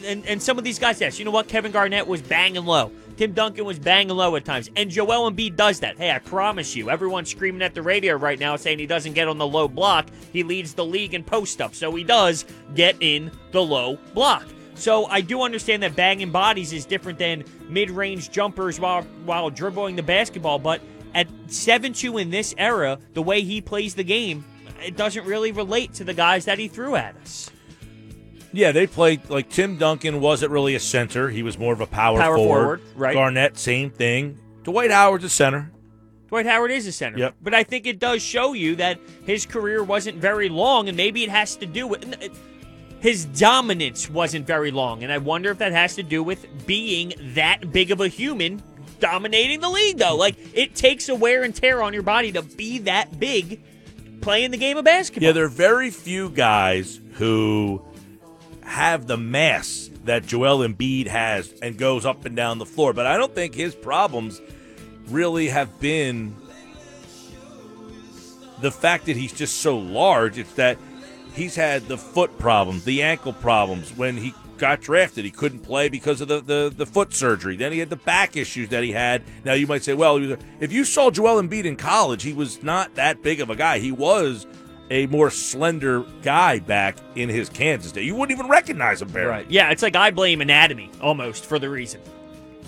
and, 0.05 0.25
and 0.27 0.43
some 0.43 0.59
of 0.59 0.65
these 0.65 0.79
guys, 0.79 1.01
yes, 1.01 1.19
you 1.19 1.25
know 1.25 1.31
what? 1.31 1.49
Kevin 1.49 1.73
Garnett 1.73 2.07
was 2.07 2.21
banging 2.21 2.65
low. 2.65 2.91
Tim 3.21 3.35
Duncan 3.35 3.67
was 3.67 3.79
banging 3.79 4.17
low 4.17 4.35
at 4.37 4.47
times. 4.47 4.71
And 4.77 4.89
Joel 4.89 5.31
Embiid 5.31 5.55
does 5.55 5.81
that. 5.81 5.99
Hey, 5.99 6.11
I 6.11 6.21
promise 6.21 6.75
you, 6.75 6.89
everyone's 6.89 7.29
screaming 7.29 7.61
at 7.61 7.75
the 7.75 7.83
radio 7.83 8.15
right 8.15 8.41
now 8.41 8.57
saying 8.57 8.79
he 8.79 8.87
doesn't 8.87 9.13
get 9.13 9.29
on 9.29 9.37
the 9.37 9.47
low 9.47 9.69
block. 9.69 10.07
He 10.33 10.43
leads 10.43 10.73
the 10.73 10.87
league 10.87 11.13
in 11.13 11.23
post 11.23 11.61
up. 11.61 11.75
So 11.75 11.95
he 11.95 12.03
does 12.03 12.47
get 12.75 12.97
in 13.01 13.31
the 13.51 13.63
low 13.63 13.99
block. 14.15 14.47
So 14.75 15.05
I 15.05 15.21
do 15.21 15.43
understand 15.43 15.83
that 15.83 15.95
banging 15.95 16.31
bodies 16.31 16.73
is 16.73 16.87
different 16.87 17.19
than 17.19 17.45
mid-range 17.69 18.31
jumpers 18.31 18.81
while 18.81 19.03
while 19.27 19.51
dribbling 19.51 19.97
the 19.97 20.03
basketball, 20.03 20.59
but 20.59 20.81
at 21.15 21.29
7-2 21.49 22.23
in 22.23 22.31
this 22.31 22.55
era, 22.57 22.99
the 23.13 23.21
way 23.21 23.43
he 23.43 23.61
plays 23.61 23.95
the 23.95 24.03
game, 24.03 24.47
it 24.83 24.97
doesn't 24.97 25.27
really 25.27 25.53
relate 25.53 25.93
to 25.93 26.05
the 26.05 26.15
guys 26.15 26.47
that 26.47 26.59
he 26.59 26.69
threw 26.69 26.97
at 26.97 27.15
us. 27.17 27.51
Yeah, 28.53 28.73
they 28.73 28.87
played 28.87 29.29
like 29.31 29.49
Tim 29.49 29.77
Duncan 29.77 30.21
wasn't 30.21 30.53
really 30.53 30.75
a 30.75 30.81
center. 30.81 31.29
He 31.29 31.43
was 31.43 31.59
more 31.59 31.73
of 31.73 31.81
a 31.81 31.87
power, 31.87 32.19
Power 32.19 32.37
forward. 32.37 32.81
forward, 32.81 32.81
right. 32.97 33.15
Garnett, 33.15 33.57
same 33.59 33.91
thing. 33.91 34.39
Dwight 34.65 34.91
Howard's 34.91 35.25
a 35.25 35.29
center. 35.29 35.71
Dwight 36.29 36.47
Howard 36.47 36.71
is 36.71 36.87
a 36.87 36.93
center. 36.93 37.19
Yep. 37.19 37.35
But 37.43 37.55
I 37.55 37.63
think 37.65 37.87
it 37.87 37.99
does 37.99 38.23
show 38.23 38.53
you 38.53 38.77
that 38.77 38.99
his 39.25 39.47
career 39.47 39.83
wasn't 39.83 40.19
very 40.19 40.49
long, 40.49 40.89
and 40.89 40.97
maybe 40.97 41.25
it 41.25 41.31
has 41.31 41.57
to 41.57 41.67
do 41.67 41.87
with 41.87 42.31
his 43.01 43.25
dominance 43.25 44.11
wasn't 44.11 44.47
very 44.47 44.71
long. 44.71 45.03
And 45.03 45.13
I 45.13 45.19
wonder 45.19 45.51
if 45.51 45.59
that 45.59 45.73
has 45.73 45.97
to 45.97 46.03
do 46.03 46.23
with 46.23 46.67
being 46.67 47.15
that 47.35 47.73
big 47.73 47.91
of 47.91 48.01
a 48.01 48.09
human 48.09 48.63
dominating 49.01 49.61
the 49.61 49.71
league, 49.71 49.99
though. 49.99 50.15
Like, 50.15 50.37
it 50.55 50.75
takes 50.75 51.09
a 51.09 51.15
wear 51.15 51.43
and 51.43 51.55
tear 51.55 51.83
on 51.83 51.95
your 51.95 52.03
body 52.03 52.31
to 52.33 52.43
be 52.43 52.79
that 52.81 53.19
big 53.19 53.61
playing 54.21 54.51
the 54.51 54.59
game 54.59 54.77
of 54.77 54.85
basketball. 54.85 55.27
Yeah, 55.27 55.33
there 55.33 55.45
are 55.47 55.49
very 55.49 55.91
few 55.91 56.29
guys 56.29 57.01
who 57.15 57.83
have 58.71 59.09
the 59.09 59.17
mass 59.17 59.91
that 60.05 60.25
Joel 60.25 60.67
Embiid 60.67 61.09
has 61.09 61.53
and 61.61 61.77
goes 61.77 62.07
up 62.07 62.25
and 62.25 62.37
down 62.37 62.59
the 62.59 62.67
floor. 62.67 62.93
But 62.93 63.07
I 63.07 63.17
don't 63.17 63.35
think 63.35 63.55
his 63.55 63.75
problems 63.75 64.41
really 65.09 65.49
have 65.49 65.81
been 65.81 66.37
the 68.61 68.71
fact 68.71 69.07
that 69.07 69.17
he's 69.17 69.33
just 69.33 69.57
so 69.57 69.77
large. 69.77 70.39
It's 70.39 70.55
that 70.55 70.79
he's 71.35 71.57
had 71.57 71.89
the 71.89 71.99
foot 71.99 72.39
problems, 72.39 72.85
the 72.85 73.03
ankle 73.03 73.33
problems. 73.33 73.97
When 73.97 74.17
he 74.17 74.35
got 74.57 74.81
drafted, 74.81 75.25
he 75.25 75.33
couldn't 75.33 75.61
play 75.61 75.89
because 75.89 76.21
of 76.21 76.29
the, 76.29 76.41
the, 76.41 76.73
the 76.75 76.87
foot 76.87 77.13
surgery. 77.13 77.57
Then 77.57 77.73
he 77.73 77.81
had 77.81 77.91
the 77.91 77.97
back 77.97 78.37
issues 78.37 78.69
that 78.69 78.85
he 78.85 78.93
had. 78.93 79.25
Now, 79.45 79.55
you 79.55 79.67
might 79.67 79.83
say, 79.83 79.95
well, 79.95 80.37
if 80.61 80.71
you 80.71 80.85
saw 80.85 81.11
Joel 81.11 81.43
Embiid 81.43 81.65
in 81.65 81.75
college, 81.75 82.23
he 82.23 82.33
was 82.33 82.63
not 82.63 82.95
that 82.95 83.21
big 83.21 83.41
of 83.41 83.51
a 83.51 83.57
guy. 83.57 83.81
He 83.81 83.91
was 83.91 84.47
a 84.91 85.07
more 85.07 85.31
slender 85.31 86.05
guy 86.23 86.59
back 86.59 86.97
in 87.15 87.29
his 87.29 87.49
Kansas 87.49 87.93
day. 87.93 88.03
You 88.03 88.15
wouldn't 88.17 88.37
even 88.37 88.51
recognize 88.51 89.01
him, 89.01 89.09
barely. 89.09 89.31
Right. 89.31 89.51
Yeah, 89.51 89.71
it's 89.71 89.83
like 89.83 89.97
I 89.97 90.11
blame 90.11 90.41
anatomy 90.41 90.91
almost 91.01 91.47
for 91.47 91.59
the 91.59 91.71
reason. 91.71 92.01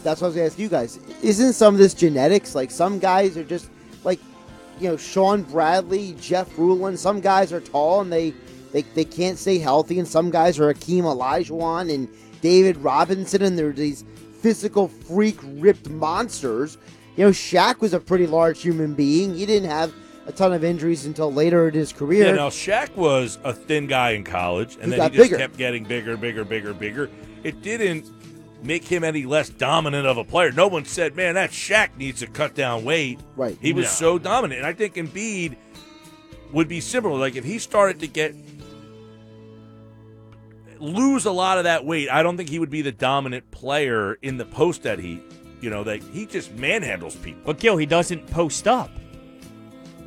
That's 0.03 0.21
what 0.21 0.27
I 0.27 0.29
was 0.29 0.37
going 0.37 0.49
to 0.49 0.53
ask 0.53 0.59
you 0.59 0.69
guys. 0.69 0.99
Isn't 1.23 1.53
some 1.53 1.75
of 1.75 1.79
this 1.79 1.95
genetics? 1.95 2.55
Like 2.55 2.71
some 2.71 2.99
guys 2.99 3.37
are 3.37 3.45
just 3.45 3.69
like, 4.05 4.21
you 4.81 4.89
know, 4.89 4.97
Shawn 4.97 5.43
Bradley, 5.43 6.17
Jeff 6.21 6.57
Ruland. 6.57 6.99
Some 6.99 7.21
guys 7.21 7.53
are 7.53 7.61
tall 7.61 8.01
and 8.01 8.13
they 8.13 8.35
they, 8.73 8.83
they 8.83 9.05
can't 9.05 9.39
stay 9.39 9.59
healthy, 9.59 9.99
and 9.99 10.09
some 10.09 10.31
guys 10.31 10.59
are 10.59 10.73
Akeem 10.73 11.03
Olajuwon 11.03 11.93
and 11.93 12.09
David 12.41 12.79
Robinson, 12.79 13.43
and 13.43 13.59
they're 13.59 13.73
these 13.73 14.05
physical 14.41 14.89
freak 14.89 15.39
ripped 15.43 15.91
monsters. 15.91 16.79
You 17.17 17.27
know, 17.27 17.31
Shaq 17.31 17.81
was 17.81 17.93
a 17.93 18.01
pretty 18.01 18.27
large 18.27 18.63
human 18.63 18.95
being. 18.95 19.35
He 19.35 19.45
didn't 19.45 19.69
have 19.69 19.93
a 20.27 20.33
ton 20.33 20.53
of 20.53 20.63
injuries 20.65 21.05
until 21.07 21.33
later 21.33 21.69
in 21.69 21.75
his 21.75 21.93
career. 21.93 22.27
Yeah, 22.27 22.33
now 22.33 22.49
Shaq 22.49 22.95
was 22.97 23.39
a 23.45 23.53
thin 23.53 23.87
guy 23.87 24.11
in 24.11 24.25
college, 24.25 24.77
and 24.81 24.93
He 24.93 24.99
then 24.99 25.11
he 25.11 25.17
just 25.17 25.31
bigger. 25.31 25.37
kept 25.39 25.57
getting 25.57 25.85
bigger, 25.85 26.17
bigger, 26.17 26.45
bigger, 26.45 26.73
bigger. 26.75 27.11
It 27.43 27.61
didn't 27.63 28.07
make 28.63 28.85
him 28.85 29.03
any 29.03 29.25
less 29.27 29.49
dominant 29.49 30.07
of 30.07 30.17
a 30.19 30.25
player. 30.25 30.53
No 30.53 30.69
one 30.69 30.85
said, 30.85 31.17
"Man, 31.17 31.35
that 31.35 31.51
Shaq 31.51 31.97
needs 31.97 32.21
to 32.21 32.29
cut 32.29 32.55
down 32.55 32.85
weight." 32.85 33.19
Right. 33.37 33.59
He 33.61 33.73
was 33.73 33.87
No. 33.87 33.91
so 33.91 34.19
dominant, 34.19 34.59
and 34.61 34.67
I 34.67 34.73
think 34.73 34.95
Embiid 34.95 35.57
would 36.53 36.69
be 36.69 36.81
similar. 36.81 37.19
Like 37.19 37.35
if 37.35 37.45
he 37.45 37.59
started 37.59 37.99
to 38.01 38.07
get 38.07 38.35
lose 40.79 41.25
a 41.27 41.33
lot 41.33 41.59
of 41.59 41.65
that 41.65 41.85
weight, 41.85 42.09
I 42.11 42.23
don't 42.23 42.37
think 42.37 42.49
he 42.49 42.59
would 42.59 42.71
be 42.71 42.83
the 42.83 42.93
dominant 42.93 43.51
player 43.51 44.15
in 44.23 44.37
the 44.37 44.45
post 44.45 44.83
that 44.83 44.99
he, 44.99 45.21
you 45.61 45.71
know, 45.71 45.85
that 45.85 46.03
he 46.03 46.27
just 46.27 46.55
manhandles 46.57 47.21
people. 47.23 47.43
But 47.45 47.59
Gil, 47.61 47.77
he 47.77 47.87
doesn't 47.87 48.27
post 48.29 48.67
up. 48.67 48.91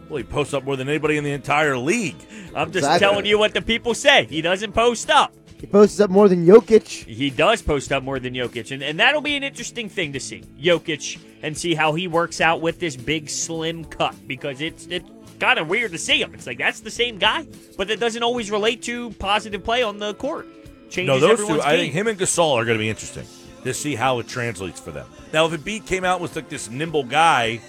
Well, 0.09 0.17
he 0.17 0.23
posts 0.23 0.53
up 0.53 0.63
more 0.63 0.75
than 0.75 0.87
anybody 0.87 1.17
in 1.17 1.23
the 1.23 1.31
entire 1.31 1.77
league. 1.77 2.15
I'm 2.55 2.67
just 2.71 2.85
Exactly. 2.85 2.99
telling 2.99 3.25
you 3.25 3.39
what 3.39 3.53
the 3.53 3.61
people 3.61 3.93
say. 3.93 4.25
He 4.29 4.41
doesn't 4.41 4.73
post 4.73 5.09
up. 5.09 5.33
he 5.59 5.65
posts 5.67 5.99
up 5.99 6.09
more 6.11 6.29
than 6.29 6.45
Jokic. 6.45 6.87
He 7.05 7.29
does 7.31 7.61
post 7.61 7.91
up 7.91 8.03
more 8.03 8.19
than 8.19 8.33
Jokic, 8.33 8.71
and, 8.71 8.83
and 8.83 8.99
that'll 8.99 9.21
be 9.21 9.35
an 9.35 9.43
interesting 9.43 9.89
thing 9.89 10.13
to 10.13 10.19
see. 10.19 10.43
Jokic 10.61 11.19
and 11.41 11.57
see 11.57 11.73
how 11.73 11.93
he 11.93 12.07
works 12.07 12.39
out 12.41 12.61
with 12.61 12.79
this 12.79 12.95
big 12.95 13.29
slim 13.29 13.83
cut 13.85 14.15
because 14.27 14.61
it's 14.61 14.85
it's 14.87 15.09
kind 15.39 15.59
of 15.59 15.67
weird 15.67 15.91
to 15.91 15.97
see 15.97 16.21
him. 16.21 16.33
It's 16.33 16.45
like 16.47 16.57
that's 16.59 16.81
the 16.81 16.91
same 16.91 17.17
guy, 17.17 17.47
but 17.77 17.87
that 17.87 17.99
doesn't 17.99 18.21
always 18.23 18.51
relate 18.51 18.81
to 18.83 19.09
positive 19.11 19.63
play 19.63 19.81
on 19.83 19.97
the 19.97 20.13
court. 20.13 20.47
Changes 20.89 21.07
No, 21.07 21.19
those 21.19 21.37
two. 21.37 21.43
everyone's 21.43 21.65
I 21.65 21.77
think 21.77 21.93
him 21.93 22.07
and 22.07 22.17
Gasol 22.19 22.53
are 22.53 22.63
going 22.65 22.77
to 22.77 22.81
be 22.83 22.89
interesting 22.89 23.25
to 23.63 23.73
see 23.73 23.95
how 23.95 24.19
it 24.19 24.27
translates 24.27 24.79
for 24.79 24.91
them. 24.91 25.07
Now, 25.33 25.47
if 25.47 25.51
Embiid 25.59 25.87
came 25.87 26.03
out 26.05 26.15
and 26.17 26.21
was 26.21 26.35
like 26.35 26.47
this 26.49 26.69
nimble 26.69 27.03
guy, 27.03 27.59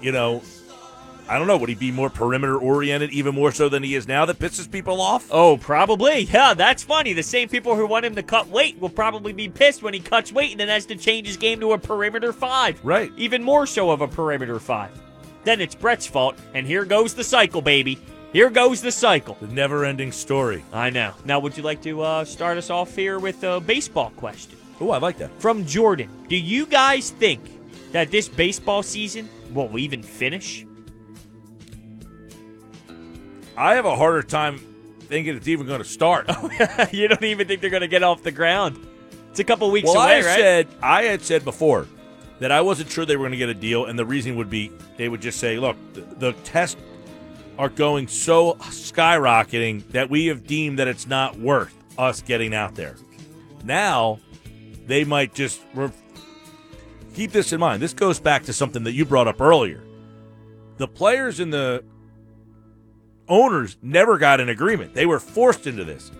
you 0.00 0.10
know, 0.10 0.42
I 1.32 1.38
don't 1.38 1.46
know. 1.46 1.56
Would 1.56 1.70
he 1.70 1.74
be 1.74 1.90
more 1.90 2.10
perimeter 2.10 2.58
oriented, 2.58 3.10
even 3.10 3.34
more 3.34 3.52
so 3.52 3.70
than 3.70 3.82
he 3.82 3.94
is 3.94 4.06
now? 4.06 4.26
That 4.26 4.38
pisses 4.38 4.70
people 4.70 5.00
off. 5.00 5.26
Oh, 5.30 5.56
probably. 5.56 6.24
Yeah, 6.24 6.52
that's 6.52 6.82
funny. 6.82 7.14
The 7.14 7.22
same 7.22 7.48
people 7.48 7.74
who 7.74 7.86
want 7.86 8.04
him 8.04 8.14
to 8.16 8.22
cut 8.22 8.48
weight 8.48 8.78
will 8.78 8.90
probably 8.90 9.32
be 9.32 9.48
pissed 9.48 9.82
when 9.82 9.94
he 9.94 10.00
cuts 10.00 10.30
weight 10.30 10.50
and 10.50 10.60
then 10.60 10.68
has 10.68 10.84
to 10.86 10.94
change 10.94 11.26
his 11.26 11.38
game 11.38 11.58
to 11.60 11.72
a 11.72 11.78
perimeter 11.78 12.34
five. 12.34 12.78
Right. 12.84 13.10
Even 13.16 13.42
more 13.42 13.66
so 13.66 13.90
of 13.90 14.02
a 14.02 14.08
perimeter 14.08 14.60
five. 14.60 14.90
Then 15.44 15.62
it's 15.62 15.74
Brett's 15.74 16.06
fault, 16.06 16.36
and 16.52 16.66
here 16.66 16.84
goes 16.84 17.14
the 17.14 17.24
cycle, 17.24 17.62
baby. 17.62 17.98
Here 18.34 18.50
goes 18.50 18.82
the 18.82 18.92
cycle. 18.92 19.38
The 19.40 19.46
never-ending 19.46 20.12
story. 20.12 20.62
I 20.70 20.90
know. 20.90 21.14
Now, 21.24 21.40
would 21.40 21.56
you 21.56 21.62
like 21.62 21.80
to 21.84 22.02
uh, 22.02 22.24
start 22.26 22.58
us 22.58 22.68
off 22.68 22.94
here 22.94 23.18
with 23.18 23.42
a 23.42 23.58
baseball 23.58 24.10
question? 24.18 24.58
Oh, 24.82 24.90
I 24.90 24.98
like 24.98 25.16
that. 25.16 25.30
From 25.40 25.64
Jordan 25.64 26.10
Do 26.28 26.36
you 26.36 26.66
guys 26.66 27.08
think 27.08 27.40
that 27.92 28.10
this 28.10 28.28
baseball 28.28 28.82
season 28.82 29.30
will 29.54 29.78
even 29.78 30.02
finish? 30.02 30.66
I 33.56 33.74
have 33.74 33.84
a 33.84 33.96
harder 33.96 34.22
time 34.22 34.58
thinking 35.00 35.36
it's 35.36 35.48
even 35.48 35.66
going 35.66 35.82
to 35.82 35.88
start. 35.88 36.30
you 36.92 37.08
don't 37.08 37.22
even 37.22 37.46
think 37.46 37.60
they're 37.60 37.70
going 37.70 37.82
to 37.82 37.88
get 37.88 38.02
off 38.02 38.22
the 38.22 38.32
ground? 38.32 38.86
It's 39.30 39.40
a 39.40 39.44
couple 39.44 39.70
weeks 39.70 39.86
well, 39.86 40.02
away, 40.02 40.18
I 40.18 40.26
right? 40.26 40.36
said 40.36 40.68
I 40.82 41.02
had 41.04 41.22
said 41.22 41.44
before 41.44 41.86
that 42.38 42.50
I 42.50 42.60
wasn't 42.60 42.90
sure 42.90 43.04
they 43.06 43.16
were 43.16 43.22
going 43.22 43.32
to 43.32 43.38
get 43.38 43.48
a 43.48 43.54
deal, 43.54 43.86
and 43.86 43.98
the 43.98 44.04
reason 44.04 44.36
would 44.36 44.50
be 44.50 44.70
they 44.96 45.08
would 45.08 45.22
just 45.22 45.38
say, 45.38 45.58
"Look, 45.58 45.76
the, 45.94 46.00
the 46.00 46.32
tests 46.44 46.80
are 47.58 47.68
going 47.68 48.08
so 48.08 48.54
skyrocketing 48.54 49.86
that 49.88 50.10
we 50.10 50.26
have 50.26 50.46
deemed 50.46 50.78
that 50.78 50.88
it's 50.88 51.06
not 51.06 51.38
worth 51.38 51.74
us 51.96 52.20
getting 52.20 52.54
out 52.54 52.74
there." 52.74 52.96
Now, 53.64 54.18
they 54.86 55.04
might 55.04 55.34
just 55.34 55.62
re- 55.74 55.90
keep 57.14 57.32
this 57.32 57.52
in 57.52 57.60
mind. 57.60 57.82
This 57.82 57.94
goes 57.94 58.18
back 58.20 58.44
to 58.44 58.52
something 58.52 58.84
that 58.84 58.92
you 58.92 59.04
brought 59.04 59.28
up 59.28 59.40
earlier. 59.40 59.82
The 60.78 60.88
players 60.88 61.40
in 61.40 61.50
the 61.50 61.84
owners 63.28 63.76
never 63.82 64.18
got 64.18 64.40
an 64.40 64.48
agreement; 64.48 64.94
they 64.94 65.06
were 65.06 65.20
forced 65.20 65.66
into 65.66 65.84
this 65.84 66.10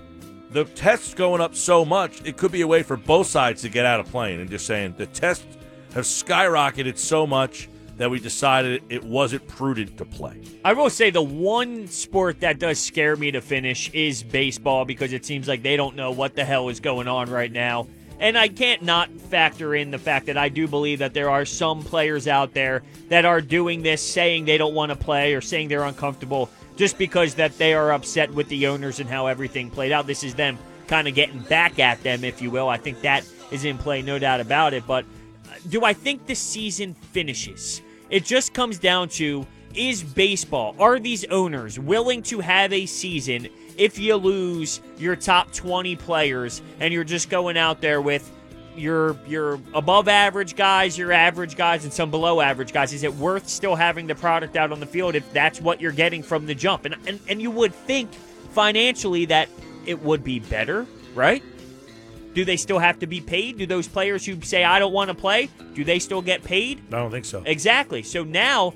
the 0.52 0.64
tests 0.64 1.14
going 1.14 1.40
up 1.40 1.54
so 1.54 1.84
much, 1.84 2.20
it 2.24 2.36
could 2.36 2.52
be 2.52 2.60
a 2.60 2.66
way 2.66 2.82
for 2.82 2.96
both 2.96 3.26
sides 3.26 3.62
to 3.62 3.68
get 3.68 3.86
out 3.86 4.00
of 4.00 4.06
playing 4.06 4.40
and 4.40 4.50
just 4.50 4.66
saying 4.66 4.94
the 4.98 5.06
tests 5.06 5.46
have 5.94 6.04
skyrocketed 6.04 6.98
so 6.98 7.26
much 7.26 7.68
that 7.96 8.10
we 8.10 8.18
decided 8.18 8.82
it 8.88 9.04
wasn't 9.04 9.46
prudent 9.48 9.96
to 9.98 10.04
play. 10.04 10.40
I 10.64 10.72
will 10.72 10.90
say 10.90 11.10
the 11.10 11.22
one 11.22 11.86
sport 11.88 12.40
that 12.40 12.58
does 12.58 12.78
scare 12.78 13.16
me 13.16 13.30
to 13.30 13.40
finish 13.40 13.90
is 13.90 14.22
baseball 14.22 14.84
because 14.84 15.12
it 15.12 15.24
seems 15.24 15.46
like 15.48 15.62
they 15.62 15.76
don't 15.76 15.96
know 15.96 16.10
what 16.10 16.34
the 16.34 16.44
hell 16.44 16.68
is 16.68 16.80
going 16.80 17.08
on 17.08 17.30
right 17.30 17.52
now. 17.52 17.86
And 18.18 18.38
I 18.38 18.48
can't 18.48 18.82
not 18.82 19.10
factor 19.10 19.74
in 19.74 19.90
the 19.90 19.98
fact 19.98 20.26
that 20.26 20.36
I 20.36 20.48
do 20.48 20.68
believe 20.68 21.00
that 21.00 21.12
there 21.12 21.28
are 21.28 21.44
some 21.44 21.82
players 21.82 22.28
out 22.28 22.54
there 22.54 22.82
that 23.08 23.24
are 23.24 23.40
doing 23.40 23.82
this 23.82 24.00
saying 24.00 24.44
they 24.44 24.58
don't 24.58 24.74
want 24.74 24.90
to 24.90 24.96
play 24.96 25.34
or 25.34 25.40
saying 25.40 25.68
they're 25.68 25.82
uncomfortable 25.82 26.48
just 26.76 26.98
because 26.98 27.34
that 27.34 27.56
they 27.58 27.74
are 27.74 27.92
upset 27.92 28.32
with 28.32 28.48
the 28.48 28.66
owners 28.66 29.00
and 29.00 29.08
how 29.08 29.26
everything 29.26 29.70
played 29.70 29.92
out. 29.92 30.06
This 30.06 30.24
is 30.24 30.34
them 30.34 30.58
kind 30.86 31.08
of 31.08 31.14
getting 31.14 31.40
back 31.40 31.78
at 31.78 32.02
them, 32.02 32.24
if 32.24 32.42
you 32.42 32.50
will. 32.50 32.68
I 32.68 32.76
think 32.76 33.00
that 33.02 33.26
is 33.50 33.64
in 33.64 33.78
play, 33.78 34.02
no 34.02 34.18
doubt 34.18 34.40
about 34.40 34.74
it. 34.74 34.86
But 34.86 35.04
uh, 35.48 35.54
do 35.68 35.84
I 35.84 35.92
think 35.92 36.26
the 36.26 36.34
season 36.34 36.94
finishes? 36.94 37.82
It 38.10 38.24
just 38.24 38.52
comes 38.52 38.78
down 38.78 39.08
to 39.10 39.46
is 39.74 40.02
baseball, 40.02 40.76
are 40.78 40.98
these 40.98 41.24
owners 41.26 41.78
willing 41.78 42.22
to 42.22 42.40
have 42.40 42.72
a 42.72 42.86
season 42.86 43.48
if 43.76 43.98
you 43.98 44.16
lose 44.16 44.80
your 44.98 45.16
top 45.16 45.52
20 45.52 45.96
players 45.96 46.62
and 46.80 46.92
you're 46.92 47.04
just 47.04 47.30
going 47.30 47.56
out 47.56 47.80
there 47.80 48.02
with 48.02 48.30
your 48.76 49.16
your 49.26 49.60
above 49.74 50.08
average 50.08 50.56
guys, 50.56 50.96
your 50.96 51.12
average 51.12 51.56
guys, 51.56 51.84
and 51.84 51.92
some 51.92 52.10
below 52.10 52.40
average 52.40 52.72
guys? 52.72 52.92
Is 52.92 53.02
it 53.02 53.14
worth 53.14 53.48
still 53.48 53.74
having 53.74 54.06
the 54.06 54.14
product 54.14 54.56
out 54.56 54.72
on 54.72 54.80
the 54.80 54.86
field 54.86 55.14
if 55.14 55.30
that's 55.32 55.60
what 55.60 55.80
you're 55.80 55.92
getting 55.92 56.22
from 56.22 56.46
the 56.46 56.54
jump? 56.54 56.84
And 56.84 56.96
and, 57.06 57.20
and 57.28 57.40
you 57.40 57.50
would 57.50 57.74
think 57.74 58.12
financially 58.50 59.26
that 59.26 59.48
it 59.86 60.02
would 60.02 60.22
be 60.24 60.38
better, 60.40 60.86
right? 61.14 61.42
Do 62.34 62.44
they 62.44 62.56
still 62.56 62.78
have 62.78 62.98
to 63.00 63.06
be 63.06 63.20
paid? 63.20 63.58
Do 63.58 63.66
those 63.66 63.86
players 63.86 64.24
who 64.24 64.40
say 64.40 64.64
I 64.64 64.78
don't 64.78 64.92
want 64.92 65.08
to 65.08 65.14
play, 65.14 65.50
do 65.74 65.84
they 65.84 65.98
still 65.98 66.22
get 66.22 66.42
paid? 66.42 66.80
I 66.88 66.96
don't 66.96 67.10
think 67.10 67.26
so. 67.26 67.42
Exactly. 67.44 68.02
So 68.02 68.24
now, 68.24 68.72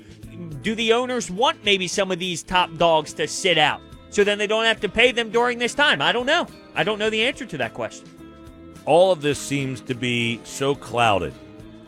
do 0.61 0.75
the 0.75 0.93
owners 0.93 1.31
want 1.31 1.63
maybe 1.65 1.87
some 1.87 2.11
of 2.11 2.19
these 2.19 2.43
top 2.43 2.75
dogs 2.77 3.13
to 3.13 3.27
sit 3.27 3.57
out? 3.57 3.81
So 4.09 4.23
then 4.23 4.37
they 4.37 4.47
don't 4.47 4.65
have 4.65 4.79
to 4.81 4.89
pay 4.89 5.11
them 5.11 5.31
during 5.31 5.57
this 5.57 5.73
time. 5.73 6.01
I 6.01 6.11
don't 6.11 6.25
know. 6.25 6.47
I 6.75 6.83
don't 6.83 6.99
know 6.99 7.09
the 7.09 7.25
answer 7.25 7.45
to 7.45 7.57
that 7.57 7.73
question. 7.73 8.07
All 8.87 9.11
of 9.11 9.21
this 9.21 9.37
seems 9.37 9.81
to 9.81 9.93
be 9.93 10.39
so 10.45 10.73
clouded 10.73 11.33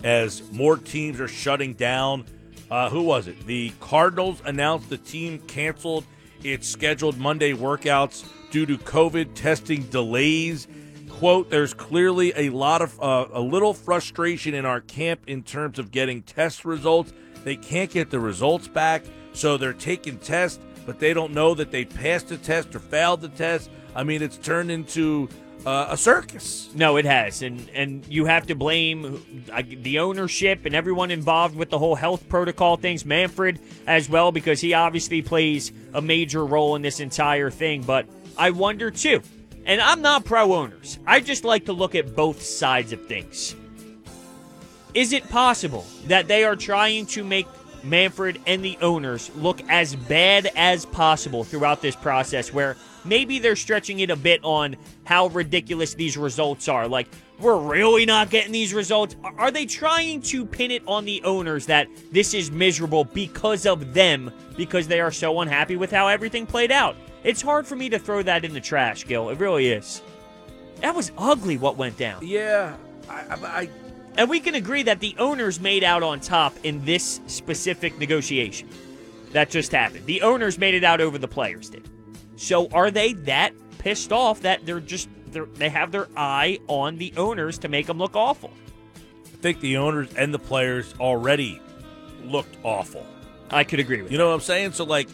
as 0.03 0.43
more 0.51 0.75
teams 0.75 1.21
are 1.21 1.29
shutting 1.29 1.73
down. 1.73 2.25
Uh, 2.69 2.89
who 2.89 3.03
was 3.03 3.27
it? 3.27 3.47
The 3.47 3.71
Cardinals 3.79 4.41
announced 4.43 4.89
the 4.89 4.97
team 4.97 5.39
canceled 5.47 6.03
its 6.43 6.67
scheduled 6.67 7.17
Monday 7.17 7.53
workouts 7.53 8.27
due 8.51 8.65
to 8.65 8.77
COVID 8.77 9.33
testing 9.33 9.83
delays. 9.83 10.67
Quote, 11.07 11.49
there's 11.49 11.73
clearly 11.73 12.33
a 12.35 12.49
lot 12.49 12.81
of, 12.81 13.01
uh, 13.01 13.27
a 13.31 13.39
little 13.39 13.73
frustration 13.73 14.53
in 14.53 14.65
our 14.65 14.81
camp 14.81 15.21
in 15.25 15.41
terms 15.41 15.79
of 15.79 15.91
getting 15.91 16.21
test 16.21 16.65
results. 16.65 17.13
They 17.45 17.55
can't 17.55 17.89
get 17.89 18.09
the 18.09 18.19
results 18.19 18.67
back, 18.67 19.05
so 19.31 19.55
they're 19.55 19.71
taking 19.71 20.17
tests, 20.17 20.59
but 20.85 20.99
they 20.99 21.13
don't 21.13 21.33
know 21.33 21.53
that 21.53 21.71
they 21.71 21.85
passed 21.85 22.27
the 22.27 22.37
test 22.37 22.75
or 22.75 22.79
failed 22.79 23.21
the 23.21 23.29
test. 23.29 23.69
I 23.95 24.03
mean, 24.03 24.21
it's 24.21 24.37
turned 24.37 24.69
into 24.69 25.29
uh, 25.65 25.87
a 25.89 25.97
circus. 25.97 26.69
No, 26.73 26.97
it 26.97 27.05
has, 27.05 27.41
and 27.41 27.69
and 27.73 28.05
you 28.07 28.25
have 28.25 28.47
to 28.47 28.55
blame 28.55 29.45
uh, 29.51 29.61
the 29.65 29.99
ownership 29.99 30.65
and 30.65 30.75
everyone 30.75 31.11
involved 31.11 31.55
with 31.55 31.69
the 31.69 31.77
whole 31.77 31.95
health 31.95 32.27
protocol 32.29 32.77
things. 32.77 33.05
Manfred 33.05 33.59
as 33.87 34.09
well, 34.09 34.31
because 34.31 34.61
he 34.61 34.73
obviously 34.73 35.21
plays 35.21 35.71
a 35.93 36.01
major 36.01 36.45
role 36.45 36.75
in 36.75 36.81
this 36.81 36.99
entire 36.99 37.49
thing. 37.49 37.83
But 37.83 38.07
I 38.37 38.51
wonder 38.51 38.91
too, 38.91 39.21
and 39.65 39.81
I'm 39.81 40.01
not 40.01 40.25
pro 40.25 40.53
owners. 40.53 40.99
I 41.05 41.19
just 41.19 41.43
like 41.43 41.65
to 41.65 41.73
look 41.73 41.95
at 41.95 42.15
both 42.15 42.41
sides 42.41 42.93
of 42.93 43.05
things. 43.07 43.55
Is 44.93 45.13
it 45.13 45.29
possible 45.29 45.85
that 46.07 46.27
they 46.27 46.43
are 46.43 46.55
trying 46.55 47.05
to 47.07 47.23
make 47.23 47.47
Manfred 47.83 48.41
and 48.45 48.63
the 48.63 48.77
owners 48.81 49.31
look 49.35 49.61
as 49.69 49.95
bad 49.95 50.49
as 50.55 50.85
possible 50.85 51.43
throughout 51.43 51.81
this 51.81 51.95
process 51.95 52.53
where 52.53 52.75
maybe 53.05 53.39
they're 53.39 53.55
stretching 53.55 53.99
it 53.99 54.09
a 54.09 54.15
bit 54.15 54.39
on 54.43 54.75
how 55.05 55.27
ridiculous 55.27 55.93
these 55.93 56.17
results 56.17 56.67
are. 56.67 56.87
Like, 56.87 57.07
we're 57.39 57.57
really 57.57 58.05
not 58.05 58.29
getting 58.29 58.51
these 58.51 58.73
results. 58.73 59.15
Are 59.23 59.51
they 59.51 59.65
trying 59.65 60.21
to 60.23 60.45
pin 60.45 60.71
it 60.71 60.83
on 60.87 61.05
the 61.05 61.23
owners 61.23 61.65
that 61.67 61.87
this 62.11 62.33
is 62.33 62.51
miserable 62.51 63.05
because 63.05 63.65
of 63.65 63.93
them, 63.93 64.31
because 64.57 64.87
they 64.87 64.99
are 64.99 65.11
so 65.11 65.39
unhappy 65.39 65.75
with 65.75 65.91
how 65.91 66.07
everything 66.07 66.45
played 66.45 66.71
out? 66.71 66.95
It's 67.23 67.41
hard 67.41 67.65
for 67.65 67.75
me 67.75 67.89
to 67.89 67.99
throw 67.99 68.21
that 68.23 68.45
in 68.45 68.53
the 68.53 68.61
trash, 68.61 69.05
Gil. 69.05 69.29
It 69.29 69.39
really 69.39 69.67
is. 69.67 70.01
That 70.81 70.95
was 70.95 71.11
ugly 71.17 71.57
what 71.57 71.77
went 71.77 71.97
down. 71.97 72.25
Yeah, 72.25 72.75
I, 73.09 73.13
I, 73.13 73.69
And 74.15 74.29
we 74.29 74.39
can 74.39 74.55
agree 74.55 74.83
that 74.83 74.99
the 74.99 75.15
owners 75.17 75.59
made 75.59 75.83
out 75.83 76.03
on 76.03 76.19
top 76.19 76.53
in 76.63 76.83
this 76.85 77.19
specific 77.27 77.97
negotiation 77.99 78.69
that 79.31 79.49
just 79.49 79.71
happened. 79.71 80.05
The 80.05 80.21
owners 80.21 80.57
made 80.57 80.73
it 80.73 80.83
out 80.83 81.01
over 81.01 81.17
the 81.17 81.27
players 81.27 81.69
did. 81.69 81.87
So 82.39 82.69
are 82.69 82.89
they 82.89 83.13
that 83.13 83.53
pissed 83.79 84.13
off 84.13 84.41
that 84.41 84.65
they're 84.65 84.79
just 84.79 85.09
they're, 85.27 85.45
they 85.45 85.69
have 85.69 85.91
their 85.91 86.07
eye 86.15 86.59
on 86.67 86.97
the 86.97 87.13
owners 87.17 87.57
to 87.59 87.67
make 87.67 87.85
them 87.85 87.97
look 87.97 88.15
awful? 88.15 88.51
I 89.25 89.37
think 89.41 89.59
the 89.59 89.77
owners 89.77 90.13
and 90.15 90.33
the 90.33 90.39
players 90.39 90.95
already 90.99 91.61
looked 92.23 92.55
awful. 92.63 93.05
I 93.51 93.65
could 93.65 93.79
agree 93.79 94.01
with 94.01 94.11
You 94.11 94.17
know 94.17 94.29
what 94.29 94.35
I'm 94.35 94.41
saying? 94.41 94.71
So 94.71 94.85
like, 94.85 95.09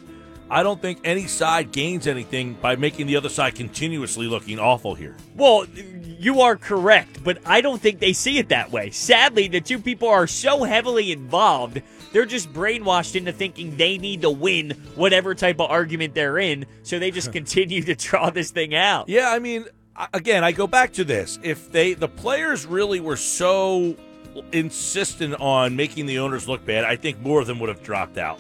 I 0.51 0.61
don't 0.61 0.80
think 0.80 0.99
any 1.03 1.26
side 1.26 1.71
gains 1.71 2.05
anything 2.05 2.53
by 2.53 2.76
making 2.76 3.07
the 3.07 3.15
other 3.15 3.30
side 3.30 3.55
continuously 3.55 4.28
looking 4.28 4.59
awful 4.59 4.93
here. 4.93 5.17
Well, 5.36 5.65
you 6.05 6.41
are 6.41 6.55
correct, 6.55 7.23
but 7.23 7.39
I 7.43 7.61
don't 7.61 7.82
think 7.82 7.99
they 7.99 8.13
see 8.13 8.38
it 8.38 8.49
that 8.49 8.71
way. 8.71 8.91
Sadly, 8.91 9.47
the 9.47 9.61
two 9.61 9.80
people 9.80 10.07
are 10.07 10.28
so 10.28 10.63
heavily 10.63 11.11
involved, 11.11 11.82
they're 12.16 12.26
just 12.26 12.53
brainwashed 12.53 13.18
into 13.18 13.34
thinking 13.34 13.76
they 13.76 13.97
need 13.97 14.22
to 14.22 14.30
win 14.30 14.72
whatever 14.95 15.36
type 15.36 15.59
of 15.59 15.70
argument 15.70 16.16
they're 16.16 16.38
in, 16.38 16.66
so 16.82 16.97
they 16.97 17.11
just 17.11 17.30
continue 17.34 17.84
to 17.84 17.93
draw 17.93 18.30
this 18.30 18.51
thing 18.51 18.74
out. 18.74 19.09
Yeah, 19.09 19.30
I 19.32 19.39
mean, 19.39 19.66
again, 20.13 20.41
I 20.41 20.53
go 20.53 20.66
back 20.66 20.93
to 20.93 21.03
this. 21.03 21.38
If 21.43 21.74
they 21.74 21.93
the 21.93 22.07
players 22.07 22.66
really 22.66 23.01
were 23.01 23.18
so 23.18 23.97
insistent 24.53 25.36
on 25.41 25.76
making 25.76 26.05
the 26.05 26.20
owners 26.20 26.47
look 26.47 26.63
bad, 26.63 26.86
I 26.86 26.95
think 26.95 27.20
more 27.20 27.41
of 27.41 27.47
them 27.47 27.59
would 27.59 27.68
have 27.68 27.84
dropped 27.84 28.18
out. 28.18 28.39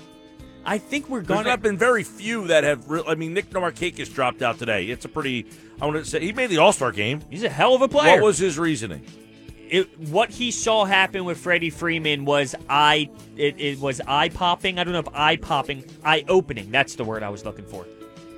I 0.65 0.77
think 0.77 1.09
we're 1.09 1.19
There's 1.19 1.27
going 1.39 1.45
not 1.45 1.61
been 1.61 1.77
very 1.77 2.03
few 2.03 2.47
that 2.47 2.63
have. 2.63 2.89
Re- 2.89 3.03
I 3.05 3.15
mean, 3.15 3.33
Nick 3.33 3.49
Markakis 3.49 4.11
dropped 4.13 4.41
out 4.41 4.57
today. 4.57 4.85
It's 4.85 5.03
a 5.03 5.09
pretty. 5.09 5.47
I 5.81 5.85
want 5.85 5.97
to 5.97 6.09
say 6.09 6.21
he 6.21 6.31
made 6.31 6.49
the 6.49 6.59
All 6.59 6.71
Star 6.71 6.93
game. 6.93 7.19
He's 7.29 7.43
a 7.43 7.49
hell 7.49 7.75
of 7.75 7.81
a 7.81 7.89
player. 7.89 8.21
What 8.21 8.23
was 8.27 8.37
his 8.37 8.57
reasoning? 8.57 9.05
It, 9.69 9.99
what 10.09 10.29
he 10.29 10.51
saw 10.51 10.85
happen 10.85 11.25
with 11.25 11.37
Freddie 11.37 11.69
Freeman 11.69 12.25
was 12.25 12.55
eye 12.69 13.09
it, 13.35 13.59
it 13.59 13.79
was 13.79 13.99
eye 14.07 14.29
popping. 14.29 14.79
I 14.79 14.83
don't 14.83 14.93
know 14.93 14.99
if 14.99 15.13
eye 15.13 15.37
popping, 15.37 15.83
eye 16.03 16.23
opening. 16.27 16.71
That's 16.71 16.95
the 16.95 17.03
word 17.03 17.23
I 17.23 17.29
was 17.29 17.45
looking 17.45 17.65
for. 17.65 17.85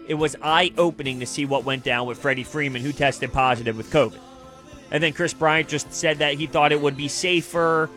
It 0.07 0.13
was 0.13 0.35
eye 0.41 0.71
opening 0.77 1.19
to 1.19 1.25
see 1.25 1.45
what 1.45 1.65
went 1.65 1.83
down 1.83 2.07
with 2.07 2.17
Freddie 2.17 2.43
Freeman, 2.43 2.81
who 2.81 2.93
tested 2.93 3.33
positive 3.33 3.75
with 3.75 3.91
COVID. 3.91 4.19
And 4.89 5.03
then 5.03 5.11
Kris 5.11 5.33
Bryant 5.33 5.67
just 5.67 5.93
said 5.93 6.19
that 6.19 6.35
he 6.35 6.47
thought 6.47 6.71
it 6.71 6.79
would 6.79 6.95
be 6.95 7.09
safer. 7.09 7.89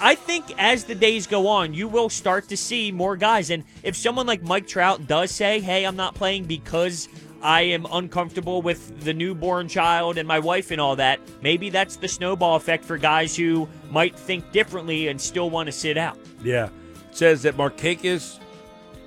I 0.00 0.16
think 0.16 0.46
as 0.58 0.84
the 0.84 0.96
days 0.96 1.28
go 1.28 1.46
on, 1.46 1.72
you 1.72 1.86
will 1.86 2.08
start 2.08 2.48
to 2.48 2.56
see 2.56 2.90
more 2.90 3.16
guys. 3.16 3.50
And 3.50 3.62
if 3.84 3.94
someone 3.94 4.26
like 4.26 4.42
Mike 4.42 4.66
Trout 4.66 5.06
does 5.06 5.30
say, 5.30 5.60
hey, 5.60 5.86
I'm 5.86 5.94
not 5.94 6.16
playing 6.16 6.44
because 6.46 7.08
I 7.44 7.60
am 7.60 7.86
uncomfortable 7.92 8.62
with 8.62 9.04
the 9.04 9.12
newborn 9.12 9.68
child 9.68 10.16
and 10.16 10.26
my 10.26 10.38
wife 10.38 10.70
and 10.70 10.80
all 10.80 10.96
that, 10.96 11.20
maybe 11.42 11.68
that's 11.68 11.96
the 11.96 12.08
snowball 12.08 12.56
effect 12.56 12.86
for 12.86 12.96
guys 12.96 13.36
who 13.36 13.68
might 13.90 14.18
think 14.18 14.50
differently 14.50 15.08
and 15.08 15.20
still 15.20 15.50
want 15.50 15.66
to 15.66 15.72
sit 15.72 15.98
out. 15.98 16.18
Yeah. 16.42 16.70
It 17.10 17.16
says 17.16 17.42
that 17.42 17.58
Markakis 17.58 18.40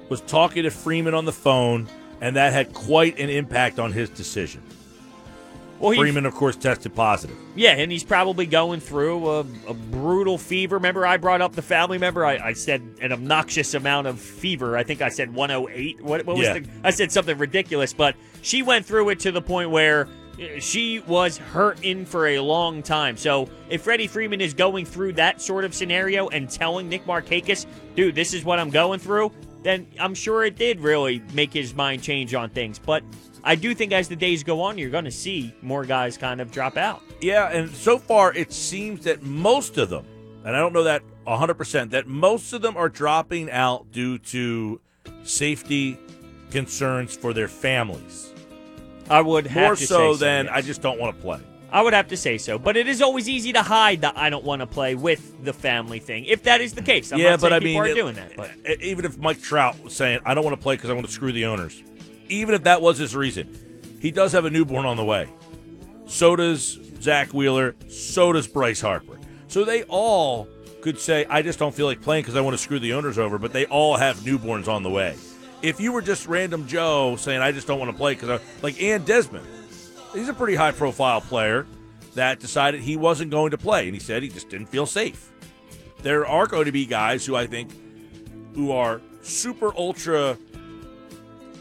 was 0.09 0.21
talking 0.21 0.63
to 0.63 0.69
Freeman 0.69 1.15
on 1.15 1.25
the 1.25 1.33
phone, 1.33 1.89
and 2.21 2.35
that 2.35 2.53
had 2.53 2.73
quite 2.73 3.19
an 3.19 3.29
impact 3.29 3.79
on 3.79 3.91
his 3.91 4.09
decision. 4.09 4.61
Well, 5.79 5.93
Freeman, 5.93 6.25
of 6.25 6.33
course, 6.33 6.55
tested 6.55 6.95
positive. 6.95 7.37
Yeah, 7.55 7.71
and 7.71 7.91
he's 7.91 8.03
probably 8.03 8.45
going 8.45 8.79
through 8.79 9.27
a, 9.29 9.39
a 9.67 9.73
brutal 9.73 10.37
fever. 10.37 10.77
Remember, 10.77 11.05
I 11.05 11.17
brought 11.17 11.41
up 11.41 11.53
the 11.53 11.61
family 11.61 11.97
member. 11.97 12.25
I, 12.25 12.37
I, 12.37 12.53
said 12.53 12.81
an 13.01 13.11
obnoxious 13.11 13.73
amount 13.73 14.07
of 14.07 14.19
fever. 14.19 14.75
I 14.77 14.83
think 14.83 15.01
I 15.01 15.09
said 15.09 15.33
108. 15.33 16.01
What, 16.01 16.25
what 16.25 16.37
was 16.37 16.47
Yeah. 16.47 16.59
the? 16.59 16.67
I 16.83 16.89
said 16.89 17.11
something 17.11 17.37
ridiculous, 17.37 17.93
but 17.93 18.15
she 18.41 18.63
went 18.63 18.85
through 18.85 19.09
it 19.09 19.19
to 19.21 19.31
the 19.31 19.41
point 19.41 19.69
where 19.69 20.07
uh, 20.39 20.59
she 20.59 20.99
was 21.01 21.37
hurting 21.37 22.05
for 22.05 22.27
a 22.27 22.39
long 22.39 22.81
time. 22.81 23.17
So 23.17 23.47
if 23.69 23.83
Freddie 23.83 24.07
Freeman 24.07 24.41
is 24.41 24.53
going 24.53 24.85
through 24.85 25.13
that 25.13 25.41
sort 25.41 25.63
of 25.63 25.75
scenario 25.75 26.27
and 26.29 26.49
telling 26.49 26.89
Nick 26.89 27.05
Markakis, 27.05 27.65
"Dude, 27.95 28.15
this 28.15 28.33
is 28.33 28.43
what 28.43 28.59
I'm 28.59 28.69
going 28.69 28.99
through," 28.99 29.31
then 29.67 29.87
I'm 29.99 30.13
sure 30.13 30.45
it 30.45 30.55
did 30.55 30.79
really 30.79 31.21
make 31.33 31.51
his 31.51 31.73
mind 31.73 32.01
change 32.01 32.33
on 32.33 32.49
things. 32.49 32.79
But 32.79 33.03
I 33.43 33.55
do 33.55 33.75
think 33.75 33.91
as 33.91 34.07
the 34.07 34.15
days 34.15 34.43
go 34.43 34.61
on, 34.61 34.77
you're 34.77 34.89
going 34.89 35.05
to 35.05 35.11
see 35.11 35.53
more 35.61 35.85
guys 35.85 36.17
kind 36.17 36.39
of 36.39 36.51
drop 36.51 36.77
out. 36.77 37.01
Yeah, 37.19 37.49
and 37.49 37.69
so 37.69 37.97
far 37.97 38.33
it 38.33 38.53
seems 38.53 39.03
that 39.03 39.23
most 39.23 39.77
of 39.77 39.89
them, 39.89 40.05
and 40.45 40.55
I 40.55 40.59
don't 40.59 40.71
know 40.71 40.83
that 40.83 41.03
100%, 41.25 41.89
that 41.89 42.07
most 42.07 42.53
of 42.53 42.61
them 42.61 42.77
are 42.77 42.87
dropping 42.87 43.51
out 43.51 43.91
due 43.91 44.17
to 44.19 44.79
safety 45.23 45.99
concerns 46.51 47.17
for 47.17 47.33
their 47.33 47.49
families. 47.49 48.33
I 49.09 49.21
would 49.21 49.47
have 49.47 49.63
More 49.63 49.75
to 49.75 49.85
so 49.85 50.13
say 50.13 50.19
than 50.25 50.45
yes. 50.45 50.53
I 50.55 50.61
just 50.61 50.81
don't 50.81 50.99
want 50.99 51.15
to 51.15 51.21
play. 51.21 51.39
I 51.71 51.81
would 51.81 51.93
have 51.93 52.07
to 52.09 52.17
say 52.17 52.37
so, 52.37 52.57
but 52.57 52.77
it 52.77 52.87
is 52.87 53.01
always 53.01 53.27
easy 53.27 53.51
to 53.53 53.61
hide 53.61 54.01
that 54.01 54.17
I 54.17 54.29
don't 54.29 54.45
want 54.45 54.61
to 54.61 54.65
play 54.67 54.95
with 54.95 55.43
the 55.43 55.51
family 55.53 55.99
thing. 55.99 56.23
If 56.25 56.43
that 56.43 56.61
is 56.61 56.73
the 56.73 56.81
case, 56.81 57.11
I'm 57.11 57.19
yeah, 57.19 57.31
not 57.31 57.41
but 57.41 57.49
saying 57.49 57.53
I 57.53 57.59
people 57.59 57.71
mean, 57.73 57.81
are 57.81 57.85
it- 57.87 57.95
doing 57.95 58.15
that. 58.15 58.35
But 58.37 58.51
even 58.81 59.03
if 59.05 59.17
Mike 59.17 59.41
Trout 59.41 59.81
was 59.83 59.93
saying, 59.95 60.19
I 60.25 60.33
don't 60.33 60.45
want 60.45 60.55
to 60.55 60.61
play 60.61 60.75
because 60.75 60.89
I 60.89 60.93
want 60.93 61.05
to 61.05 61.11
screw 61.11 61.31
the 61.33 61.45
owners, 61.45 61.83
even 62.29 62.55
if 62.55 62.63
that 62.63 62.81
was 62.81 62.97
his 62.97 63.15
reason, 63.15 63.97
he 64.01 64.11
does 64.11 64.31
have 64.31 64.45
a 64.45 64.49
newborn 64.49 64.85
on 64.85 64.95
the 64.97 65.03
way. 65.03 65.27
So 66.05 66.35
does 66.37 66.79
Zack 67.01 67.33
Wheeler. 67.33 67.75
So 67.89 68.31
does 68.31 68.47
Bryce 68.47 68.79
Harper. 68.81 69.17
So 69.47 69.65
they 69.65 69.83
all 69.83 70.47
could 70.81 70.99
say, 70.99 71.25
I 71.29 71.41
just 71.41 71.59
don't 71.59 71.73
feel 71.75 71.85
like 71.85 72.01
playing 72.01 72.23
because 72.23 72.35
I 72.37 72.41
want 72.41 72.53
to 72.55 72.61
screw 72.61 72.79
the 72.79 72.93
owners 72.93 73.17
over, 73.17 73.37
but 73.37 73.51
they 73.51 73.65
all 73.65 73.97
have 73.97 74.17
newborns 74.17 74.67
on 74.67 74.83
the 74.83 74.89
way. 74.89 75.15
If 75.61 75.79
you 75.81 75.91
were 75.91 76.01
just 76.01 76.27
random 76.27 76.67
Joe 76.67 77.15
saying, 77.17 77.41
I 77.41 77.51
just 77.51 77.67
don't 77.67 77.79
want 77.79 77.91
to 77.91 77.97
play 77.97 78.13
because, 78.13 78.29
I 78.29 78.39
like 78.61 78.79
Ian 78.81 79.03
Desmond, 79.03 79.45
he's 80.17 80.29
a 80.29 80.33
pretty 80.33 80.55
high 80.55 80.71
profile 80.71 81.21
player 81.21 81.65
that 82.15 82.39
decided 82.39 82.81
he 82.81 82.97
wasn't 82.97 83.31
going 83.31 83.51
to 83.51 83.57
play, 83.57 83.85
and 83.85 83.93
he 83.93 83.99
said 83.99 84.23
he 84.23 84.29
just 84.29 84.49
didn't 84.49 84.67
feel 84.67 84.85
safe. 84.85 85.31
There 86.01 86.25
are 86.25 86.47
going 86.47 86.65
to 86.65 86.71
be 86.71 86.85
guys 86.85 87.25
who 87.25 87.35
I 87.35 87.47
think 87.47 87.71
who 88.55 88.71
are 88.71 89.01
super 89.21 89.75
ultra 89.77 90.37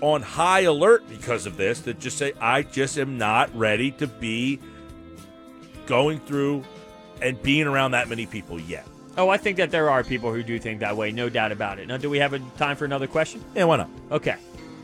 on 0.00 0.22
high 0.22 0.60
alert 0.60 1.08
because 1.08 1.46
of 1.46 1.56
this 1.56 1.80
that 1.80 1.98
just 1.98 2.18
say, 2.18 2.32
I 2.40 2.62
just 2.62 2.98
am 2.98 3.18
not 3.18 3.54
ready 3.56 3.90
to 3.92 4.06
be 4.06 4.60
going 5.86 6.20
through 6.20 6.64
and 7.22 7.40
being 7.42 7.66
around 7.66 7.92
that 7.92 8.08
many 8.08 8.26
people 8.26 8.60
yet. 8.60 8.86
oh, 9.16 9.30
I 9.30 9.38
think 9.38 9.56
that 9.56 9.70
there 9.70 9.88
are 9.88 10.04
people 10.04 10.32
who 10.32 10.42
do 10.42 10.58
think 10.58 10.80
that 10.80 10.96
way, 10.96 11.10
no 11.12 11.30
doubt 11.30 11.50
about 11.50 11.78
it. 11.78 11.88
Now, 11.88 11.96
do 11.96 12.10
we 12.10 12.18
have 12.18 12.34
a 12.34 12.38
time 12.58 12.76
for 12.76 12.84
another 12.84 13.06
question? 13.06 13.42
Yeah, 13.54 13.64
why 13.64 13.78
not? 13.78 13.90
Okay. 14.10 14.36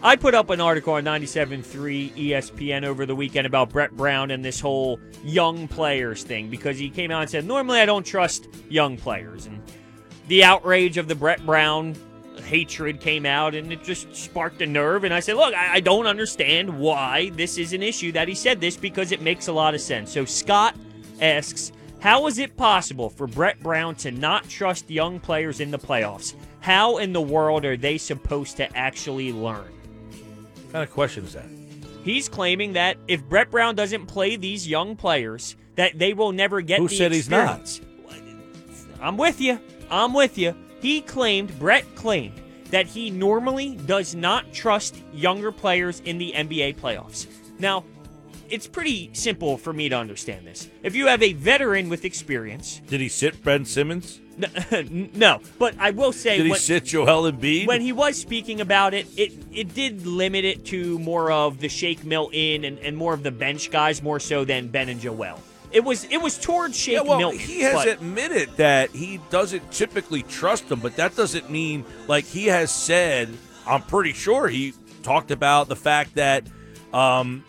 I 0.05 0.17
put 0.17 0.35
up 0.35 0.51
an 0.51 0.61
article 0.61 0.95
on 0.95 1.05
97.3 1.05 2.13
ESPN 2.17 2.83
over 2.83 3.07
the 3.07 3.15
weekend 3.15 3.47
about 3.47 3.71
Brett 3.71 3.97
Brown 3.97 4.33
and 4.33 4.45
this 4.45 4.59
whole 4.59 4.99
young 5.23 5.69
players 5.69 6.25
thing 6.25 6.51
because 6.51 6.77
he 6.77 6.91
came 6.91 7.13
out 7.13 7.21
and 7.21 7.31
said, 7.31 7.45
normally 7.45 7.79
I 7.79 7.87
don't 7.87 8.05
trust 8.05 8.49
young 8.69 8.97
players. 8.97 9.47
And 9.47 9.63
the 10.27 10.43
outrage 10.43 10.99
of 10.99 11.07
the 11.07 11.15
Brett 11.15 11.47
Brown 11.47 11.95
hatred 12.43 12.99
came 12.99 13.25
out 13.25 13.55
and 13.55 13.73
it 13.73 13.85
just 13.85 14.13
sparked 14.17 14.61
a 14.61 14.67
nerve. 14.67 15.05
And 15.05 15.15
I 15.15 15.21
said, 15.21 15.37
look, 15.37 15.55
I, 15.55 15.75
I 15.75 15.81
don't 15.81 16.09
understand 16.09 16.81
why 16.81 17.31
this 17.37 17.57
is 17.57 17.73
an 17.73 17.85
issue 17.85 18.11
that 18.11 18.27
he 18.27 18.35
said 18.35 18.61
this 18.61 18.77
because 18.77 19.13
it 19.13 19.23
makes 19.23 19.47
a 19.47 19.53
lot 19.53 19.73
of 19.73 19.81
sense. 19.81 20.11
So 20.11 20.25
Scott 20.25 20.75
asks, 21.21 21.71
how 22.01 22.27
is 22.27 22.39
it 22.39 22.57
possible 22.57 23.09
for 23.09 23.29
Brett 23.29 23.63
Brown 23.63 23.95
to 23.97 24.11
not 24.11 24.49
trust 24.49 24.91
young 24.91 25.21
players 25.21 25.61
in 25.61 25.71
the 25.71 25.79
playoffs? 25.79 26.35
How 26.59 26.97
in 26.97 27.13
the 27.13 27.23
world 27.23 27.65
are 27.65 27.77
they 27.77 27.99
supposed 27.99 28.57
to 28.57 28.77
actually 28.77 29.33
learn? 29.33 29.73
Kind 30.73 30.85
of 30.85 30.91
question 30.91 31.25
is 31.25 31.35
that? 31.35 31.45
He's 32.03 32.29
claiming 32.29 32.73
that 32.73 32.97
if 33.07 33.23
Brett 33.29 33.51
Brown 33.51 33.75
doesn't 33.75 34.07
play 34.07 34.37
these 34.37 34.67
young 34.67 34.97
players, 34.97 35.55
that 35.77 35.99
they 35.99 36.15
will 36.15 36.33
never 36.33 36.61
get 36.63 36.79
Who 36.79 36.89
the 36.89 36.97
said 36.97 37.13
he's 37.13 37.29
not? 37.29 37.79
I'm 39.01 39.17
with 39.17 39.41
you. 39.41 39.61
I'm 39.91 40.15
with 40.15 40.39
you. 40.39 40.55
He 40.81 41.01
claimed, 41.03 41.57
Brett 41.59 41.85
claimed, 41.95 42.41
that 42.71 42.87
he 42.87 43.11
normally 43.11 43.77
does 43.77 44.15
not 44.15 44.53
trust 44.53 44.97
younger 45.13 45.53
players 45.53 46.01
in 46.01 46.19
the 46.19 46.33
NBA 46.35 46.77
playoffs. 46.77 47.27
Now, 47.59 47.85
it's 48.53 48.67
pretty 48.67 49.11
simple 49.15 49.57
for 49.57 49.73
me 49.73 49.89
to 49.89 49.97
understand 49.97 50.47
this. 50.47 50.69
If 50.83 50.95
you 50.95 51.07
have 51.07 51.23
a 51.23 51.33
veteran 51.33 51.89
with 51.89 52.05
experience, 52.05 52.81
Did 52.87 53.01
he 53.01 53.09
sit 53.09 53.43
Ben 53.43 53.65
Simmons? 53.65 54.21
no, 55.15 55.41
but 55.59 55.75
I 55.79 55.91
will 55.91 56.13
say 56.13 56.37
Did 56.37 56.45
he 56.47 56.51
when- 56.53 56.61
sit 56.61 56.85
Joel 56.85 57.31
Embiid? 57.31 57.67
when 57.67 57.81
he 57.81 57.93
was 57.93 58.17
speaking 58.19 58.61
about 58.61 58.95
it, 58.95 59.07
it 59.17 59.33
it 59.53 59.75
did 59.75 60.07
limit 60.07 60.45
it 60.45 60.65
to 60.67 60.99
more 60.99 61.31
of 61.33 61.59
the 61.61 61.69
Shake 61.69 62.05
Milton 62.05 62.65
and, 62.65 62.79
and 62.79 62.97
more 62.97 63.15
of 63.15 63.23
the 63.23 63.31
bench 63.31 63.71
guys, 63.71 64.03
more 64.03 64.21
so 64.21 64.45
than 64.45 64.69
Ben 64.69 64.89
and 64.89 65.01
Joel. 65.01 65.39
It 65.71 65.85
was 65.85 66.05
it 66.05 66.19
was 66.19 66.39
towards 66.39 66.79
Shake 66.79 66.95
yeah, 66.95 67.01
well, 67.03 67.19
Milton. 67.19 67.39
he 67.41 67.61
has 67.63 67.75
but- 67.75 67.89
admitted 67.89 68.51
that 68.57 68.91
he 68.91 69.21
doesn't 69.31 69.71
typically 69.73 70.23
trust 70.23 70.69
them, 70.69 70.81
but 70.81 70.97
that 70.97 71.17
doesn't 71.17 71.51
mean 71.51 71.85
like 72.09 72.25
he 72.25 72.47
has 72.47 72.71
said. 72.73 73.29
I'm 73.67 73.83
pretty 73.83 74.13
sure 74.13 74.49
he 74.49 74.73
talked 75.03 75.31
about 75.31 75.69
the 75.69 75.77
fact 75.77 76.17
that 76.17 76.45
um, 76.93 77.45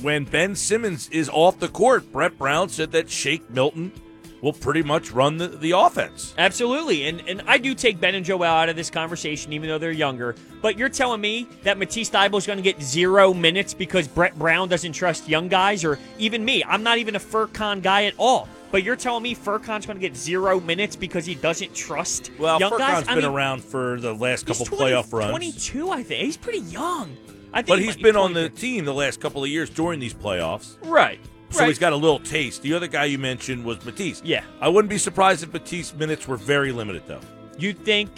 when 0.00 0.24
Ben 0.24 0.54
Simmons 0.54 1.08
is 1.10 1.28
off 1.28 1.58
the 1.58 1.68
court, 1.68 2.10
Brett 2.12 2.38
Brown 2.38 2.68
said 2.68 2.92
that 2.92 3.10
Shake 3.10 3.48
Milton 3.50 3.92
will 4.40 4.52
pretty 4.52 4.82
much 4.82 5.10
run 5.10 5.38
the, 5.38 5.48
the 5.48 5.70
offense. 5.70 6.34
Absolutely, 6.36 7.08
and 7.08 7.26
and 7.26 7.42
I 7.46 7.56
do 7.56 7.74
take 7.74 7.98
Ben 7.98 8.14
and 8.14 8.24
Joel 8.24 8.44
out 8.44 8.68
of 8.68 8.76
this 8.76 8.90
conversation, 8.90 9.52
even 9.54 9.68
though 9.68 9.78
they're 9.78 9.90
younger. 9.90 10.36
But 10.60 10.76
you're 10.78 10.90
telling 10.90 11.22
me 11.22 11.48
that 11.62 11.78
Matisse 11.78 12.10
Thybulle 12.10 12.38
is 12.38 12.46
going 12.46 12.58
to 12.58 12.62
get 12.62 12.82
zero 12.82 13.32
minutes 13.32 13.72
because 13.72 14.06
Brett 14.06 14.38
Brown 14.38 14.68
doesn't 14.68 14.92
trust 14.92 15.28
young 15.28 15.48
guys, 15.48 15.82
or 15.82 15.98
even 16.18 16.44
me? 16.44 16.62
I'm 16.64 16.82
not 16.82 16.98
even 16.98 17.16
a 17.16 17.20
Furkan 17.20 17.82
guy 17.82 18.04
at 18.04 18.14
all. 18.18 18.48
But 18.70 18.82
you're 18.82 18.96
telling 18.96 19.22
me 19.22 19.36
Furkan's 19.36 19.86
going 19.86 19.98
to 19.98 20.00
get 20.00 20.16
zero 20.16 20.58
minutes 20.58 20.96
because 20.96 21.24
he 21.24 21.36
doesn't 21.36 21.74
trust 21.76 22.32
Well, 22.40 22.58
young 22.58 22.72
Furkan's 22.72 22.78
guys? 22.80 23.08
I 23.08 23.14
been 23.14 23.24
mean, 23.24 23.32
around 23.32 23.62
for 23.62 24.00
the 24.00 24.12
last 24.12 24.46
couple 24.46 24.66
20 24.66 24.82
playoff 24.82 25.12
runs. 25.12 25.30
22, 25.30 25.90
I 25.90 26.02
think. 26.02 26.24
He's 26.24 26.36
pretty 26.36 26.58
young. 26.58 27.16
I 27.54 27.58
think 27.62 27.68
But 27.68 27.78
he 27.78 27.86
he's 27.86 27.96
might 27.96 28.02
been 28.02 28.16
on 28.16 28.34
the 28.34 28.48
22. 28.50 28.60
team 28.60 28.84
the 28.84 28.92
last 28.92 29.20
couple 29.20 29.42
of 29.42 29.48
years 29.48 29.70
during 29.70 30.00
these 30.00 30.12
playoffs. 30.12 30.76
right. 30.82 31.18
So 31.50 31.60
right. 31.60 31.68
he's 31.68 31.78
got 31.78 31.92
a 31.92 31.96
little 31.96 32.18
taste. 32.18 32.62
The 32.62 32.74
other 32.74 32.88
guy 32.88 33.04
you 33.04 33.16
mentioned 33.18 33.64
was 33.64 33.82
Matisse. 33.84 34.20
Yeah. 34.24 34.42
I 34.60 34.68
wouldn't 34.68 34.90
be 34.90 34.98
surprised 34.98 35.44
if 35.44 35.52
Matisse 35.52 35.94
minutes 35.94 36.26
were 36.26 36.36
very 36.36 36.72
limited, 36.72 37.04
though. 37.06 37.20
You 37.56 37.72
think 37.72 38.10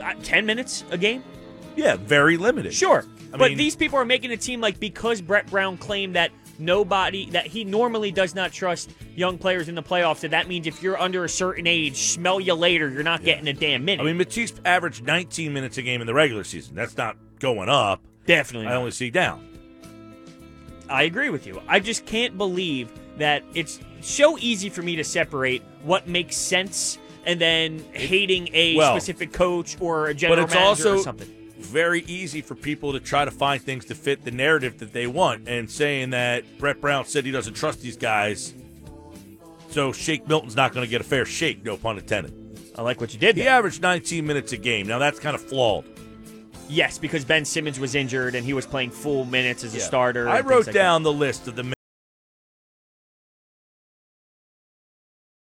uh, 0.00 0.14
10 0.22 0.46
minutes 0.46 0.84
a 0.92 0.96
game? 0.98 1.24
Yeah, 1.74 1.96
very 1.96 2.36
limited. 2.36 2.72
Sure. 2.72 3.04
I 3.32 3.36
but 3.38 3.48
mean- 3.50 3.58
these 3.58 3.74
people 3.74 3.98
are 3.98 4.04
making 4.04 4.30
a 4.30 4.36
team 4.36 4.60
like 4.60 4.78
because 4.78 5.20
Brett 5.20 5.50
Brown 5.50 5.76
claimed 5.76 6.14
that 6.14 6.30
nobody, 6.60 7.28
that 7.30 7.48
he 7.48 7.64
normally 7.64 8.12
does 8.12 8.36
not 8.36 8.52
trust 8.52 8.92
young 9.16 9.36
players 9.36 9.68
in 9.68 9.74
the 9.74 9.82
playoffs, 9.82 10.20
that 10.20 10.30
that 10.30 10.46
means 10.46 10.68
if 10.68 10.80
you're 10.80 11.00
under 11.00 11.24
a 11.24 11.28
certain 11.28 11.66
age, 11.66 11.96
smell 11.96 12.38
you 12.38 12.54
later, 12.54 12.88
you're 12.88 13.02
not 13.02 13.24
getting 13.24 13.48
a 13.48 13.52
damn 13.52 13.84
minute. 13.84 14.02
I 14.02 14.06
mean, 14.06 14.16
Matisse 14.16 14.52
averaged 14.64 15.04
19 15.04 15.52
minutes 15.52 15.76
a 15.78 15.82
game 15.82 16.00
in 16.00 16.06
the 16.06 16.14
regular 16.14 16.44
season. 16.44 16.76
That's 16.76 16.96
not 16.96 17.16
going 17.40 17.68
up. 17.68 18.00
Definitely. 18.26 18.68
I 18.68 18.74
only 18.76 18.90
see 18.90 19.10
down. 19.10 19.46
I 20.88 21.04
agree 21.04 21.30
with 21.30 21.46
you. 21.46 21.60
I 21.66 21.80
just 21.80 22.04
can't 22.06 22.36
believe 22.36 22.90
that 23.18 23.42
it's 23.54 23.80
so 24.00 24.36
easy 24.38 24.68
for 24.68 24.82
me 24.82 24.96
to 24.96 25.04
separate 25.04 25.62
what 25.82 26.06
makes 26.08 26.36
sense 26.36 26.98
and 27.26 27.40
then 27.40 27.82
hating 27.92 28.50
a 28.52 28.76
well, 28.76 28.94
specific 28.94 29.32
coach 29.32 29.76
or 29.80 30.08
a 30.08 30.14
general 30.14 30.36
But 30.42 30.44
it's 30.44 30.54
manager 30.54 30.68
also 30.68 30.94
or 30.96 31.02
something. 31.02 31.28
very 31.58 32.02
easy 32.02 32.42
for 32.42 32.54
people 32.54 32.92
to 32.92 33.00
try 33.00 33.24
to 33.24 33.30
find 33.30 33.62
things 33.62 33.86
to 33.86 33.94
fit 33.94 34.24
the 34.24 34.30
narrative 34.30 34.78
that 34.80 34.92
they 34.92 35.06
want. 35.06 35.48
And 35.48 35.70
saying 35.70 36.10
that 36.10 36.44
Brett 36.58 36.82
Brown 36.82 37.06
said 37.06 37.24
he 37.24 37.30
doesn't 37.30 37.54
trust 37.54 37.80
these 37.80 37.96
guys, 37.96 38.52
so 39.70 39.90
Shake 39.90 40.28
Milton's 40.28 40.54
not 40.54 40.74
going 40.74 40.84
to 40.84 40.90
get 40.90 41.00
a 41.00 41.04
fair 41.04 41.24
shake, 41.24 41.64
no 41.64 41.78
pun 41.78 41.96
intended. 41.98 42.34
I 42.76 42.82
like 42.82 43.00
what 43.00 43.14
you 43.14 43.18
did 43.20 43.36
He 43.36 43.42
there. 43.42 43.52
averaged 43.52 43.80
19 43.80 44.26
minutes 44.26 44.52
a 44.52 44.56
game. 44.58 44.86
Now, 44.86 44.98
that's 44.98 45.18
kind 45.18 45.34
of 45.34 45.40
flawed. 45.40 45.84
Yes, 46.68 46.98
because 46.98 47.24
Ben 47.24 47.44
Simmons 47.44 47.78
was 47.78 47.94
injured 47.94 48.34
and 48.34 48.44
he 48.44 48.52
was 48.52 48.66
playing 48.66 48.90
full 48.90 49.24
minutes 49.24 49.64
as 49.64 49.74
a 49.74 49.80
starter. 49.80 50.28
I 50.28 50.38
and 50.38 50.48
wrote 50.48 50.64
things 50.64 50.66
like 50.68 50.74
that. 50.74 50.80
down 50.80 51.02
the 51.02 51.12
list 51.12 51.48
of 51.48 51.56
the 51.56 51.74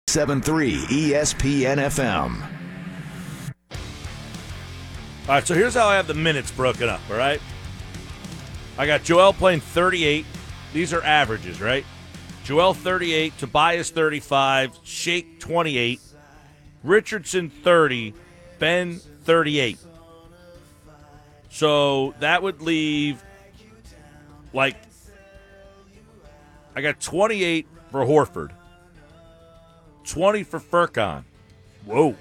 7-3 0.08 0.84
ESPN 0.84 1.78
FM. 1.78 2.40
All 5.26 5.34
right, 5.34 5.46
so 5.46 5.54
here's 5.54 5.74
how 5.74 5.88
I 5.88 5.96
have 5.96 6.06
the 6.06 6.14
minutes 6.14 6.52
broken 6.52 6.88
up, 6.88 7.00
all 7.10 7.16
right? 7.16 7.40
I 8.78 8.86
got 8.86 9.02
Joel 9.02 9.32
playing 9.32 9.60
38. 9.60 10.24
These 10.72 10.92
are 10.92 11.02
averages, 11.02 11.60
right? 11.60 11.84
Joel 12.44 12.74
38, 12.74 13.38
Tobias 13.38 13.90
35, 13.90 14.78
Shake 14.84 15.40
28, 15.40 16.00
Richardson 16.84 17.50
30, 17.50 18.14
Ben 18.58 19.00
38. 19.24 19.78
So 21.54 22.14
that 22.20 22.42
would 22.42 22.60
leave 22.60 23.22
like 24.52 24.76
I 26.76 26.82
got 26.82 27.00
28 27.00 27.66
for 27.90 28.04
Horford, 28.04 28.50
20 30.04 30.42
for 30.42 30.60
Furkan. 30.60 31.24
Whoa 31.86 32.16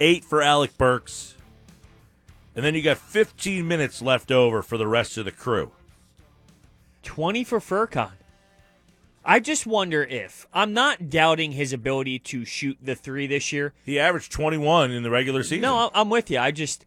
eight 0.00 0.24
for 0.24 0.42
Alec 0.42 0.76
Burks, 0.78 1.34
and 2.54 2.64
then 2.64 2.74
you 2.74 2.82
got 2.82 2.98
15 2.98 3.66
minutes 3.66 4.02
left 4.02 4.30
over 4.30 4.62
for 4.62 4.76
the 4.76 4.86
rest 4.86 5.16
of 5.18 5.24
the 5.24 5.32
crew. 5.32 5.72
20 7.02 7.44
for 7.44 7.60
Furkan. 7.60 8.12
I 9.24 9.40
just 9.40 9.66
wonder 9.66 10.04
if 10.04 10.46
I'm 10.54 10.72
not 10.72 11.10
doubting 11.10 11.52
his 11.52 11.72
ability 11.72 12.18
to 12.20 12.44
shoot 12.44 12.78
the 12.80 12.94
three 12.94 13.26
this 13.26 13.52
year. 13.52 13.74
He 13.84 13.98
averaged 13.98 14.32
21 14.32 14.90
in 14.90 15.02
the 15.02 15.10
regular 15.10 15.42
season. 15.42 15.62
No, 15.62 15.90
I'm 15.94 16.08
with 16.08 16.30
you. 16.30 16.38
I 16.38 16.50
just 16.50 16.86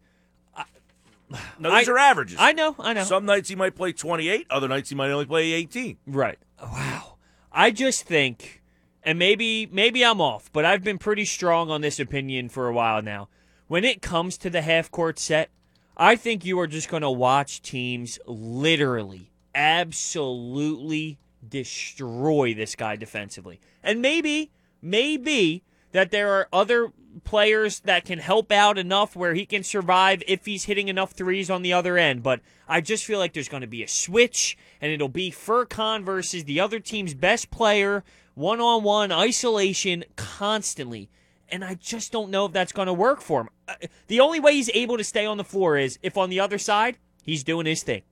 no 1.62 1.76
these 1.76 1.88
I- 1.88 1.92
are 1.92 1.98
averages. 1.98 2.36
I 2.40 2.52
know, 2.52 2.74
I 2.78 2.92
know. 2.92 3.04
Some 3.04 3.24
nights 3.24 3.48
he 3.48 3.54
might 3.56 3.74
play 3.74 3.92
28, 3.92 4.46
other 4.50 4.68
nights 4.68 4.88
he 4.90 4.94
might 4.94 5.10
only 5.10 5.26
play 5.26 5.52
18. 5.52 5.98
Right. 6.06 6.38
Wow. 6.60 7.16
I 7.50 7.70
just 7.70 8.04
think, 8.04 8.62
and 9.02 9.18
maybe 9.18 9.66
maybe 9.70 10.04
I'm 10.04 10.20
off, 10.20 10.50
but 10.52 10.64
I've 10.64 10.82
been 10.82 10.98
pretty 10.98 11.24
strong 11.24 11.70
on 11.70 11.80
this 11.80 11.98
opinion 12.00 12.48
for 12.48 12.68
a 12.68 12.72
while 12.72 13.02
now. 13.02 13.28
When 13.68 13.84
it 13.84 14.02
comes 14.02 14.36
to 14.38 14.50
the 14.50 14.62
half 14.62 14.90
court 14.90 15.18
set, 15.18 15.50
I 15.96 16.16
think 16.16 16.44
you 16.44 16.58
are 16.60 16.66
just 16.66 16.88
going 16.88 17.02
to 17.02 17.10
watch 17.10 17.62
teams 17.62 18.18
literally, 18.26 19.30
absolutely 19.54 21.18
destroy 21.46 22.54
this 22.54 22.74
guy 22.76 22.96
defensively. 22.96 23.60
And 23.82 24.00
maybe, 24.00 24.50
maybe 24.80 25.62
that 25.92 26.10
there 26.10 26.32
are 26.32 26.48
other 26.52 26.92
players 27.24 27.80
that 27.80 28.04
can 28.04 28.18
help 28.18 28.50
out 28.52 28.78
enough 28.78 29.14
where 29.14 29.34
he 29.34 29.46
can 29.46 29.62
survive 29.62 30.22
if 30.26 30.46
he's 30.46 30.64
hitting 30.64 30.88
enough 30.88 31.12
threes 31.12 31.50
on 31.50 31.62
the 31.62 31.72
other 31.72 31.96
end. 31.98 32.22
But 32.22 32.40
I 32.68 32.80
just 32.80 33.04
feel 33.04 33.18
like 33.18 33.32
there's 33.32 33.48
going 33.48 33.60
to 33.62 33.66
be 33.66 33.82
a 33.82 33.88
switch, 33.88 34.56
and 34.80 34.92
it'll 34.92 35.08
be 35.08 35.30
Furkan 35.30 36.04
versus 36.04 36.44
the 36.44 36.60
other 36.60 36.80
team's 36.80 37.14
best 37.14 37.50
player, 37.50 38.04
one 38.34 38.60
on 38.60 38.82
one, 38.82 39.12
isolation, 39.12 40.04
constantly. 40.16 41.10
And 41.48 41.64
I 41.64 41.74
just 41.74 42.12
don't 42.12 42.30
know 42.30 42.46
if 42.46 42.52
that's 42.52 42.72
going 42.72 42.86
to 42.86 42.94
work 42.94 43.20
for 43.20 43.42
him. 43.42 43.48
Uh, 43.68 43.74
The 44.06 44.20
only 44.20 44.40
way 44.40 44.54
he's 44.54 44.70
able 44.72 44.96
to 44.96 45.04
stay 45.04 45.26
on 45.26 45.36
the 45.36 45.44
floor 45.44 45.76
is 45.76 45.98
if 46.02 46.16
on 46.16 46.30
the 46.30 46.40
other 46.40 46.58
side, 46.58 46.96
he's 47.22 47.44
doing 47.44 47.66
his 47.66 47.82
thing. 47.82 48.02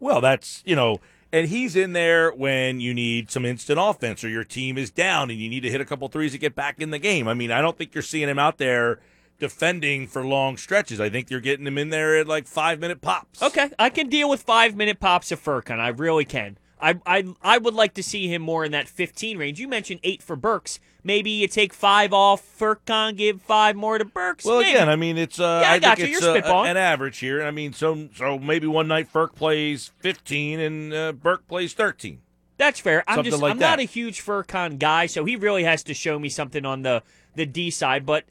Well, 0.00 0.20
that's, 0.20 0.62
you 0.64 0.74
know, 0.76 1.00
and 1.32 1.48
he's 1.48 1.76
in 1.76 1.92
there 1.92 2.30
when 2.30 2.80
you 2.80 2.94
need 2.94 3.30
some 3.30 3.44
instant 3.44 3.78
offense 3.80 4.22
or 4.22 4.28
your 4.28 4.44
team 4.44 4.78
is 4.78 4.90
down 4.90 5.30
and 5.30 5.38
you 5.38 5.48
need 5.48 5.60
to 5.60 5.70
hit 5.70 5.80
a 5.80 5.84
couple 5.84 6.08
threes 6.08 6.32
to 6.32 6.38
get 6.38 6.54
back 6.54 6.80
in 6.80 6.90
the 6.90 6.98
game. 6.98 7.28
I 7.28 7.34
mean, 7.34 7.50
I 7.50 7.60
don't 7.60 7.76
think 7.76 7.94
you're 7.94 8.02
seeing 8.02 8.28
him 8.28 8.38
out 8.38 8.58
there 8.58 9.00
defending 9.38 10.06
for 10.06 10.24
long 10.24 10.56
stretches. 10.56 11.00
I 11.00 11.10
think 11.10 11.30
you're 11.30 11.40
getting 11.40 11.66
him 11.66 11.78
in 11.78 11.90
there 11.90 12.16
at 12.16 12.26
like 12.26 12.46
five 12.46 12.80
minute 12.80 13.00
pops. 13.00 13.42
Okay, 13.42 13.70
I 13.78 13.90
can 13.90 14.08
deal 14.08 14.28
with 14.28 14.42
five 14.42 14.76
minute 14.76 15.00
pops 15.00 15.30
of 15.32 15.42
Furkan. 15.42 15.78
I 15.78 15.88
really 15.88 16.24
can. 16.24 16.58
I, 16.80 17.00
I 17.06 17.24
I 17.42 17.58
would 17.58 17.74
like 17.74 17.94
to 17.94 18.02
see 18.02 18.28
him 18.32 18.42
more 18.42 18.64
in 18.64 18.72
that 18.72 18.88
15 18.88 19.38
range. 19.38 19.58
You 19.58 19.68
mentioned 19.68 20.00
eight 20.02 20.22
for 20.22 20.36
Burks. 20.36 20.78
Maybe 21.02 21.30
you 21.30 21.46
take 21.46 21.72
five 21.72 22.12
off 22.12 22.42
Furkan, 22.58 23.16
give 23.16 23.40
five 23.40 23.76
more 23.76 23.96
to 23.96 24.04
Burks. 24.04 24.44
Well, 24.44 24.58
Maybe. 24.58 24.72
again, 24.72 24.88
I 24.88 24.96
mean, 24.96 25.16
it's 25.16 25.38
uh, 25.38 25.60
Yeah, 25.62 25.70
I 25.70 25.72
think 25.74 25.82
got 25.84 25.98
you. 26.00 26.04
it's 26.06 26.20
You're 26.20 26.44
uh, 26.44 26.64
an 26.64 26.76
average 26.76 27.18
here. 27.18 27.42
I 27.44 27.50
mean, 27.50 27.72
so 27.72 28.08
so 28.14 28.38
maybe 28.38 28.66
one 28.66 28.88
night 28.88 29.12
Burke 29.12 29.34
plays 29.34 29.92
15 30.00 30.60
and 30.60 30.92
uh, 30.92 31.12
Burke 31.12 31.46
plays 31.46 31.74
13. 31.74 32.20
That's 32.58 32.80
fair. 32.80 33.04
I'm 33.06 33.16
Something 33.16 33.30
just 33.30 33.42
like 33.42 33.52
I'm 33.52 33.58
not 33.58 33.78
a 33.78 33.84
huge 33.84 34.24
Furkan 34.24 34.78
guy, 34.78 35.06
so 35.06 35.24
he 35.24 35.36
really 35.36 35.64
has 35.64 35.82
to 35.84 35.94
show 35.94 36.18
me 36.18 36.28
something 36.28 36.64
on 36.64 36.82
the 36.82 37.02
the 37.34 37.46
D 37.46 37.70
side. 37.70 38.04
But 38.04 38.24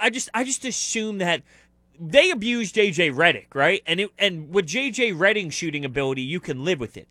I 0.00 0.10
just 0.10 0.28
I 0.34 0.44
just 0.44 0.64
assume 0.64 1.18
that 1.18 1.42
they 1.98 2.30
abuse 2.30 2.72
JJ 2.72 3.14
Redick, 3.14 3.54
right? 3.54 3.82
And 3.86 4.00
it, 4.00 4.10
and 4.18 4.52
with 4.52 4.66
JJ 4.66 5.16
Redick's 5.16 5.54
shooting 5.54 5.84
ability, 5.84 6.22
you 6.22 6.40
can 6.40 6.64
live 6.64 6.80
with 6.80 6.96
it. 6.96 7.08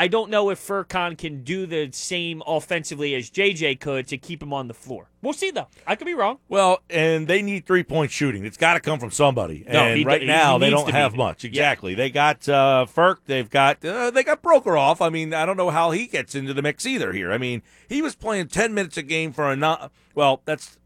I 0.00 0.08
don't 0.08 0.30
know 0.30 0.48
if 0.48 0.58
Furkan 0.66 1.18
can 1.18 1.42
do 1.44 1.66
the 1.66 1.90
same 1.92 2.42
offensively 2.46 3.14
as 3.14 3.28
JJ 3.30 3.80
could 3.80 4.08
to 4.08 4.16
keep 4.16 4.42
him 4.42 4.50
on 4.50 4.66
the 4.66 4.72
floor. 4.72 5.10
We'll 5.20 5.34
see 5.34 5.50
though. 5.50 5.66
I 5.86 5.94
could 5.94 6.06
be 6.06 6.14
wrong. 6.14 6.38
Well, 6.48 6.80
and 6.88 7.28
they 7.28 7.42
need 7.42 7.66
three 7.66 7.82
point 7.82 8.10
shooting. 8.10 8.46
It's 8.46 8.56
got 8.56 8.74
to 8.74 8.80
come 8.80 8.98
from 8.98 9.10
somebody. 9.10 9.62
No, 9.70 9.78
and 9.84 9.98
he- 9.98 10.04
right 10.04 10.22
he- 10.22 10.26
now 10.26 10.54
he 10.54 10.60
they 10.64 10.70
don't 10.70 10.90
have 10.90 11.14
much. 11.14 11.44
Yeah. 11.44 11.48
Exactly. 11.48 11.94
They 11.94 12.08
got 12.08 12.48
uh, 12.48 12.86
Ferk. 12.88 13.16
They've 13.26 13.50
got 13.50 13.84
uh, 13.84 14.10
they 14.10 14.24
got 14.24 14.42
Broekhoff. 14.42 15.04
I 15.04 15.10
mean, 15.10 15.34
I 15.34 15.44
don't 15.44 15.58
know 15.58 15.68
how 15.68 15.90
he 15.90 16.06
gets 16.06 16.34
into 16.34 16.54
the 16.54 16.62
mix 16.62 16.86
either. 16.86 17.12
Here, 17.12 17.30
I 17.30 17.36
mean, 17.36 17.60
he 17.86 18.00
was 18.00 18.14
playing 18.14 18.48
ten 18.48 18.72
minutes 18.72 18.96
a 18.96 19.02
game 19.02 19.32
for 19.34 19.52
a 19.52 19.54
not. 19.56 19.92
Well, 20.14 20.40
that's 20.46 20.78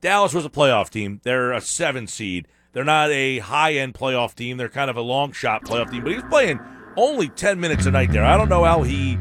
Dallas 0.00 0.34
was 0.34 0.44
a 0.44 0.50
playoff 0.50 0.90
team. 0.90 1.20
They're 1.22 1.52
a 1.52 1.60
seven 1.60 2.08
seed. 2.08 2.48
They're 2.72 2.82
not 2.82 3.10
a 3.12 3.38
high 3.38 3.74
end 3.74 3.94
playoff 3.94 4.34
team. 4.34 4.56
They're 4.56 4.68
kind 4.68 4.90
of 4.90 4.96
a 4.96 5.02
long 5.02 5.30
shot 5.30 5.64
playoff 5.64 5.90
team. 5.90 6.02
But 6.02 6.10
he 6.10 6.16
was 6.16 6.24
playing 6.28 6.58
only 6.96 7.28
ten 7.30 7.60
minutes 7.60 7.86
a 7.86 7.90
night 7.90 8.10
there. 8.12 8.24
I 8.24 8.36
don't 8.36 8.48
know 8.48 8.64
how 8.64 8.82
he, 8.82 9.14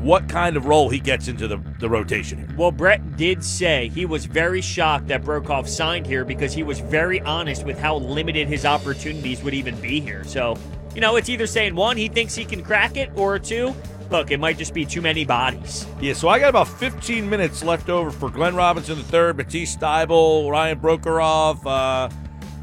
what 0.00 0.28
kind 0.28 0.56
of 0.56 0.66
role 0.66 0.88
he 0.88 0.98
gets 1.00 1.28
into 1.28 1.48
the 1.48 1.58
the 1.78 1.88
rotation 1.88 2.38
here. 2.38 2.48
Well, 2.56 2.70
Brett 2.72 3.16
did 3.16 3.44
say 3.44 3.88
he 3.88 4.06
was 4.06 4.26
very 4.26 4.60
shocked 4.60 5.08
that 5.08 5.22
Broekhoff 5.22 5.66
signed 5.66 6.06
here 6.06 6.24
because 6.24 6.52
he 6.52 6.62
was 6.62 6.78
very 6.80 7.20
honest 7.22 7.64
with 7.64 7.78
how 7.78 7.96
limited 7.96 8.48
his 8.48 8.64
opportunities 8.64 9.42
would 9.42 9.54
even 9.54 9.78
be 9.80 10.00
here. 10.00 10.24
So, 10.24 10.56
you 10.94 11.00
know, 11.00 11.16
it's 11.16 11.28
either 11.28 11.46
saying 11.46 11.74
one, 11.74 11.96
he 11.96 12.08
thinks 12.08 12.34
he 12.34 12.44
can 12.44 12.62
crack 12.62 12.96
it, 12.96 13.10
or 13.16 13.38
two, 13.38 13.74
look, 14.12 14.30
it 14.30 14.38
might 14.38 14.58
just 14.58 14.74
be 14.74 14.84
too 14.84 15.00
many 15.00 15.24
bodies. 15.24 15.86
Yeah, 16.00 16.12
so 16.12 16.28
I 16.28 16.38
got 16.38 16.50
about 16.50 16.68
15 16.68 17.28
minutes 17.28 17.64
left 17.64 17.88
over 17.88 18.10
for 18.10 18.30
Glenn 18.30 18.54
Robinson 18.54 18.98
III, 18.98 19.32
Matisse 19.32 19.76
Thybulle, 19.76 20.50
Ryan 20.50 20.78
Broekhoff, 20.78 21.66
uh, 21.66 22.14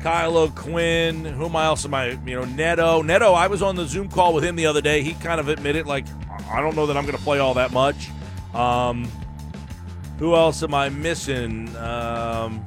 Kyle 0.02 0.38
O'Quinn. 0.38 1.26
Whom 1.26 1.56
else 1.56 1.86
am 1.86 1.94
I? 1.94 2.10
You 2.26 2.36
know, 2.40 2.46
Neto. 2.46 3.02
Neto, 3.02 3.34
I 3.34 3.48
was 3.48 3.62
on 3.62 3.76
the 3.76 3.86
Zoom 3.86 4.10
call 4.10 4.34
with 4.34 4.44
him 4.44 4.56
the 4.56 4.66
other 4.66 4.82
day. 4.82 5.02
He 5.04 5.14
kind 5.16 5.40
of 5.40 5.48
admitted, 5.50 5.86
like, 5.88 6.06
I 6.52 6.62
don't 6.62 6.76
know 6.76 6.86
that 6.86 6.98
I'm 6.98 7.06
going 7.06 7.18
to 7.18 7.24
play 7.24 7.40
all 7.40 7.54
that 7.56 7.72
much. 7.72 8.10
Um, 8.54 9.10
who 10.18 10.36
else 10.36 10.64
am 10.64 10.74
I 10.74 10.90
missing? 10.90 11.76
Um, 11.78 12.66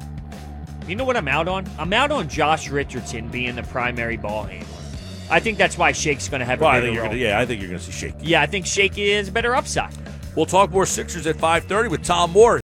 You 0.87 0.97
know 0.97 1.05
what 1.05 1.17
I'm 1.17 1.29
out 1.29 1.49
on? 1.49 1.67
I'm 1.79 1.93
out 1.93 2.11
on 2.11 2.29
Josh 2.29 2.69
Richardson 2.69 3.29
being 3.29 3.55
the 3.57 3.63
primary 3.65 4.17
ball 4.17 4.45
handler. 4.45 4.69
I 5.31 5.41
think 5.41 5.57
that's 5.59 5.79
why 5.79 5.93
Shake's 5.93 6.29
going 6.29 6.41
to 6.41 6.45
have 6.47 6.61
well, 6.61 6.71
a 6.71 6.73
I 6.73 6.81
bigger 6.81 6.87
think 6.87 6.95
you're 6.95 7.03
role. 7.05 7.13
gonna, 7.13 7.23
yeah, 7.23 7.39
I 7.39 7.47
think 7.47 7.61
you're 7.61 7.69
going 7.71 7.81
to 7.81 7.85
see 7.87 7.93
Shake. 7.93 8.15
Yeah, 8.21 8.43
I 8.43 8.47
think 8.47 8.67
Shake 8.67 8.99
is 8.99 9.31
better 9.31 9.55
upside. 9.55 9.95
We'll 10.37 10.47
talk 10.47 10.71
more 10.71 10.87
Sixers 10.87 11.27
at 11.27 11.37
5:30 11.37 11.91
with 11.91 12.03
Tom 12.05 12.33
Moore. 12.33 12.61